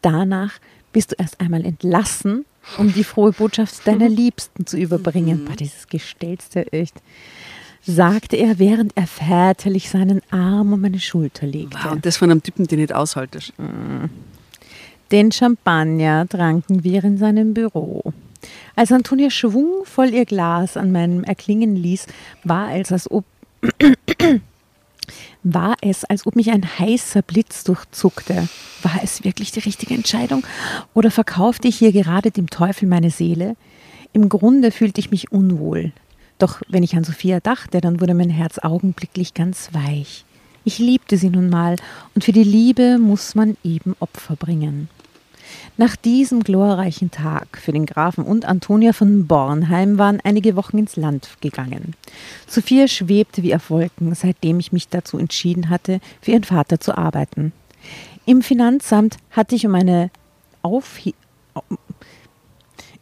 Danach 0.00 0.52
bist 0.92 1.12
du 1.12 1.16
erst 1.18 1.40
einmal 1.40 1.64
entlassen, 1.66 2.46
um 2.78 2.92
die 2.92 3.04
frohe 3.04 3.32
Botschaft 3.32 3.86
deiner 3.86 4.08
Liebsten 4.08 4.66
zu 4.66 4.78
überbringen. 4.78 5.44
Boah, 5.44 5.56
dieses 5.56 5.88
Gestellste 5.88 6.72
echt 6.72 6.94
sagte 7.88 8.36
er, 8.36 8.58
während 8.58 8.94
er 8.96 9.06
väterlich 9.06 9.88
seinen 9.88 10.20
Arm 10.30 10.74
um 10.74 10.80
meine 10.82 11.00
Schulter 11.00 11.46
legte. 11.46 11.78
Wow, 11.82 11.92
und 11.92 12.04
das 12.04 12.18
von 12.18 12.30
einem 12.30 12.42
Typen, 12.42 12.66
den 12.66 12.80
nicht 12.80 12.94
aushaltest. 12.94 13.54
Mm. 13.58 14.04
Den 15.10 15.32
Champagner 15.32 16.28
tranken 16.28 16.84
wir 16.84 17.02
in 17.02 17.16
seinem 17.16 17.54
Büro. 17.54 18.12
Als 18.76 18.92
Antonia 18.92 19.30
schwungvoll 19.30 20.12
ihr 20.12 20.26
Glas 20.26 20.76
an 20.76 20.92
meinem 20.92 21.24
erklingen 21.24 21.76
ließ, 21.76 22.06
war 22.44 22.76
es, 22.76 22.92
als 22.92 23.10
ob 23.10 23.24
war 25.42 25.76
es, 25.80 26.04
als 26.04 26.26
ob 26.26 26.36
mich 26.36 26.50
ein 26.50 26.78
heißer 26.78 27.22
Blitz 27.22 27.64
durchzuckte. 27.64 28.48
War 28.82 29.00
es 29.02 29.24
wirklich 29.24 29.50
die 29.50 29.60
richtige 29.60 29.94
Entscheidung? 29.94 30.46
Oder 30.92 31.10
verkaufte 31.10 31.68
ich 31.68 31.78
hier 31.78 31.92
gerade 31.92 32.30
dem 32.30 32.50
Teufel 32.50 32.86
meine 32.86 33.10
Seele? 33.10 33.56
Im 34.12 34.28
Grunde 34.28 34.72
fühlte 34.72 35.00
ich 35.00 35.10
mich 35.10 35.32
unwohl. 35.32 35.92
Doch 36.38 36.60
wenn 36.68 36.82
ich 36.82 36.96
an 36.96 37.04
Sophia 37.04 37.40
dachte, 37.40 37.80
dann 37.80 38.00
wurde 38.00 38.14
mein 38.14 38.30
Herz 38.30 38.58
augenblicklich 38.58 39.34
ganz 39.34 39.70
weich. 39.72 40.24
Ich 40.64 40.78
liebte 40.78 41.16
sie 41.16 41.30
nun 41.30 41.48
mal, 41.48 41.76
und 42.14 42.24
für 42.24 42.32
die 42.32 42.44
Liebe 42.44 42.98
muss 42.98 43.34
man 43.34 43.56
eben 43.64 43.96
Opfer 44.00 44.36
bringen. 44.36 44.88
Nach 45.76 45.96
diesem 45.96 46.42
glorreichen 46.42 47.10
Tag 47.10 47.58
für 47.58 47.72
den 47.72 47.86
Grafen 47.86 48.24
und 48.24 48.44
Antonia 48.44 48.92
von 48.92 49.26
Bornheim 49.26 49.96
waren 49.96 50.20
einige 50.22 50.56
Wochen 50.56 50.78
ins 50.78 50.96
Land 50.96 51.30
gegangen. 51.40 51.94
Sophia 52.46 52.86
schwebte 52.86 53.42
wie 53.42 53.54
auf 53.54 53.70
Wolken, 53.70 54.14
seitdem 54.14 54.60
ich 54.60 54.72
mich 54.72 54.88
dazu 54.88 55.18
entschieden 55.18 55.70
hatte, 55.70 56.00
für 56.20 56.32
ihren 56.32 56.44
Vater 56.44 56.80
zu 56.80 56.98
arbeiten. 56.98 57.52
Im 58.26 58.42
Finanzamt 58.42 59.16
hatte 59.30 59.54
ich 59.54 59.66
um 59.66 59.74
eine 59.74 60.10
Aufhe 60.62 61.14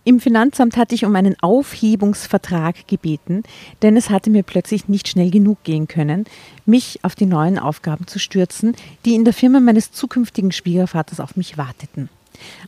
im 0.07 0.21
Finanzamt 0.21 0.77
hatte 0.77 0.95
ich 0.95 1.05
um 1.05 1.17
einen 1.17 1.35
Aufhebungsvertrag 1.41 2.87
gebeten, 2.87 3.43
denn 3.83 3.97
es 3.97 4.09
hatte 4.09 4.31
mir 4.31 4.45
plötzlich 4.45 4.87
nicht 4.87 5.09
schnell 5.09 5.33
genug 5.33 5.65
gehen 5.65 5.89
können, 5.89 6.27
mich 6.65 7.01
auf 7.03 7.17
die 7.17 7.27
neuen 7.27 7.59
Aufgaben 7.59 8.07
zu 8.07 8.21
stürzen, 8.21 8.77
die 9.05 9.17
in 9.17 9.25
der 9.25 9.35
Firma 9.35 9.59
meines 9.59 9.91
zukünftigen 9.91 10.53
Schwiegervaters 10.53 11.19
auf 11.19 11.35
mich 11.35 11.59
warteten. 11.59 12.09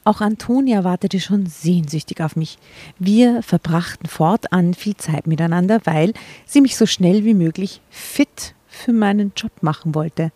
Auch 0.02 0.20
Antonia 0.20 0.82
wartete 0.82 1.20
schon 1.20 1.46
sehnsüchtig 1.46 2.20
auf 2.22 2.34
mich. 2.34 2.58
Wir 2.98 3.40
verbrachten 3.44 4.08
fortan 4.08 4.74
viel 4.74 4.96
Zeit 4.96 5.28
miteinander, 5.28 5.78
weil 5.84 6.14
sie 6.44 6.60
mich 6.60 6.76
so 6.76 6.86
schnell 6.86 7.24
wie 7.24 7.34
möglich 7.34 7.80
fit 7.88 8.56
für 8.66 8.92
meinen 8.92 9.30
Job 9.36 9.52
machen 9.60 9.94
wollte. 9.94 10.32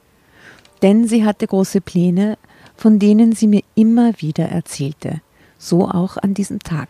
Denn 0.83 1.09
sie 1.09 1.25
hatte 1.25 1.49
große 1.49 1.81
Pläne, 1.81 2.39
von 2.77 3.01
denen 3.01 3.33
sie 3.33 3.49
mir 3.49 3.63
immer 3.75 4.13
wieder 4.21 4.45
erzählte 4.45 5.21
so 5.63 5.89
auch 5.89 6.17
an 6.17 6.35
diesem 6.35 6.59
Tag. 6.59 6.89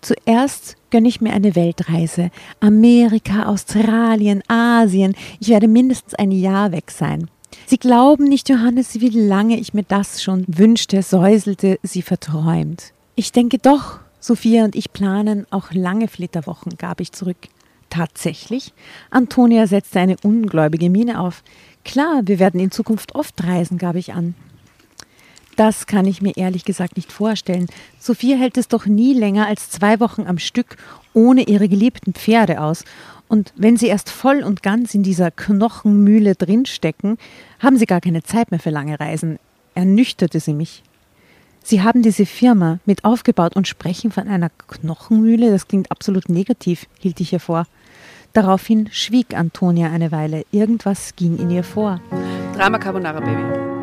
Zuerst 0.00 0.76
gönne 0.90 1.08
ich 1.08 1.20
mir 1.20 1.32
eine 1.32 1.54
Weltreise. 1.56 2.30
Amerika, 2.60 3.46
Australien, 3.46 4.42
Asien. 4.48 5.14
Ich 5.40 5.48
werde 5.48 5.66
mindestens 5.66 6.14
ein 6.14 6.30
Jahr 6.30 6.72
weg 6.72 6.90
sein. 6.90 7.28
Sie 7.66 7.78
glauben 7.78 8.24
nicht, 8.24 8.48
Johannes, 8.48 9.00
wie 9.00 9.08
lange 9.08 9.58
ich 9.58 9.74
mir 9.74 9.84
das 9.84 10.22
schon 10.22 10.44
wünschte, 10.46 11.02
säuselte 11.02 11.78
sie 11.82 12.02
verträumt. 12.02 12.92
Ich 13.16 13.32
denke 13.32 13.58
doch, 13.58 14.00
Sophia 14.20 14.64
und 14.64 14.76
ich 14.76 14.92
planen 14.92 15.46
auch 15.50 15.72
lange 15.72 16.08
Flitterwochen, 16.08 16.76
gab 16.76 17.00
ich 17.00 17.12
zurück. 17.12 17.36
Tatsächlich? 17.90 18.72
Antonia 19.10 19.66
setzte 19.66 20.00
eine 20.00 20.16
ungläubige 20.22 20.90
Miene 20.90 21.20
auf. 21.20 21.42
Klar, 21.84 22.22
wir 22.24 22.38
werden 22.38 22.60
in 22.60 22.70
Zukunft 22.70 23.14
oft 23.14 23.42
reisen, 23.44 23.78
gab 23.78 23.94
ich 23.94 24.14
an. 24.14 24.34
Das 25.56 25.86
kann 25.86 26.06
ich 26.06 26.20
mir 26.20 26.36
ehrlich 26.36 26.64
gesagt 26.64 26.96
nicht 26.96 27.12
vorstellen. 27.12 27.66
Sophia 27.98 28.36
hält 28.36 28.56
es 28.56 28.68
doch 28.68 28.86
nie 28.86 29.14
länger 29.14 29.46
als 29.46 29.70
zwei 29.70 30.00
Wochen 30.00 30.26
am 30.26 30.38
Stück 30.38 30.76
ohne 31.12 31.42
ihre 31.42 31.68
geliebten 31.68 32.12
Pferde 32.12 32.60
aus. 32.60 32.84
Und 33.28 33.52
wenn 33.56 33.76
sie 33.76 33.86
erst 33.86 34.10
voll 34.10 34.42
und 34.42 34.62
ganz 34.62 34.94
in 34.94 35.02
dieser 35.02 35.30
Knochenmühle 35.30 36.34
drinstecken, 36.34 37.18
haben 37.60 37.78
sie 37.78 37.86
gar 37.86 38.00
keine 38.00 38.22
Zeit 38.22 38.50
mehr 38.50 38.60
für 38.60 38.70
lange 38.70 38.98
Reisen. 38.98 39.38
Ernüchterte 39.74 40.40
sie 40.40 40.52
mich. 40.52 40.82
Sie 41.62 41.82
haben 41.82 42.02
diese 42.02 42.26
Firma 42.26 42.78
mit 42.84 43.04
aufgebaut 43.04 43.56
und 43.56 43.66
sprechen 43.66 44.12
von 44.12 44.28
einer 44.28 44.50
Knochenmühle. 44.68 45.50
Das 45.50 45.66
klingt 45.66 45.90
absolut 45.90 46.28
negativ, 46.28 46.86
hielt 47.00 47.20
ich 47.20 47.32
ihr 47.32 47.40
vor. 47.40 47.66
Daraufhin 48.34 48.88
schwieg 48.92 49.34
Antonia 49.34 49.90
eine 49.90 50.12
Weile. 50.12 50.44
Irgendwas 50.50 51.16
ging 51.16 51.38
in 51.38 51.50
ihr 51.50 51.64
vor. 51.64 52.00
Drama 52.54 52.78
Carbonara 52.78 53.20
Baby. 53.20 53.73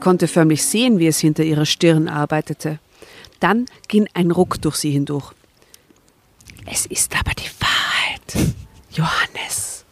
Ich 0.00 0.04
konnte 0.04 0.28
förmlich 0.28 0.64
sehen, 0.64 0.98
wie 0.98 1.08
es 1.08 1.20
hinter 1.20 1.44
ihrer 1.44 1.66
Stirn 1.66 2.08
arbeitete. 2.08 2.78
Dann 3.38 3.66
ging 3.86 4.08
ein 4.14 4.30
Ruck 4.30 4.58
durch 4.62 4.76
sie 4.76 4.92
hindurch. 4.92 5.32
Es 6.64 6.86
ist 6.86 7.14
aber 7.14 7.32
die 7.32 7.50
Wahrheit, 7.60 8.54
Johannes, 8.92 9.84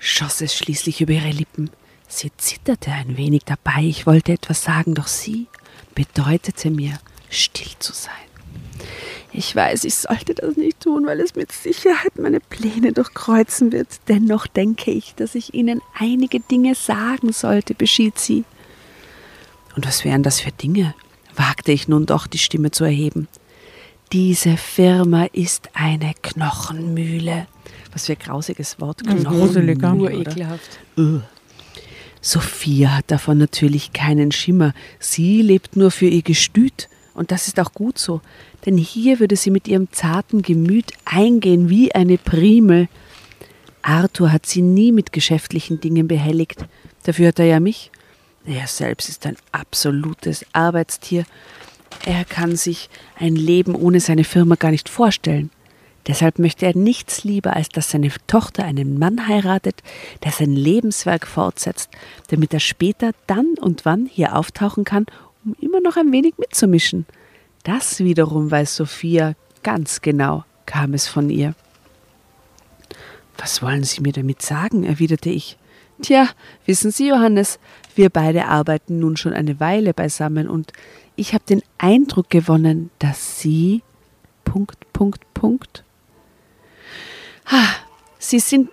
schoss 0.00 0.40
es 0.40 0.56
schließlich 0.56 1.00
über 1.00 1.12
ihre 1.12 1.30
Lippen. 1.30 1.70
Sie 2.08 2.32
zitterte 2.38 2.90
ein 2.90 3.16
wenig 3.16 3.42
dabei. 3.44 3.84
Ich 3.84 4.04
wollte 4.04 4.32
etwas 4.32 4.64
sagen, 4.64 4.96
doch 4.96 5.06
sie 5.06 5.46
bedeutete 5.94 6.68
mir, 6.72 6.98
still 7.28 7.70
zu 7.78 7.92
sein. 7.92 8.12
Ich 9.32 9.54
weiß, 9.54 9.84
ich 9.84 9.94
sollte 9.94 10.34
das 10.34 10.56
nicht 10.56 10.80
tun, 10.80 11.06
weil 11.06 11.20
es 11.20 11.36
mit 11.36 11.52
Sicherheit 11.52 12.18
meine 12.18 12.40
Pläne 12.40 12.92
durchkreuzen 12.92 13.70
wird. 13.70 14.00
Dennoch 14.08 14.48
denke 14.48 14.90
ich, 14.90 15.14
dass 15.14 15.36
ich 15.36 15.54
Ihnen 15.54 15.80
einige 15.96 16.40
Dinge 16.40 16.74
sagen 16.74 17.32
sollte, 17.32 17.76
beschied 17.76 18.18
sie. 18.18 18.44
Und 19.76 19.86
was 19.86 20.04
wären 20.04 20.22
das 20.22 20.40
für 20.40 20.52
Dinge? 20.52 20.94
wagte 21.34 21.72
ich 21.72 21.88
nun 21.88 22.06
doch 22.06 22.26
die 22.26 22.38
Stimme 22.38 22.70
zu 22.70 22.84
erheben. 22.84 23.28
Diese 24.12 24.56
Firma 24.56 25.26
ist 25.32 25.70
eine 25.72 26.12
Knochenmühle. 26.20 27.46
Was 27.92 28.06
für 28.06 28.12
ein 28.12 28.18
grausiges 28.18 28.80
Wort. 28.80 29.04
Gruseliger. 29.04 29.94
Nur 29.94 30.10
ekelhaft. 30.10 30.80
Sophia 32.20 32.96
hat 32.96 33.10
davon 33.10 33.38
natürlich 33.38 33.92
keinen 33.92 34.32
Schimmer. 34.32 34.74
Sie 34.98 35.42
lebt 35.42 35.76
nur 35.76 35.90
für 35.90 36.06
ihr 36.06 36.22
Gestüt. 36.22 36.88
Und 37.14 37.30
das 37.30 37.48
ist 37.48 37.58
auch 37.60 37.72
gut 37.72 37.98
so. 37.98 38.20
Denn 38.66 38.76
hier 38.76 39.20
würde 39.20 39.36
sie 39.36 39.50
mit 39.50 39.68
ihrem 39.68 39.90
zarten 39.92 40.42
Gemüt 40.42 40.92
eingehen 41.04 41.68
wie 41.68 41.94
eine 41.94 42.18
Primel. 42.18 42.88
Arthur 43.82 44.32
hat 44.32 44.46
sie 44.46 44.62
nie 44.62 44.92
mit 44.92 45.12
geschäftlichen 45.12 45.80
Dingen 45.80 46.08
behelligt. 46.08 46.66
Dafür 47.04 47.28
hat 47.28 47.38
er 47.38 47.46
ja 47.46 47.60
mich. 47.60 47.90
Er 48.44 48.66
selbst 48.66 49.08
ist 49.08 49.26
ein 49.26 49.36
absolutes 49.52 50.46
Arbeitstier. 50.52 51.24
Er 52.04 52.24
kann 52.24 52.56
sich 52.56 52.88
ein 53.18 53.36
Leben 53.36 53.74
ohne 53.74 54.00
seine 54.00 54.24
Firma 54.24 54.54
gar 54.54 54.70
nicht 54.70 54.88
vorstellen. 54.88 55.50
Deshalb 56.06 56.38
möchte 56.38 56.64
er 56.64 56.74
nichts 56.74 57.24
lieber, 57.24 57.54
als 57.54 57.68
dass 57.68 57.90
seine 57.90 58.10
Tochter 58.26 58.64
einen 58.64 58.98
Mann 58.98 59.28
heiratet, 59.28 59.82
der 60.24 60.32
sein 60.32 60.52
Lebenswerk 60.52 61.26
fortsetzt, 61.26 61.90
damit 62.28 62.54
er 62.54 62.60
später 62.60 63.12
dann 63.26 63.54
und 63.60 63.84
wann 63.84 64.06
hier 64.06 64.34
auftauchen 64.34 64.84
kann, 64.84 65.06
um 65.44 65.54
immer 65.60 65.80
noch 65.80 65.96
ein 65.96 66.10
wenig 66.10 66.34
mitzumischen. 66.38 67.06
Das 67.64 68.00
wiederum 68.00 68.50
weiß 68.50 68.76
Sophia 68.76 69.34
ganz 69.62 70.00
genau, 70.00 70.44
kam 70.64 70.94
es 70.94 71.06
von 71.06 71.28
ihr. 71.28 71.54
Was 73.36 73.62
wollen 73.62 73.84
Sie 73.84 74.00
mir 74.00 74.12
damit 74.12 74.40
sagen? 74.42 74.84
erwiderte 74.84 75.30
ich. 75.30 75.58
Tja, 76.02 76.28
wissen 76.64 76.90
Sie, 76.90 77.08
Johannes, 77.08 77.58
wir 78.00 78.08
beide 78.08 78.46
arbeiten 78.46 78.98
nun 78.98 79.18
schon 79.18 79.34
eine 79.34 79.60
Weile 79.60 79.92
beisammen 79.92 80.48
und 80.48 80.72
ich 81.16 81.34
habe 81.34 81.44
den 81.44 81.62
Eindruck 81.76 82.30
gewonnen, 82.30 82.90
dass 82.98 83.40
Sie. 83.40 83.82
Punkt, 84.44 84.90
Punkt, 84.94 85.22
Punkt. 85.34 85.84
Ha, 87.46 87.66
Sie 88.18 88.38
sind. 88.38 88.70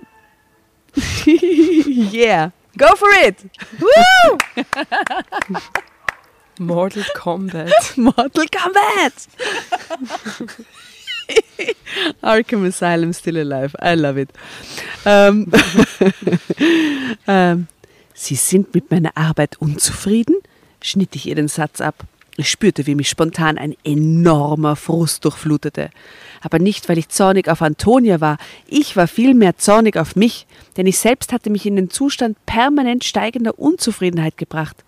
yeah, 1.28 2.52
go 2.78 2.88
for 2.96 3.10
it! 3.28 3.36
Woo! 3.80 4.38
Mortal 6.58 7.04
Kombat. 7.14 7.70
Mortal 7.98 8.46
Kombat! 8.48 9.14
Arkham 12.22 12.66
Asylum 12.66 13.12
still 13.12 13.38
alive. 13.38 13.76
I 13.82 13.96
love 13.96 14.18
it. 14.18 14.30
Ähm, 15.06 15.52
ähm, 17.28 17.68
Sie 18.20 18.34
sind 18.34 18.74
mit 18.74 18.90
meiner 18.90 19.16
Arbeit 19.16 19.62
unzufrieden? 19.62 20.38
schnitt 20.82 21.16
ich 21.16 21.28
ihr 21.28 21.36
den 21.36 21.48
Satz 21.48 21.82
ab. 21.82 22.04
Ich 22.36 22.50
spürte, 22.50 22.88
wie 22.88 22.96
mich 22.96 23.10
spontan 23.10 23.60
ein 23.60 23.76
enormer 23.84 24.76
Frust 24.76 25.24
durchflutete. 25.24 25.92
Aber 26.42 26.58
nicht, 26.58 26.90
weil 26.90 26.98
ich 26.98 27.10
zornig 27.10 27.48
auf 27.48 27.62
Antonia 27.62 28.20
war. 28.20 28.38
Ich 28.68 28.96
war 28.96 29.08
vielmehr 29.08 29.58
zornig 29.58 29.98
auf 29.98 30.16
mich, 30.16 30.48
denn 30.78 30.88
ich 30.88 30.98
selbst 30.98 31.32
hatte 31.32 31.52
mich 31.52 31.68
in 31.68 31.76
den 31.76 31.92
Zustand 31.92 32.44
permanent 32.48 33.04
steigender 33.04 33.60
Unzufriedenheit 33.60 34.36
gebracht. 34.36 34.84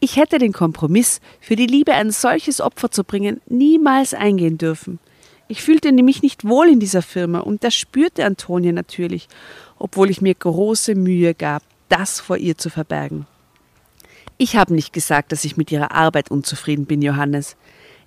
Ich 0.00 0.16
hätte 0.16 0.38
den 0.38 0.54
Kompromiss, 0.54 1.20
für 1.40 1.56
die 1.56 1.66
Liebe 1.66 1.92
ein 1.92 2.10
solches 2.10 2.62
Opfer 2.62 2.90
zu 2.90 3.04
bringen, 3.04 3.42
niemals 3.46 4.14
eingehen 4.14 4.56
dürfen. 4.56 4.98
Ich 5.46 5.60
fühlte 5.62 5.92
mich 5.92 6.22
nicht 6.22 6.46
wohl 6.46 6.68
in 6.68 6.80
dieser 6.80 7.02
Firma 7.02 7.40
und 7.40 7.64
das 7.64 7.74
spürte 7.74 8.24
Antonia 8.24 8.72
natürlich, 8.72 9.28
obwohl 9.78 10.08
ich 10.08 10.22
mir 10.22 10.34
große 10.34 10.94
Mühe 10.94 11.34
gab, 11.34 11.62
das 11.92 12.20
vor 12.20 12.38
ihr 12.38 12.56
zu 12.56 12.70
verbergen. 12.70 13.26
Ich 14.38 14.56
habe 14.56 14.74
nicht 14.74 14.92
gesagt, 14.92 15.30
dass 15.30 15.44
ich 15.44 15.58
mit 15.58 15.70
ihrer 15.70 15.92
Arbeit 15.92 16.30
unzufrieden 16.30 16.86
bin, 16.86 17.02
Johannes. 17.02 17.54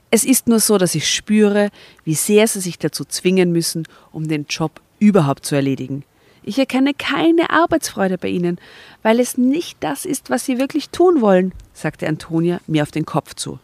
Es 0.09 0.25
ist 0.25 0.47
nur 0.47 0.59
so, 0.59 0.77
dass 0.77 0.95
ich 0.95 1.09
spüre, 1.09 1.69
wie 2.03 2.15
sehr 2.15 2.47
sie 2.47 2.61
sich 2.61 2.79
dazu 2.79 3.05
zwingen 3.05 3.51
müssen, 3.51 3.87
um 4.11 4.27
den 4.27 4.45
Job 4.49 4.81
überhaupt 4.99 5.45
zu 5.45 5.55
erledigen. 5.55 6.03
Ich 6.41 6.57
erkenne 6.57 6.93
keine 6.93 7.49
Arbeitsfreude 7.51 8.17
bei 8.17 8.29
ihnen, 8.29 8.59
weil 9.03 9.19
es 9.19 9.37
nicht 9.37 9.77
das 9.81 10.05
ist, 10.05 10.29
was 10.29 10.45
sie 10.45 10.57
wirklich 10.57 10.89
tun 10.89 11.21
wollen, 11.21 11.53
sagte 11.73 12.07
Antonia 12.07 12.59
mir 12.67 12.83
auf 12.83 12.91
den 12.91 13.05
Kopf 13.05 13.35
zu. 13.35 13.59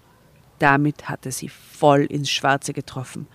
Damit 0.60 1.10
hatte 1.10 1.32
sie 1.32 1.50
voll 1.50 2.06
ins 2.06 2.30
Schwarze 2.30 2.74
getroffen. 2.74 3.28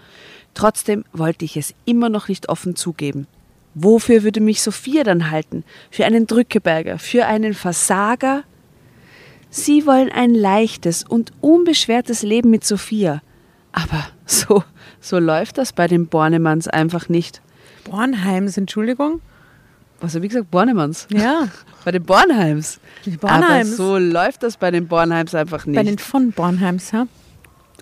Trotzdem 0.54 1.04
wollte 1.12 1.44
ich 1.44 1.56
es 1.56 1.74
immer 1.84 2.08
noch 2.08 2.28
nicht 2.28 2.48
offen 2.48 2.76
zugeben. 2.76 3.26
Wofür 3.78 4.22
würde 4.22 4.40
mich 4.40 4.62
Sophia 4.62 5.04
dann 5.04 5.30
halten? 5.30 5.62
Für 5.90 6.06
einen 6.06 6.26
Drückeberger? 6.26 6.98
Für 6.98 7.26
einen 7.26 7.52
Versager? 7.52 8.42
Sie 9.50 9.84
wollen 9.84 10.10
ein 10.10 10.34
leichtes 10.34 11.04
und 11.04 11.32
unbeschwertes 11.42 12.22
Leben 12.22 12.48
mit 12.48 12.64
Sophia. 12.64 13.20
Aber 13.72 14.06
so, 14.26 14.64
so 14.98 15.18
läuft 15.18 15.58
das 15.58 15.74
bei 15.74 15.88
den 15.88 16.06
Bornemanns 16.06 16.68
einfach 16.68 17.10
nicht. 17.10 17.42
Bornheims, 17.84 18.56
Entschuldigung? 18.56 19.20
Was 20.00 20.14
habe 20.14 20.24
ich 20.24 20.30
gesagt? 20.32 20.50
Bornemanns? 20.50 21.06
Ja. 21.10 21.48
Bei 21.84 21.92
den 21.92 22.02
Bornheims. 22.02 22.80
Die 23.04 23.16
Bornheims. 23.16 23.68
Aber 23.68 23.76
so 23.76 23.96
läuft 23.96 24.42
das 24.42 24.56
bei 24.56 24.72
den 24.72 24.88
Bornheims 24.88 25.36
einfach 25.36 25.66
nicht. 25.66 25.76
Bei 25.76 25.84
den 25.84 25.98
von 25.98 26.32
Bornheims, 26.32 26.90
ja? 26.90 27.06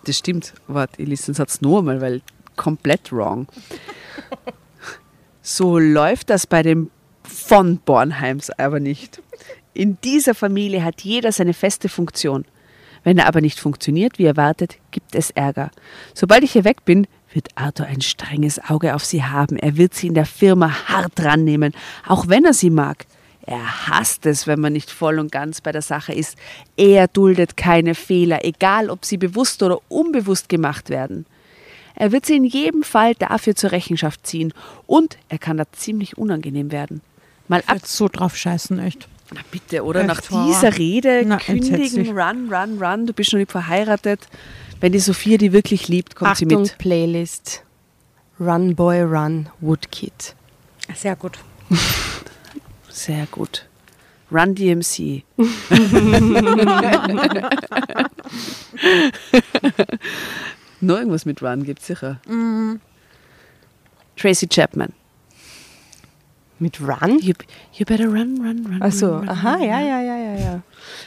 Das 0.05 0.19
stimmt. 0.19 0.53
Warte, 0.69 1.01
ich 1.01 1.09
lese 1.09 1.27
den 1.27 1.35
Satz 1.35 1.63
nur 1.63 1.79
einmal, 1.79 2.03
weil 2.03 2.21
komplett 2.55 3.11
wrong. 3.11 3.49
So 5.47 5.79
läuft 5.79 6.31
das 6.31 6.47
bei 6.47 6.63
den 6.63 6.91
von 7.23 7.77
Bornheims 7.77 8.49
aber 8.49 8.81
nicht. 8.81 9.21
In 9.75 9.99
dieser 10.03 10.35
Familie 10.35 10.83
hat 10.83 11.03
jeder 11.03 11.33
seine 11.33 11.53
feste 11.53 11.91
Funktion. 11.91 12.47
Wenn 13.03 13.19
er 13.19 13.27
aber 13.27 13.43
nicht 13.43 13.61
funktioniert, 13.61 14.19
wie 14.19 14.25
erwartet, 14.25 14.79
gibt 14.91 15.15
es 15.15 15.31
Ärger. 15.33 15.71
Sobald 16.15 16.45
ich 16.45 16.53
hier 16.53 16.65
weg 16.65 16.87
bin, 16.87 17.07
wird 17.31 17.49
Arthur 17.57 17.85
ein 17.85 18.01
strenges 18.01 18.59
Auge 18.71 18.95
auf 18.95 19.05
sie 19.05 19.23
haben. 19.23 19.59
Er 19.59 19.77
wird 19.77 19.93
sie 19.93 20.07
in 20.07 20.15
der 20.15 20.25
Firma 20.25 20.89
hart 20.89 21.23
rannehmen, 21.23 21.75
auch 22.07 22.27
wenn 22.29 22.47
er 22.47 22.55
sie 22.55 22.71
mag. 22.71 23.05
Er 23.43 23.89
hasst 23.89 24.25
es, 24.25 24.47
wenn 24.47 24.61
man 24.61 24.73
nicht 24.73 24.91
voll 24.91 25.19
und 25.19 25.31
ganz 25.31 25.61
bei 25.61 25.73
der 25.73 25.83
Sache 25.83 26.15
ist. 26.15 26.39
Er 26.79 27.07
duldet 27.07 27.59
keine 27.59 27.95
Fehler, 27.95 28.47
egal 28.47 28.89
ob 28.89 29.05
sie 29.05 29.19
bewusst 29.19 29.63
oder 29.63 29.79
unbewusst 29.91 30.49
gemacht 30.49 30.89
werden. 30.89 31.27
Er 31.95 32.13
wird 32.13 32.27
sie 32.27 32.37
in 32.37 32.45
jedem 32.45 32.83
Fall 32.83 33.15
dafür 33.15 33.55
zur 33.55 33.73
Rechenschaft 33.73 34.27
ziehen 34.27 34.53
und 34.87 35.17
er 35.29 35.39
kann 35.39 35.57
da 35.57 35.65
ziemlich 35.73 36.19
unangenehm 36.19 36.73
werden. 36.73 37.01
Mal 37.49 37.63
ab. 37.67 37.79
So 37.85 38.09
drauf 38.09 38.37
scheißen, 38.37 38.79
echt. 38.81 39.09
Na 39.33 39.41
bitte, 39.51 39.85
oder? 39.85 40.01
Echt 40.01 40.09
Nach 40.09 40.33
wahr? 40.33 40.47
dieser 40.47 40.77
Rede 40.79 41.23
Na, 41.27 41.39
kündigen, 41.39 41.75
entsetzlich. 41.75 42.09
run, 42.11 42.53
run, 42.53 42.83
run, 42.83 43.07
du 43.07 43.13
bist 43.13 43.33
noch 43.33 43.39
nicht 43.39 43.53
verheiratet. 43.53 44.29
Wenn 44.81 44.93
die 44.93 44.99
Sophia 44.99 45.39
die 45.39 45.53
wirklich 45.53 45.89
liebt, 45.89 46.17
kommt 46.17 46.37
sie 46.37 46.47
Achtung, 46.47 46.63
mit. 46.63 46.79
Playlist. 46.79 47.63
Run 48.41 48.75
Boy 48.75 49.03
Run 49.03 49.49
Woodkid. 49.61 50.35
Sehr 50.95 51.17
gut. 51.17 51.39
Sehr 52.91 53.27
gut. 53.31 53.67
Run 54.33 54.55
DMC. 54.55 55.23
Noch 60.85 60.99
irgendwas 60.99 61.25
mit 61.25 61.43
Run 61.43 61.65
gibt 61.65 61.83
sicher. 61.83 62.21
Mm. 62.27 62.75
Tracy 64.17 64.47
Chapman. 64.47 64.93
Mit 66.59 66.81
Run? 66.81 67.19
You, 67.21 67.35
you 67.73 67.85
better 67.85 68.07
run, 68.07 68.39
run, 68.41 68.65
run. 68.65 68.81
Ach 68.81 68.93
so, 68.93 69.17
run, 69.17 69.21
run, 69.21 69.29
aha, 69.29 69.55
run, 69.55 69.63
ja, 69.63 69.79
run. 69.79 69.87
ja, 69.87 70.01
ja, 70.01 70.17
ja, 70.17 70.35
ja. 70.39 70.63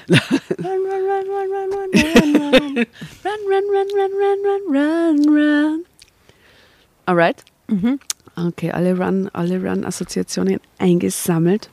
Run, 0.10 0.82
run, 0.88 1.04
run, 1.10 1.26
run, 1.30 1.50
run, 1.52 1.70
run, 1.72 1.92
run, 1.94 2.52
run. 2.54 2.86
Run, 3.24 3.42
run, 3.48 3.66
run, 3.74 3.88
run, 3.96 4.12
run, 4.20 4.40
run, 4.44 4.74
run, 4.74 5.36
run. 5.36 5.86
Alright? 7.08 7.44
Okay, 8.36 8.72
alle 8.72 8.98
Run, 8.98 9.30
alle 9.34 9.62
Run-Assoziationen 9.62 10.60
eingesammelt. 10.78 11.70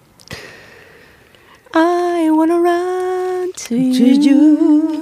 I 1.74 2.30
wanna 2.30 2.60
run 2.60 3.52
to 3.54 3.74
you. 3.74 4.93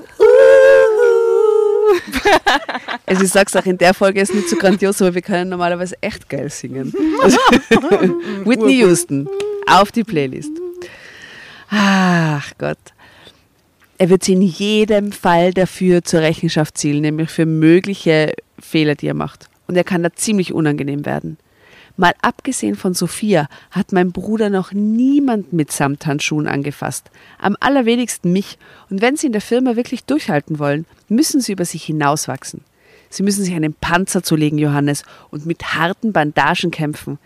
Also 3.07 3.25
ich 3.25 3.31
sag's 3.31 3.55
auch, 3.57 3.67
in 3.67 3.77
der 3.77 3.95
Folge 3.95 4.21
ist 4.21 4.35
nicht 4.35 4.49
so 4.49 4.57
grandios, 4.57 5.03
aber 5.03 5.15
wir 5.15 5.23
können 5.23 5.51
normalerweise 5.51 5.97
echt 6.01 6.29
geil 6.29 6.49
singen. 6.51 6.95
Also, 7.23 7.37
Whitney 8.45 8.79
Houston, 8.79 9.29
auf 9.67 9.93
die 9.93 10.05
Playlist. 10.05 10.51
Ach 11.69 12.53
Gott. 12.59 12.79
Er 13.99 14.09
wird 14.09 14.25
sie 14.25 14.33
in 14.33 14.43
jedem 14.43 15.13
Fall 15.13 15.53
dafür 15.53 16.03
zur 16.03 16.21
Rechenschaft 16.21 16.79
ziehen, 16.79 17.03
nämlich 17.03 17.31
für 17.31 17.47
mögliche 17.47 18.33
Fehler, 18.59 18.95
die 18.95 19.09
er 19.09 19.15
macht. 19.15 19.49
Und 19.67 19.77
er 19.77 19.85
kann 19.85 20.03
da 20.03 20.13
ziemlich 20.13 20.53
unangenehm 20.53 21.05
werden. 21.05 21.39
Mal 21.97 22.15
abgesehen 22.23 22.75
von 22.75 22.95
Sophia 22.95 23.49
hat 23.71 23.93
mein 23.93 24.13
Bruder 24.13 24.51
noch 24.51 24.73
niemand 24.73 25.53
mit 25.53 25.71
Samthandschuhen 25.71 26.49
angefasst. 26.49 27.11
Am 27.39 27.57
allerwenigsten 27.61 28.33
mich. 28.33 28.59
Und 28.89 29.03
wenn 29.03 29.17
Sie 29.17 29.27
in 29.27 29.33
der 29.33 29.41
Firma 29.41 29.77
wirklich 29.77 30.05
durchhalten 30.05 30.59
wollen, 30.59 30.87
müssen 31.09 31.41
Sie 31.41 31.53
über 31.53 31.65
sich 31.65 31.85
hinauswachsen. 31.85 32.63
Sie 33.11 33.23
müssen 33.23 33.45
sich 33.45 33.55
einen 33.55 33.75
Panzer 33.75 34.23
zulegen, 34.23 34.59
Johannes, 34.59 35.03
und 35.31 35.45
mit 35.45 35.75
harten 35.75 36.13
Bandagen 36.15 36.71
kämpfen. 36.71 37.19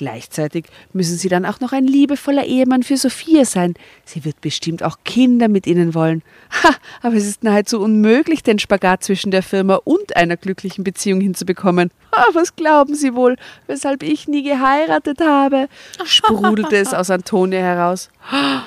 Gleichzeitig 0.00 0.64
müssen 0.94 1.18
Sie 1.18 1.28
dann 1.28 1.44
auch 1.44 1.60
noch 1.60 1.72
ein 1.72 1.86
liebevoller 1.86 2.46
Ehemann 2.46 2.82
für 2.82 2.96
Sophia 2.96 3.44
sein. 3.44 3.74
Sie 4.06 4.24
wird 4.24 4.40
bestimmt 4.40 4.82
auch 4.82 4.96
Kinder 5.04 5.46
mit 5.46 5.66
Ihnen 5.66 5.92
wollen. 5.92 6.22
Ha, 6.62 6.70
aber 7.02 7.16
es 7.16 7.26
ist 7.26 7.44
nahezu 7.44 7.78
unmöglich, 7.82 8.42
den 8.42 8.58
Spagat 8.58 9.04
zwischen 9.04 9.30
der 9.30 9.42
Firma 9.42 9.74
und 9.74 10.16
einer 10.16 10.38
glücklichen 10.38 10.84
Beziehung 10.84 11.20
hinzubekommen. 11.20 11.90
Ha, 12.16 12.24
was 12.32 12.56
glauben 12.56 12.94
Sie 12.94 13.14
wohl, 13.14 13.36
weshalb 13.66 14.02
ich 14.02 14.26
nie 14.26 14.42
geheiratet 14.42 15.20
habe? 15.20 15.68
sprudelte 16.06 16.76
es 16.76 16.94
aus 16.94 17.10
Antonia 17.10 17.60
heraus. 17.60 18.08
Ha, 18.32 18.64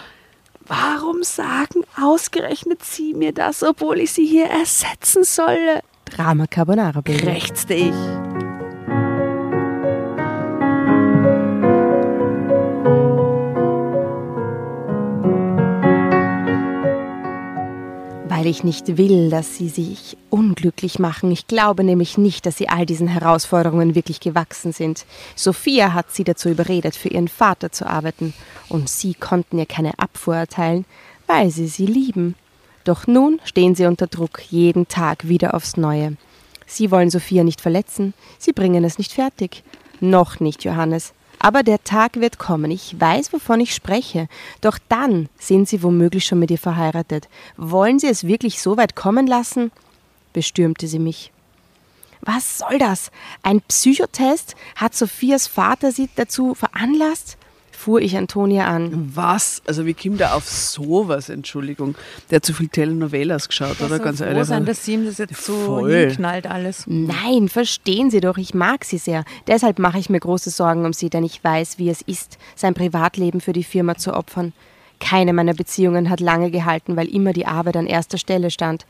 Warum 0.68 1.24
sagen 1.24 1.84
ausgerechnet 2.00 2.86
Sie 2.86 3.16
mir 3.16 3.34
das, 3.34 3.64
obwohl 3.64 4.00
ich 4.02 4.12
Sie 4.14 4.28
hier 4.28 4.46
ersetzen 4.46 5.24
solle? 5.24 5.82
Drama 6.06 6.46
Carbonara, 6.46 7.02
Baby. 7.02 7.24
krächzte 7.24 7.74
ich. 7.74 8.33
Weil 18.44 18.50
ich 18.50 18.66
nicht 18.66 18.98
will, 18.98 19.30
dass 19.30 19.56
sie 19.56 19.70
sich 19.70 20.18
unglücklich 20.30 21.00
machen. 21.00 21.32
Ich 21.32 21.48
glaube 21.48 21.82
nämlich 21.86 22.18
nicht, 22.18 22.46
dass 22.46 22.58
sie 22.58 22.68
all 22.68 22.86
diesen 22.86 23.08
Herausforderungen 23.08 23.96
wirklich 23.96 24.20
gewachsen 24.20 24.74
sind. 24.74 25.06
Sophia 25.34 25.94
hat 25.94 26.12
sie 26.12 26.26
dazu 26.26 26.50
überredet, 26.50 26.94
für 26.94 27.08
ihren 27.08 27.30
Vater 27.30 27.72
zu 27.72 27.88
arbeiten. 27.88 28.34
Und 28.68 28.90
sie 28.90 29.14
konnten 29.14 29.60
ihr 29.60 29.66
keine 29.66 29.98
Abfuhr 29.98 30.36
erteilen, 30.36 30.84
weil 31.26 31.52
sie 31.52 31.68
sie 31.68 31.86
lieben. 31.86 32.36
Doch 32.84 33.08
nun 33.08 33.40
stehen 33.46 33.76
sie 33.76 33.86
unter 33.86 34.08
Druck, 34.08 34.42
jeden 34.50 34.90
Tag 34.90 35.30
wieder 35.30 35.54
aufs 35.54 35.78
Neue. 35.78 36.18
Sie 36.66 36.92
wollen 36.92 37.10
Sophia 37.10 37.46
nicht 37.46 37.62
verletzen, 37.62 38.14
sie 38.40 38.52
bringen 38.52 38.84
es 38.84 38.98
nicht 38.98 39.14
fertig. 39.14 39.64
Noch 40.02 40.42
nicht, 40.42 40.66
Johannes. 40.66 41.14
Aber 41.44 41.62
der 41.62 41.84
Tag 41.84 42.22
wird 42.22 42.40
kommen. 42.40 42.72
Ich 42.72 43.00
weiß, 43.00 43.34
wovon 43.34 43.60
ich 43.60 43.76
spreche. 43.76 44.30
Doch 44.62 44.80
dann 44.88 45.28
sind 45.38 45.68
Sie 45.68 45.84
womöglich 45.84 46.24
schon 46.24 46.40
mit 46.40 46.50
ihr 46.50 46.58
verheiratet. 46.58 47.28
Wollen 47.58 48.00
Sie 48.00 48.08
es 48.08 48.26
wirklich 48.26 48.62
so 48.62 48.78
weit 48.78 48.96
kommen 48.96 49.28
lassen? 49.28 49.72
bestürmte 50.32 50.88
sie 50.88 51.00
mich. 51.00 51.34
Was 52.22 52.60
soll 52.60 52.80
das? 52.80 53.12
Ein 53.44 53.60
Psychotest? 53.62 54.56
Hat 54.78 54.96
Sophias 54.96 55.46
Vater 55.46 55.92
sie 55.92 56.10
dazu 56.16 56.56
veranlasst? 56.56 57.38
Fuhr 57.84 58.02
ich 58.02 58.16
Antonia 58.16 58.66
an. 58.66 59.12
Was? 59.14 59.62
Also 59.68 59.86
wie 59.86 59.94
kommt 59.94 60.22
er 60.22 60.36
auf 60.36 60.48
sowas, 60.48 61.28
Entschuldigung? 61.28 61.96
Der 62.30 62.38
hat 62.38 62.46
zu 62.46 62.54
viel 62.54 62.70
Telenovelas 62.70 63.50
geschaut, 63.50 63.82
oder? 63.82 64.00
Ganz 64.00 64.20
froh 64.20 64.26
ehrlich. 64.26 64.46
sein, 64.46 64.66
dass 64.66 64.86
sie 64.86 64.94
ihm 64.94 65.06
das 65.06 65.18
jetzt 65.18 65.36
so 65.44 65.86
hinknallt 65.86 66.48
alles. 66.48 66.86
Nein, 66.88 67.50
verstehen 67.50 68.10
Sie 68.10 68.22
doch, 68.22 68.38
ich 68.38 68.54
mag 68.54 68.86
sie 68.86 68.98
sehr. 68.98 69.26
Deshalb 69.48 69.80
mache 69.80 70.00
ich 70.00 70.10
mir 70.10 70.20
große 70.20 70.50
Sorgen 70.50 70.86
um 70.86 70.94
sie, 70.94 71.10
denn 71.10 71.26
ich 71.26 71.44
weiß, 71.44 71.78
wie 71.78 71.90
es 71.90 72.02
ist, 72.02 72.38
sein 72.56 72.74
Privatleben 72.74 73.42
für 73.42 73.54
die 73.54 73.66
Firma 73.66 73.96
zu 73.96 74.14
opfern. 74.14 74.54
Keine 75.02 75.34
meiner 75.34 75.54
Beziehungen 75.54 76.10
hat 76.10 76.22
lange 76.22 76.52
gehalten, 76.52 76.96
weil 76.96 77.14
immer 77.14 77.34
die 77.34 77.46
Arbeit 77.46 77.76
an 77.76 77.88
erster 77.88 78.18
Stelle 78.18 78.50
stand. 78.50 78.86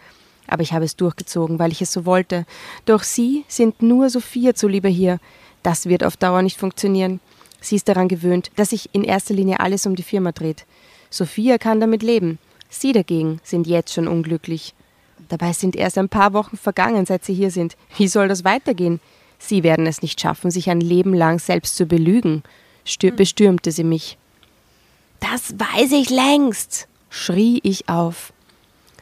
Aber 0.46 0.62
ich 0.62 0.72
habe 0.74 0.86
es 0.86 0.96
durchgezogen, 0.96 1.58
weil 1.58 1.72
ich 1.72 1.82
es 1.82 1.92
so 1.92 2.06
wollte. 2.06 2.46
Doch 2.86 3.02
Sie 3.02 3.44
sind 3.48 3.82
nur 3.82 4.12
Sophia 4.12 4.54
zuliebe 4.54 4.90
hier. 4.90 5.20
Das 5.64 5.88
wird 5.88 6.04
auf 6.04 6.16
Dauer 6.16 6.44
nicht 6.44 6.60
funktionieren. 6.60 7.22
Sie 7.64 7.78
ist 7.78 7.88
daran 7.88 8.10
gewöhnt, 8.10 8.52
dass 8.58 8.72
sich 8.72 8.90
in 8.92 9.04
erster 9.04 9.34
Linie 9.34 9.62
alles 9.62 9.86
um 9.86 9.96
die 9.96 10.04
Firma 10.04 10.34
dreht. 10.34 10.66
Sophia 11.10 11.58
kann 11.58 11.80
damit 11.80 12.04
leben. 12.04 12.38
Sie 12.70 12.92
dagegen 12.92 13.40
sind 13.44 13.68
jetzt 13.68 13.94
schon 13.94 14.08
unglücklich. 14.08 14.74
Dabei 15.30 15.54
sind 15.54 15.76
erst 15.76 15.98
ein 15.98 16.10
paar 16.10 16.34
Wochen 16.34 16.58
vergangen, 16.58 17.06
seit 17.06 17.24
Sie 17.24 17.34
hier 17.34 17.52
sind. 17.52 17.78
Wie 17.98 18.08
soll 18.08 18.28
das 18.28 18.44
weitergehen? 18.44 19.00
Sie 19.40 19.64
werden 19.64 19.88
es 19.88 20.02
nicht 20.02 20.20
schaffen, 20.20 20.52
sich 20.52 20.70
ein 20.70 20.82
Leben 20.82 21.14
lang 21.14 21.40
selbst 21.40 21.76
zu 21.76 21.86
belügen, 21.86 22.44
stür 22.86 23.12
bestürmte 23.12 23.72
sie 23.72 23.84
mich. 23.84 24.18
Das 25.20 25.54
weiß 25.58 25.92
ich 25.94 26.10
längst, 26.10 26.88
schrie 27.10 27.60
ich 27.64 27.88
auf. 27.88 28.34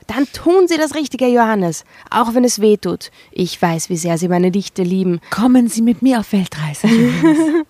Dann 0.07 0.27
tun 0.33 0.67
Sie 0.67 0.77
das 0.77 0.95
Richtige, 0.95 1.27
Johannes, 1.27 1.85
auch 2.09 2.33
wenn 2.33 2.43
es 2.43 2.59
weh 2.59 2.75
tut. 2.75 3.11
Ich 3.31 3.61
weiß, 3.61 3.89
wie 3.89 3.97
sehr 3.97 4.17
Sie 4.17 4.27
meine 4.27 4.51
Dichte 4.51 4.83
lieben, 4.83 5.21
Kommen 5.29 5.67
Sie 5.69 5.81
mit 5.81 6.01
mir 6.01 6.19
auf 6.19 6.33
Weltreise. 6.33 6.87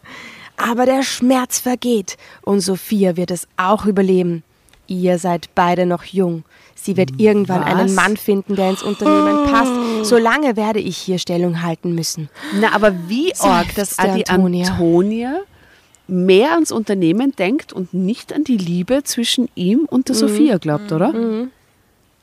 aber 0.69 0.85
der 0.85 1.03
Schmerz 1.03 1.59
vergeht 1.59 2.17
und 2.41 2.61
Sophia 2.61 3.17
wird 3.17 3.31
es 3.31 3.47
auch 3.57 3.85
überleben. 3.85 4.43
Ihr 4.87 5.19
seid 5.19 5.49
beide 5.55 5.85
noch 5.85 6.03
jung. 6.03 6.43
Sie 6.75 6.97
wird 6.97 7.11
irgendwann 7.19 7.63
einen 7.63 7.93
Mann 7.95 8.17
finden, 8.17 8.55
der 8.55 8.71
ins 8.71 8.83
Unternehmen 8.83 9.45
passt. 9.51 9.71
Solange 10.09 10.55
werde 10.57 10.79
ich 10.79 10.97
hier 10.97 11.19
Stellung 11.19 11.61
halten 11.61 11.95
müssen. 11.95 12.29
Na, 12.59 12.73
aber 12.73 12.93
wie 13.07 13.33
arg, 13.39 13.73
dass 13.75 13.95
die 13.95 14.27
Antonia. 14.27 14.67
Antonia. 14.71 15.39
mehr 16.07 16.53
ans 16.53 16.71
Unternehmen 16.71 17.31
denkt 17.35 17.71
und 17.71 17.93
nicht 17.93 18.33
an 18.33 18.43
die 18.43 18.57
Liebe 18.57 19.03
zwischen 19.03 19.47
ihm 19.55 19.85
und 19.85 20.09
der 20.09 20.15
Sophia 20.15 20.57
glaubt, 20.57 20.91
oder? 20.91 21.13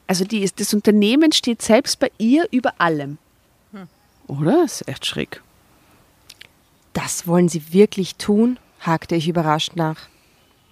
Also 0.07 0.25
die 0.25 0.41
ist, 0.43 0.61
das 0.61 0.75
Unternehmen 0.75 1.33
steht 1.33 1.63
selbst 1.63 1.99
bei 1.99 2.11
ihr 2.19 2.49
über 2.51 2.75
allem. 2.79 3.19
Oder? 4.27 4.63
Das 4.63 4.83
ist 4.83 4.89
echt 4.89 5.07
schräg. 5.07 5.43
Das 7.03 7.27
wollen 7.29 7.49
Sie 7.49 7.73
wirklich 7.73 8.17
tun? 8.17 8.59
hakte 8.81 9.15
ich 9.15 9.29
überrascht 9.29 9.77
nach. 9.77 9.97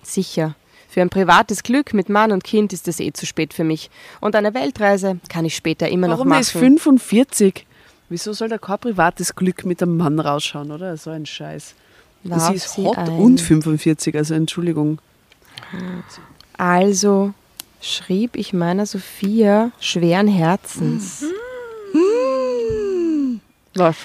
Sicher. 0.03 0.55
Für 0.89 1.03
ein 1.03 1.09
privates 1.11 1.62
Glück 1.62 1.93
mit 1.95 2.09
Mann 2.09 2.33
und 2.33 2.43
Kind 2.43 2.72
ist 2.72 2.89
es 2.89 3.01
eh 3.01 3.12
zu 3.12 3.27
spät 3.27 3.53
für 3.55 3.64
mich. 3.64 3.91
Und 4.20 4.35
eine 4.35 4.55
Weltreise 4.55 5.18
kann 5.29 5.45
ich 5.45 5.55
später 5.55 5.89
immer 5.89 6.09
Warum 6.09 6.27
noch 6.29 6.35
machen. 6.35 6.41
ist 6.41 6.51
45? 6.51 7.66
Wieso 8.09 8.33
soll 8.33 8.49
da 8.49 8.59
kein 8.59 8.79
privates 8.79 9.35
Glück 9.35 9.64
mit 9.64 9.83
einem 9.83 9.97
Mann 9.97 10.18
rausschauen, 10.18 10.70
oder? 10.70 10.97
So 10.97 11.11
ein 11.11 11.27
Scheiß. 11.27 11.74
Warf 12.24 12.49
sie 12.49 12.55
ist 12.55 12.77
hot 12.77 12.99
ein. 12.99 13.09
und 13.11 13.41
45, 13.41 14.16
also 14.16 14.35
Entschuldigung. 14.35 15.01
Also 16.57 17.35
schrieb 17.81 18.37
ich 18.37 18.53
meiner 18.53 18.87
Sophia 18.87 19.70
schweren 19.81 20.29
Herzens. 20.29 21.24
Was? 23.74 23.97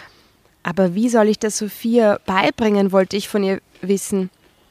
Aber 0.64 0.94
wie 0.96 1.10
soll 1.10 1.28
ich 1.28 1.40
das 1.40 1.58
Sophia 1.58 2.20
beibringen, 2.26 2.92
wollte 2.92 3.18
ich 3.18 3.28
von 3.28 3.44
ihr 3.44 3.62
wissen. 3.82 4.30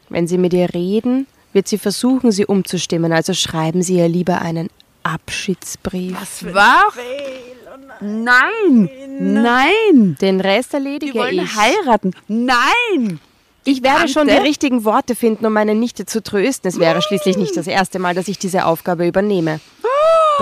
Wenn 0.08 0.26
Sie 0.26 0.38
mit 0.38 0.52
ihr 0.52 0.72
reden, 0.74 1.26
wird 1.52 1.68
sie 1.68 1.78
versuchen, 1.78 2.30
sie 2.32 2.46
umzustimmen. 2.46 3.12
Also 3.12 3.34
schreiben 3.34 3.82
Sie 3.82 3.96
ihr 3.98 4.08
lieber 4.08 4.40
einen 4.40 4.68
Abschiedsbrief. 5.02 6.16
Was? 6.52 6.96
Nein! 8.00 8.88
Nein! 9.18 10.16
Den 10.20 10.40
Rest 10.40 10.72
Die 10.72 10.76
erledige 10.76 11.18
wollen 11.18 11.40
ich. 11.44 11.56
heiraten. 11.56 12.12
Nein! 12.28 13.20
Ich 13.64 13.82
werde 13.82 14.08
schon 14.08 14.26
die 14.26 14.32
Tante? 14.34 14.48
richtigen 14.48 14.84
Worte 14.84 15.14
finden, 15.14 15.44
um 15.44 15.52
meine 15.52 15.74
Nichte 15.74 16.06
zu 16.06 16.22
trösten. 16.22 16.68
Es 16.68 16.78
wäre 16.78 17.02
schließlich 17.02 17.36
nicht 17.36 17.56
das 17.56 17.66
erste 17.66 17.98
Mal, 17.98 18.14
dass 18.14 18.26
ich 18.28 18.38
diese 18.38 18.64
Aufgabe 18.64 19.06
übernehme. 19.06 19.60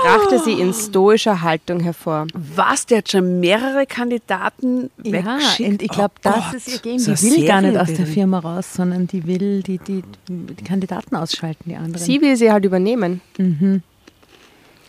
Brachte 0.00 0.38
sie 0.38 0.52
in 0.52 0.72
stoischer 0.72 1.42
Haltung 1.42 1.80
hervor. 1.80 2.26
Was? 2.34 2.86
Der 2.86 2.98
hat 2.98 3.10
schon 3.10 3.40
mehrere 3.40 3.86
Kandidaten 3.86 4.90
Ja, 5.02 5.12
weggeschickt? 5.12 5.68
und 5.70 5.82
ich 5.82 5.88
glaube, 5.88 6.14
Oh 6.18 6.20
das 6.30 6.34
Gott, 6.44 6.54
ist 6.54 6.68
ihr 6.68 6.78
Game. 6.78 6.98
Die 6.98 7.06
will 7.22 7.46
gar 7.46 7.60
nicht 7.60 7.76
aus 7.78 7.92
der. 7.92 8.06
Firma 8.06 8.38
raus, 8.38 8.72
sondern 8.74 9.06
die 9.06 9.26
will 9.26 9.62
die, 9.62 9.78
die, 9.78 10.02
die 10.28 10.64
Kandidaten 10.64 11.16
ausschalten, 11.16 11.64
die 11.70 11.76
anderen. 11.76 11.98
Sie 11.98 12.20
will 12.20 12.36
sie 12.36 12.50
halt 12.50 12.64
übernehmen. 12.64 13.20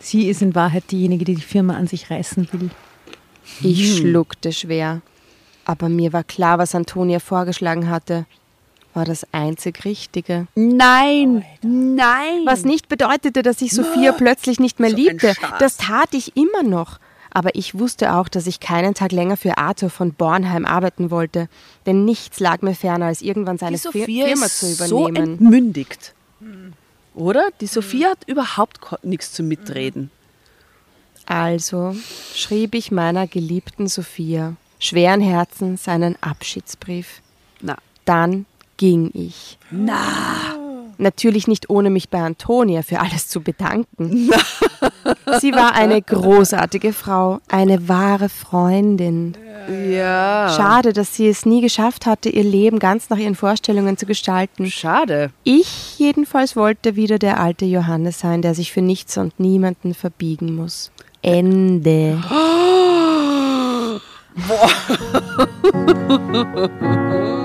Sie 0.00 0.28
ist 0.28 0.42
in 0.42 0.54
Wahrheit 0.54 0.90
diejenige, 0.90 1.24
die 1.24 1.34
die 1.34 1.42
Firma 1.42 1.74
an 1.76 1.86
sich 1.86 2.10
reißen 2.10 2.48
will. 2.52 2.70
Ich 3.62 3.98
schluckte 3.98 4.52
schwer. 4.52 5.02
Aber 5.64 5.88
mir 5.88 6.12
war 6.12 6.24
klar, 6.24 6.58
was 6.58 6.74
Antonia 6.74 7.18
vorgeschlagen 7.20 7.90
hatte, 7.90 8.24
war 8.94 9.04
das 9.04 9.26
einzig 9.32 9.84
Richtige. 9.84 10.46
Nein, 10.54 11.44
nein. 11.62 12.42
Was 12.44 12.64
nicht 12.64 12.88
bedeutete, 12.88 13.42
dass 13.42 13.62
ich 13.62 13.72
Sophia 13.72 14.12
plötzlich 14.12 14.58
nicht 14.60 14.80
mehr 14.80 14.90
So 14.90 14.96
liebte. 14.96 15.34
Das 15.58 15.76
tat 15.76 16.14
ich 16.14 16.36
immer 16.36 16.62
noch. 16.62 16.98
Aber 17.32 17.54
ich 17.54 17.78
wusste 17.78 18.14
auch, 18.14 18.28
dass 18.28 18.48
ich 18.48 18.58
keinen 18.58 18.94
Tag 18.94 19.12
länger 19.12 19.36
für 19.36 19.56
Arthur 19.56 19.88
von 19.88 20.12
Bornheim 20.12 20.64
arbeiten 20.64 21.12
wollte. 21.12 21.48
Denn 21.86 22.04
nichts 22.04 22.40
lag 22.40 22.60
mir 22.62 22.74
ferner, 22.74 23.06
als 23.06 23.22
irgendwann 23.22 23.56
seine 23.56 23.76
die 23.76 23.82
Sophia 23.82 24.26
Firma 24.26 24.46
ist 24.46 24.58
zu 24.58 24.66
so 24.74 25.08
übernehmen. 25.08 25.34
entmündigt. 25.34 26.14
Oder? 27.14 27.50
Die 27.60 27.68
Sophia 27.68 28.10
hat 28.10 28.26
überhaupt 28.26 28.80
nichts 29.04 29.32
zu 29.32 29.44
mitreden. 29.44 30.10
Also 31.26 31.94
schrieb 32.34 32.74
ich 32.74 32.90
meiner 32.90 33.28
geliebten 33.28 33.86
Sophia 33.86 34.56
schweren 34.80 35.20
Herzens 35.20 35.86
einen 35.86 36.16
Abschiedsbrief. 36.20 37.20
Na, 37.60 37.76
Dann 38.04 38.46
ging 38.80 39.10
ich. 39.12 39.58
Na. 39.70 40.56
Natürlich 40.96 41.46
nicht 41.46 41.68
ohne 41.68 41.90
mich 41.90 42.08
bei 42.08 42.20
Antonia 42.22 42.80
für 42.82 42.98
alles 43.00 43.28
zu 43.28 43.42
bedanken. 43.42 44.30
Sie 45.40 45.52
war 45.52 45.74
eine 45.74 46.00
großartige 46.00 46.94
Frau, 46.94 47.40
eine 47.48 47.88
wahre 47.88 48.30
Freundin. 48.30 49.34
ja. 49.68 50.48
Schade, 50.56 50.94
dass 50.94 51.14
sie 51.14 51.28
es 51.28 51.44
nie 51.44 51.60
geschafft 51.60 52.06
hatte, 52.06 52.30
ihr 52.30 52.42
Leben 52.42 52.78
ganz 52.78 53.10
nach 53.10 53.18
ihren 53.18 53.34
Vorstellungen 53.34 53.98
zu 53.98 54.06
gestalten. 54.06 54.70
Schade. 54.70 55.30
Ich 55.44 55.98
jedenfalls 55.98 56.56
wollte 56.56 56.96
wieder 56.96 57.18
der 57.18 57.38
alte 57.38 57.66
Johannes 57.66 58.18
sein, 58.20 58.40
der 58.40 58.54
sich 58.54 58.72
für 58.72 58.82
nichts 58.82 59.18
und 59.18 59.38
niemanden 59.38 59.92
verbiegen 59.92 60.54
muss. 60.54 60.90
Ende. 61.20 62.22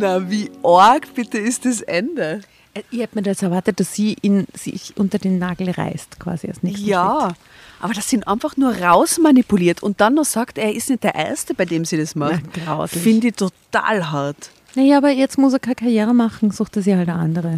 Na, 0.00 0.30
wie 0.30 0.50
arg 0.62 1.14
bitte 1.14 1.38
ist 1.38 1.64
das 1.64 1.80
Ende? 1.82 2.40
Äh, 2.74 2.82
Ich 2.90 3.00
hätte 3.00 3.16
mir 3.16 3.22
das 3.22 3.42
erwartet, 3.42 3.80
dass 3.80 3.94
sie 3.94 4.16
ihn 4.22 4.46
sich 4.54 4.94
unter 4.96 5.18
den 5.18 5.38
Nagel 5.38 5.70
reißt, 5.70 6.18
quasi 6.20 6.48
als 6.48 6.62
nächsten 6.62 6.80
Schritt. 6.82 6.88
Ja, 6.90 7.32
aber 7.80 7.94
das 7.94 8.08
sind 8.08 8.26
einfach 8.28 8.56
nur 8.56 8.74
rausmanipuliert 8.76 9.82
und 9.82 10.00
dann 10.00 10.14
noch 10.14 10.24
sagt, 10.24 10.58
er 10.58 10.74
ist 10.74 10.90
nicht 10.90 11.02
der 11.04 11.14
Erste, 11.14 11.54
bei 11.54 11.64
dem 11.64 11.84
sie 11.84 11.96
das 11.96 12.14
macht. 12.14 12.42
Finde 12.88 13.28
ich 13.28 13.34
total 13.34 14.10
hart. 14.10 14.50
Naja, 14.74 14.98
aber 14.98 15.10
jetzt 15.10 15.36
muss 15.38 15.52
er 15.52 15.58
keine 15.58 15.74
Karriere 15.76 16.14
machen, 16.14 16.50
sucht 16.52 16.76
er 16.76 16.82
sich 16.82 16.94
halt 16.94 17.08
eine 17.08 17.18
andere. 17.18 17.56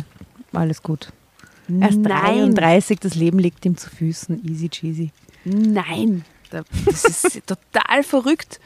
Alles 0.52 0.82
gut. 0.82 1.08
Er 1.80 1.90
ist 1.90 1.98
Nein. 2.00 2.54
33, 2.54 2.98
das 3.00 3.14
Leben 3.14 3.38
liegt 3.38 3.64
ihm 3.64 3.76
zu 3.76 3.88
Füßen. 3.90 4.42
Easy 4.48 4.68
cheesy. 4.68 5.10
Nein, 5.44 6.24
da- 6.50 6.62
das 6.86 7.04
ist 7.04 7.42
total 7.46 8.02
verrückt, 8.02 8.60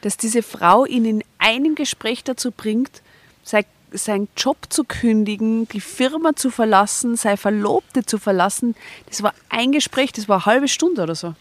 dass 0.00 0.16
diese 0.16 0.42
Frau 0.42 0.84
ihn 0.86 1.04
in 1.04 1.24
einem 1.38 1.74
Gespräch 1.74 2.24
dazu 2.24 2.50
bringt, 2.50 3.02
sei, 3.42 3.64
seinen 3.92 4.28
Job 4.36 4.56
zu 4.68 4.84
kündigen, 4.84 5.66
die 5.68 5.80
Firma 5.80 6.36
zu 6.36 6.50
verlassen, 6.50 7.16
seine 7.16 7.36
Verlobte 7.36 8.04
zu 8.04 8.18
verlassen. 8.18 8.76
Das 9.06 9.22
war 9.22 9.34
ein 9.48 9.72
Gespräch, 9.72 10.12
das 10.12 10.28
war 10.28 10.36
eine 10.38 10.46
halbe 10.46 10.68
Stunde 10.68 11.02
oder 11.02 11.14
so. 11.14 11.34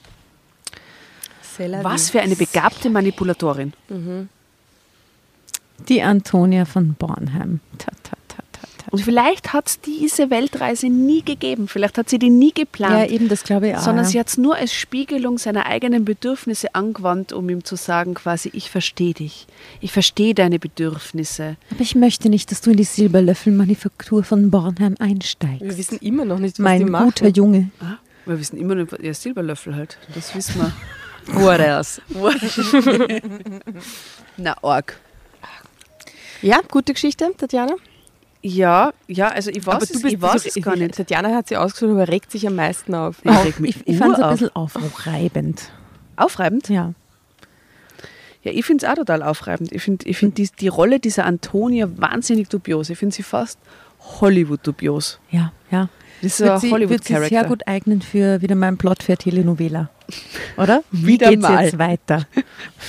Was 1.84 2.10
für 2.10 2.22
eine 2.22 2.36
begabte 2.36 2.90
Manipulatorin. 2.90 3.74
Die 5.88 6.02
Antonia 6.02 6.66
von 6.66 6.94
Bornheim. 6.94 7.60
Ta, 7.78 7.92
ta. 8.04 8.18
Und 8.92 9.02
vielleicht 9.02 9.54
hat 9.54 9.68
es 9.68 9.82
diese 9.82 10.30
Weltreise 10.30 10.88
nie 10.88 11.22
gegeben. 11.24 11.68
Vielleicht 11.68 11.98
hat 11.98 12.10
sie 12.10 12.18
die 12.20 12.30
nie 12.30 12.48
Ja, 12.58 12.64
geplant. 12.64 13.12
eben, 13.12 13.30
das 13.30 13.44
glaube 13.44 13.70
ich 13.70 13.76
auch. 13.76 13.82
sondern 13.82 14.06
ja. 14.06 14.10
sie 14.12 14.20
hat 14.20 14.28
es 14.30 14.38
nur 14.38 14.56
als 14.56 14.74
Spiegelung 14.74 15.38
seiner 15.38 15.66
eigenen 15.68 16.06
Bedürfnisse 16.06 16.74
angewandt, 16.76 17.32
um 17.34 17.48
ihm 17.50 17.64
zu 17.64 17.76
sagen, 17.76 18.14
quasi, 18.16 18.50
ich 18.54 18.70
verstehe 18.70 19.14
dich. 19.14 19.48
Ich 19.82 19.92
verstehe 19.92 20.34
deine 20.34 20.60
Bedürfnisse. 20.60 21.56
Aber 21.72 21.82
ich 21.82 21.96
möchte 21.96 22.30
nicht, 22.30 22.52
dass 22.52 22.62
du 22.62 22.72
in 22.72 22.78
die 22.78 22.84
Silberlöffelmanufaktur 22.84 24.24
von 24.24 24.50
Bornheim 24.50 24.96
Wir 24.98 25.06
einsteigst. 25.06 25.78
wissen 25.78 26.00
immer 26.00 26.26
noch 26.26 26.40
nicht, 26.40 26.58
was 26.60 26.64
Mein 26.64 26.80
die 26.86 26.92
machen. 26.92 27.06
guter 27.06 27.28
Junge. 27.30 27.70
Ah, 27.80 27.98
wir 28.26 28.40
wissen 28.40 28.58
immer 28.58 28.76
nur, 28.76 28.88
ja, 29.04 29.14
Silberlöffel 29.14 29.76
halt. 29.76 29.98
Das 30.16 30.34
wissen 30.36 30.56
wir. 30.62 30.72
Woraus? 31.34 32.02
Na, 34.38 34.56
arg. 34.64 34.98
Ja, 36.42 36.62
gute 36.72 36.94
Geschichte, 36.94 37.30
Tatjana. 37.38 37.74
Ja, 38.42 38.94
ja, 39.08 39.28
also 39.28 39.50
ich 39.52 39.66
weiß, 39.66 39.76
aber 39.76 39.84
es, 39.84 39.92
bist 39.92 40.06
ich 40.06 40.22
weiß 40.22 40.44
so- 40.44 40.50
es 40.56 40.64
gar 40.64 40.76
nicht. 40.76 40.96
Tatjana 40.96 41.36
hat 41.36 41.50
sie 41.50 41.58
ausgesucht, 41.58 41.92
aber 41.92 42.08
regt 42.08 42.32
sich 42.32 42.48
am 42.48 42.56
meisten 42.56 42.96
auf. 42.96 43.18
Ich 43.24 43.60
mich 43.60 43.76
Ich, 43.78 43.88
ich 43.88 43.98
fand 43.98 44.14
es 44.18 44.24
ein 44.24 44.30
bisschen 44.32 44.56
aufreibend. 44.56 45.72
Aufreibend? 46.16 46.70
Ja. 46.70 46.94
Ja, 48.44 48.52
ich 48.54 48.66
finde 48.66 48.86
es 48.86 48.90
auch 48.92 48.96
total 48.96 49.22
aufreibend. 49.24 49.74
Ich 49.74 49.82
finde 49.84 50.08
ich 50.08 50.18
find 50.18 50.38
die, 50.38 50.50
die 50.58 50.70
Rolle 50.70 51.00
dieser 51.02 51.26
Antonia 51.26 51.90
wahnsinnig 51.98 52.48
dubios. 52.48 52.90
Ich 52.90 52.98
finde 52.98 53.14
sie 53.14 53.24
fast 53.24 53.60
Hollywood-dubios. 54.22 55.20
Ja, 55.32 55.52
ja. 55.72 55.90
Das 56.22 56.34
ist 56.34 56.40
Wird 56.40 56.64
ein 56.64 56.72
Hollywood-Charakter. 56.72 57.30
sehr 57.30 57.44
gut 57.46 57.68
eignen 57.68 58.02
für 58.02 58.42
wieder 58.42 58.56
meinen 58.56 58.78
Plot 58.78 59.04
für 59.04 59.12
eine 59.14 59.18
Telenovela. 59.18 59.90
Oder? 60.58 60.84
Wie 60.92 61.08
Wieder 61.08 61.30
geht's 61.30 61.42
mal. 61.42 61.64
jetzt 61.66 61.78
weiter? 61.78 62.26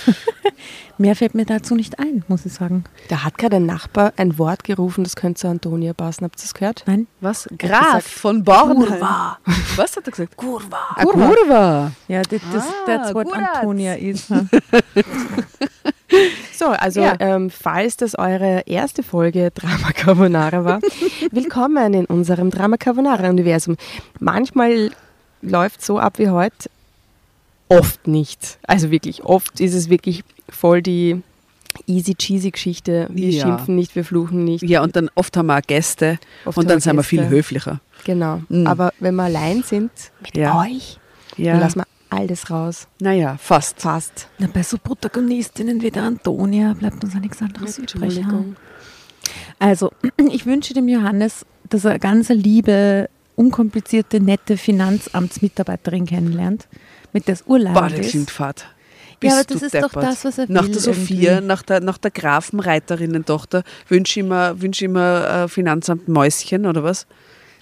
Mehr 1.01 1.16
fällt 1.16 1.34
mir 1.34 1.46
dazu 1.46 1.74
nicht 1.76 1.98
ein, 1.98 2.24
muss 2.28 2.44
ich 2.44 2.53
sagen. 2.53 2.84
Da 3.09 3.24
hat 3.24 3.38
gerade 3.38 3.57
ein 3.57 3.64
Nachbar 3.64 4.12
ein 4.18 4.36
Wort 4.38 4.64
gerufen, 4.64 5.03
das 5.03 5.16
könnte 5.16 5.40
zu 5.40 5.48
Antonia 5.48 5.94
passen. 5.94 6.24
Habt 6.24 6.38
ihr 6.38 6.42
das 6.42 6.53
gehört? 6.53 6.82
Nein? 6.86 7.07
Was? 7.22 7.48
Graf 7.57 8.05
von 8.07 8.44
Bornheim. 8.44 8.76
Kurva. 9.01 9.38
Was 9.76 9.96
hat 9.96 10.07
er 10.07 10.11
gesagt? 10.11 10.36
Kurva. 10.36 10.76
Ah, 10.96 11.03
Kurva. 11.05 11.28
Kurva. 11.28 11.92
Ja, 12.07 12.20
das, 12.20 12.42
das, 12.53 12.64
Ah, 12.64 12.72
that's 12.84 13.14
what 13.14 13.24
gut. 13.28 13.34
Antonia 13.34 13.94
is. 13.94 14.28
ne? 14.28 14.46
So, 16.53 16.66
also 16.66 17.01
Ja. 17.01 17.14
ähm, 17.20 17.48
falls 17.51 17.96
das 17.96 18.18
eure 18.18 18.64
erste 18.66 19.03
Folge 19.03 19.51
Drama 19.53 19.92
Carbonara 19.92 20.64
war, 20.66 20.80
willkommen 21.30 21.94
in 21.94 22.05
unserem 22.05 22.51
Drama 22.51 22.76
Carbonara-Universum. 22.76 23.76
Manchmal 24.18 24.90
läuft 25.40 25.82
so 25.82 25.98
ab 25.98 26.18
wie 26.18 26.28
heute, 26.28 26.68
oft 27.68 28.07
nicht. 28.09 28.59
Also 28.66 28.90
wirklich, 28.90 29.24
oft 29.24 29.61
ist 29.61 29.72
es 29.72 29.88
wirklich 29.88 30.24
voll 30.53 30.82
die 30.82 31.22
easy 31.86 32.14
cheesy 32.14 32.51
Geschichte. 32.51 33.07
Wir 33.11 33.30
Ja. 33.30 33.46
schimpfen 33.46 33.76
nicht, 33.76 33.94
wir 33.96 34.05
fluchen 34.05 34.44
nicht. 34.44 34.62
Ja, 34.62 34.82
und 34.82 34.96
dann 34.96 35.09
oft 35.14 35.36
haben 35.36 35.46
wir 35.46 35.57
auch 35.59 35.62
Gäste 35.66 36.18
Oft 36.44 36.59
und 36.59 36.68
dann 36.68 36.80
sind 36.80 36.96
wir 36.96 37.03
viel 37.03 37.28
höflicher. 37.28 37.80
Genau. 38.05 38.42
Mhm. 38.48 38.66
Aber 38.66 38.92
wenn 38.98 39.14
wir 39.14 39.24
allein 39.24 39.62
sind 39.62 39.90
mit 40.22 40.36
Ja. 40.36 40.61
euch, 40.61 40.98
Ja. 41.36 41.53
dann 41.53 41.61
lassen 41.61 41.78
wir 41.80 41.86
alles 42.11 42.51
raus. 42.51 42.88
Naja, 43.01 43.36
fast. 43.38 43.80
Fast. 43.80 44.28
Na, 44.38 44.48
bei 44.53 44.62
so 44.64 44.78
Protagonistinnen 44.78 45.80
wie 45.80 45.90
der 45.92 46.03
Antonia 46.03 46.72
bleibt 46.74 47.05
uns 47.05 47.14
ja 47.14 47.20
nichts 47.20 47.40
anderes 47.40 47.78
übrig. 47.78 48.20
Also, 49.59 49.92
ich 50.32 50.46
wünsche 50.46 50.74
dem 50.74 50.88
Johannes, 50.88 51.46
dass 51.68 51.84
er 51.84 51.92
eine 51.92 52.01
ganz 52.01 52.28
liebe, 52.30 53.09
unkomplizierte, 53.36 54.20
nette 54.20 54.57
Finanzamtsmitarbeiterin 54.57 56.07
kennenlernt, 56.07 56.66
mit 57.12 57.26
der 57.28 57.34
es 57.34 57.42
Urlaub 57.46 57.74
Boah, 57.74 57.88
das 57.88 58.01
ist. 58.01 58.11
klingt 58.11 58.30
fad. 58.30 58.66
Ja, 59.23 59.33
aber 59.33 59.45
Bist 59.45 59.51
das 59.51 59.62
ist 59.62 59.75
doch 59.75 59.89
deppert. 59.93 60.03
das, 60.05 60.25
was 60.25 60.39
er 60.39 60.47
Nach 60.49 60.62
will 60.64 60.73
der 60.73 60.81
Sophia, 60.81 61.33
irgendwie. 61.35 61.47
nach 61.47 61.62
der, 61.62 61.81
nach 61.81 61.99
der 61.99 62.11
Grafenreiterinnen-Tochter 62.11 63.62
wünsche 63.89 64.21
ich 64.21 64.27
mir, 64.27 64.61
wünsch 64.61 64.81
ich 64.83 64.89
mir 64.89 65.27
äh, 65.45 65.49
Finanzamt 65.49 66.09
Mäuschen 66.09 66.66
oder 66.66 66.83
was? 66.85 67.07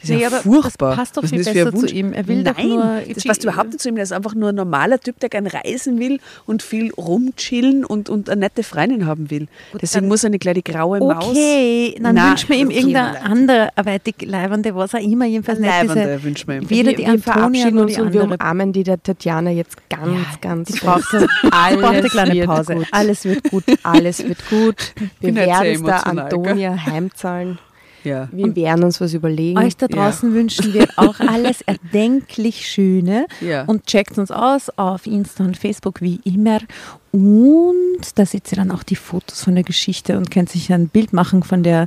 Das 0.00 0.10
ist 0.10 0.14
Nee, 0.16 0.22
ja 0.22 0.28
aber 0.28 0.36
furchtbar. 0.38 0.90
das 0.90 0.96
passt 0.98 1.16
doch 1.16 1.22
Was 1.24 1.30
viel 1.30 1.44
besser 1.44 1.72
zu 1.72 1.82
Wunsch? 1.82 1.92
ihm. 1.92 2.12
Er 2.12 2.26
will 2.28 2.42
Nein, 2.42 2.54
doch 2.54 2.62
nur 2.62 3.00
das 3.14 3.24
passt 3.24 3.42
überhaupt 3.42 3.68
nicht 3.70 3.80
zu 3.80 3.88
ihm. 3.88 3.96
Er 3.96 4.04
ist 4.04 4.12
einfach 4.12 4.34
nur 4.34 4.50
ein 4.50 4.54
normaler 4.54 5.00
Typ, 5.00 5.18
der 5.18 5.28
gerne 5.28 5.52
reisen 5.52 5.98
will 5.98 6.20
und 6.46 6.62
viel 6.62 6.92
rumchillen 6.92 7.84
und, 7.84 8.08
und 8.08 8.30
eine 8.30 8.40
nette 8.40 8.62
Freundin 8.62 9.06
haben 9.06 9.30
will. 9.30 9.48
Deswegen 9.80 10.02
dann- 10.04 10.08
muss 10.08 10.22
er 10.24 10.28
eine 10.28 10.38
kleine 10.38 10.62
graue 10.62 11.00
Maus. 11.00 11.26
Okay, 11.30 11.96
dann 12.00 12.14
Nein, 12.14 12.30
wünschen 12.30 12.48
wir 12.48 12.56
ihm 12.56 12.68
okay, 12.68 12.76
irgendeine 12.78 13.12
nein. 13.14 13.22
andere 13.24 13.68
weitig 13.82 14.14
Leibende, 14.22 14.74
was 14.74 14.94
auch 14.94 15.00
immer, 15.00 15.24
jedenfalls 15.26 15.58
nicht 15.58 15.68
Leibende 15.68 16.22
wünschen 16.22 16.48
wir 16.48 16.56
ihm. 16.56 16.70
weder 16.70 16.90
wir, 16.90 16.96
die 16.96 17.02
wir 17.02 17.08
Antonia 17.08 17.32
verabschieden 17.34 17.74
noch 17.76 17.82
uns 17.82 17.94
die 17.94 18.00
und 18.00 18.12
wir 18.12 18.22
umarmen 18.22 18.72
die 18.72 18.82
der 18.84 19.02
Tatjana 19.02 19.50
jetzt 19.50 19.76
ganz, 19.90 20.06
Ja, 20.06 20.18
ganz 20.40 20.68
die 20.72 20.78
braucht, 20.78 21.02
die 21.12 21.16
braucht 21.18 21.52
eine 21.52 21.86
Alles 21.88 22.12
kleine 22.12 22.34
wird 22.34 22.46
Pause. 22.46 22.74
gut. 22.76 22.86
Alles 22.92 23.24
wird 23.24 23.50
gut. 23.50 23.64
Alles 23.82 24.24
wird 24.28 24.48
gut. 24.48 24.76
Wir 25.20 25.34
werden 25.34 25.74
es 25.74 25.82
der? 25.82 26.06
Antonia 26.06 26.76
heimzahlen. 26.86 27.58
Ja. 28.08 28.28
Wir 28.32 28.54
werden 28.56 28.84
uns 28.84 29.00
was 29.00 29.14
überlegen. 29.14 29.58
Euch 29.58 29.76
da 29.76 29.86
Ja. 29.90 29.96
draußen 29.96 30.32
wünschen 30.34 30.72
wir 30.74 30.86
auch 30.96 31.20
alles 31.20 31.60
erdenklich 31.66 32.66
Schöne 32.68 33.26
Ja. 33.40 33.64
und 33.64 33.86
checkt 33.86 34.18
uns 34.18 34.30
aus 34.30 34.70
auf 34.76 35.06
Insta 35.06 35.44
und 35.44 35.56
Facebook 35.56 36.00
wie 36.00 36.20
immer. 36.24 36.60
Und 37.12 38.00
da 38.16 38.26
seht 38.26 38.50
ihr 38.52 38.56
dann 38.56 38.70
auch 38.70 38.82
die 38.82 38.96
Fotos 38.96 39.42
von 39.44 39.54
der 39.54 39.64
Geschichte 39.64 40.16
und 40.16 40.30
könnt 40.30 40.48
sich 40.50 40.72
ein 40.72 40.88
Bild 40.88 41.12
machen 41.12 41.42
von 41.42 41.62
der 41.62 41.86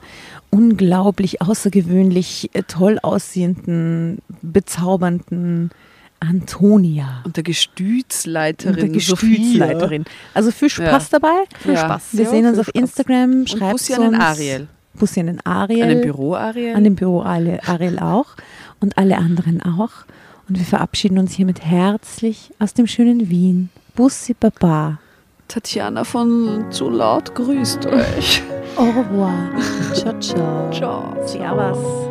unglaublich 0.50 1.42
außergewöhnlich 1.42 2.50
äh, 2.54 2.64
toll 2.64 3.00
aussehenden, 3.02 4.20
bezaubernden 4.42 5.72
Antonia. 6.20 7.22
Und 7.26 7.36
der 7.38 7.44
Gestütsleiterin. 7.44 8.74
Und 8.76 8.82
der 8.82 8.90
Gestütsleiterin. 8.90 10.06
Also 10.34 10.52
viel 10.52 10.70
Spaß 10.70 11.10
dabei. 11.10 11.44
Viel 11.60 11.78
Spaß. 11.78 12.10
Wir 12.12 12.26
Ja, 12.26 12.30
sehen 12.30 12.46
uns 12.46 12.60
auf 12.60 12.68
Spaß. 12.68 12.82
Instagram. 12.82 13.32
Und 13.32 13.50
Schreibt 13.50 13.72
Bussi 13.72 13.94
an 13.94 14.02
den 14.02 14.14
uns. 14.16 14.24
Ariel. 14.24 14.68
Bussi 14.94 15.20
an 15.20 15.28
den 15.28 15.46
Ariel. 15.46 15.84
An 15.84 15.90
den 15.90 16.02
Büro 16.02 16.36
Ariel. 16.36 16.76
An 16.76 16.84
dem 16.84 16.96
Büro 16.96 17.22
Ariel 17.22 17.60
Ariel 17.66 18.00
auch. 18.00 18.36
und 18.80 18.98
alle 18.98 19.18
anderen 19.18 19.62
auch. 19.62 20.06
Und 20.50 20.58
wir 20.58 20.66
verabschieden 20.66 21.18
uns 21.18 21.34
hiermit 21.34 21.64
herzlich 21.64 22.52
aus 22.60 22.74
dem 22.74 22.88
schönen 22.88 23.30
Wien. 23.30 23.70
Bussi 23.96 24.34
Baba. 24.34 25.00
Tatjana 25.48 26.04
von 26.04 26.66
Zu 26.72 26.90
laut 26.90 27.36
grüßt 27.36 27.86
euch. 27.86 28.42
Au 28.76 28.86
revoir. 28.86 29.34
Ciao, 29.94 30.18
ciao. 30.20 30.72
Ciao. 30.72 31.28
Servus. 31.28 32.11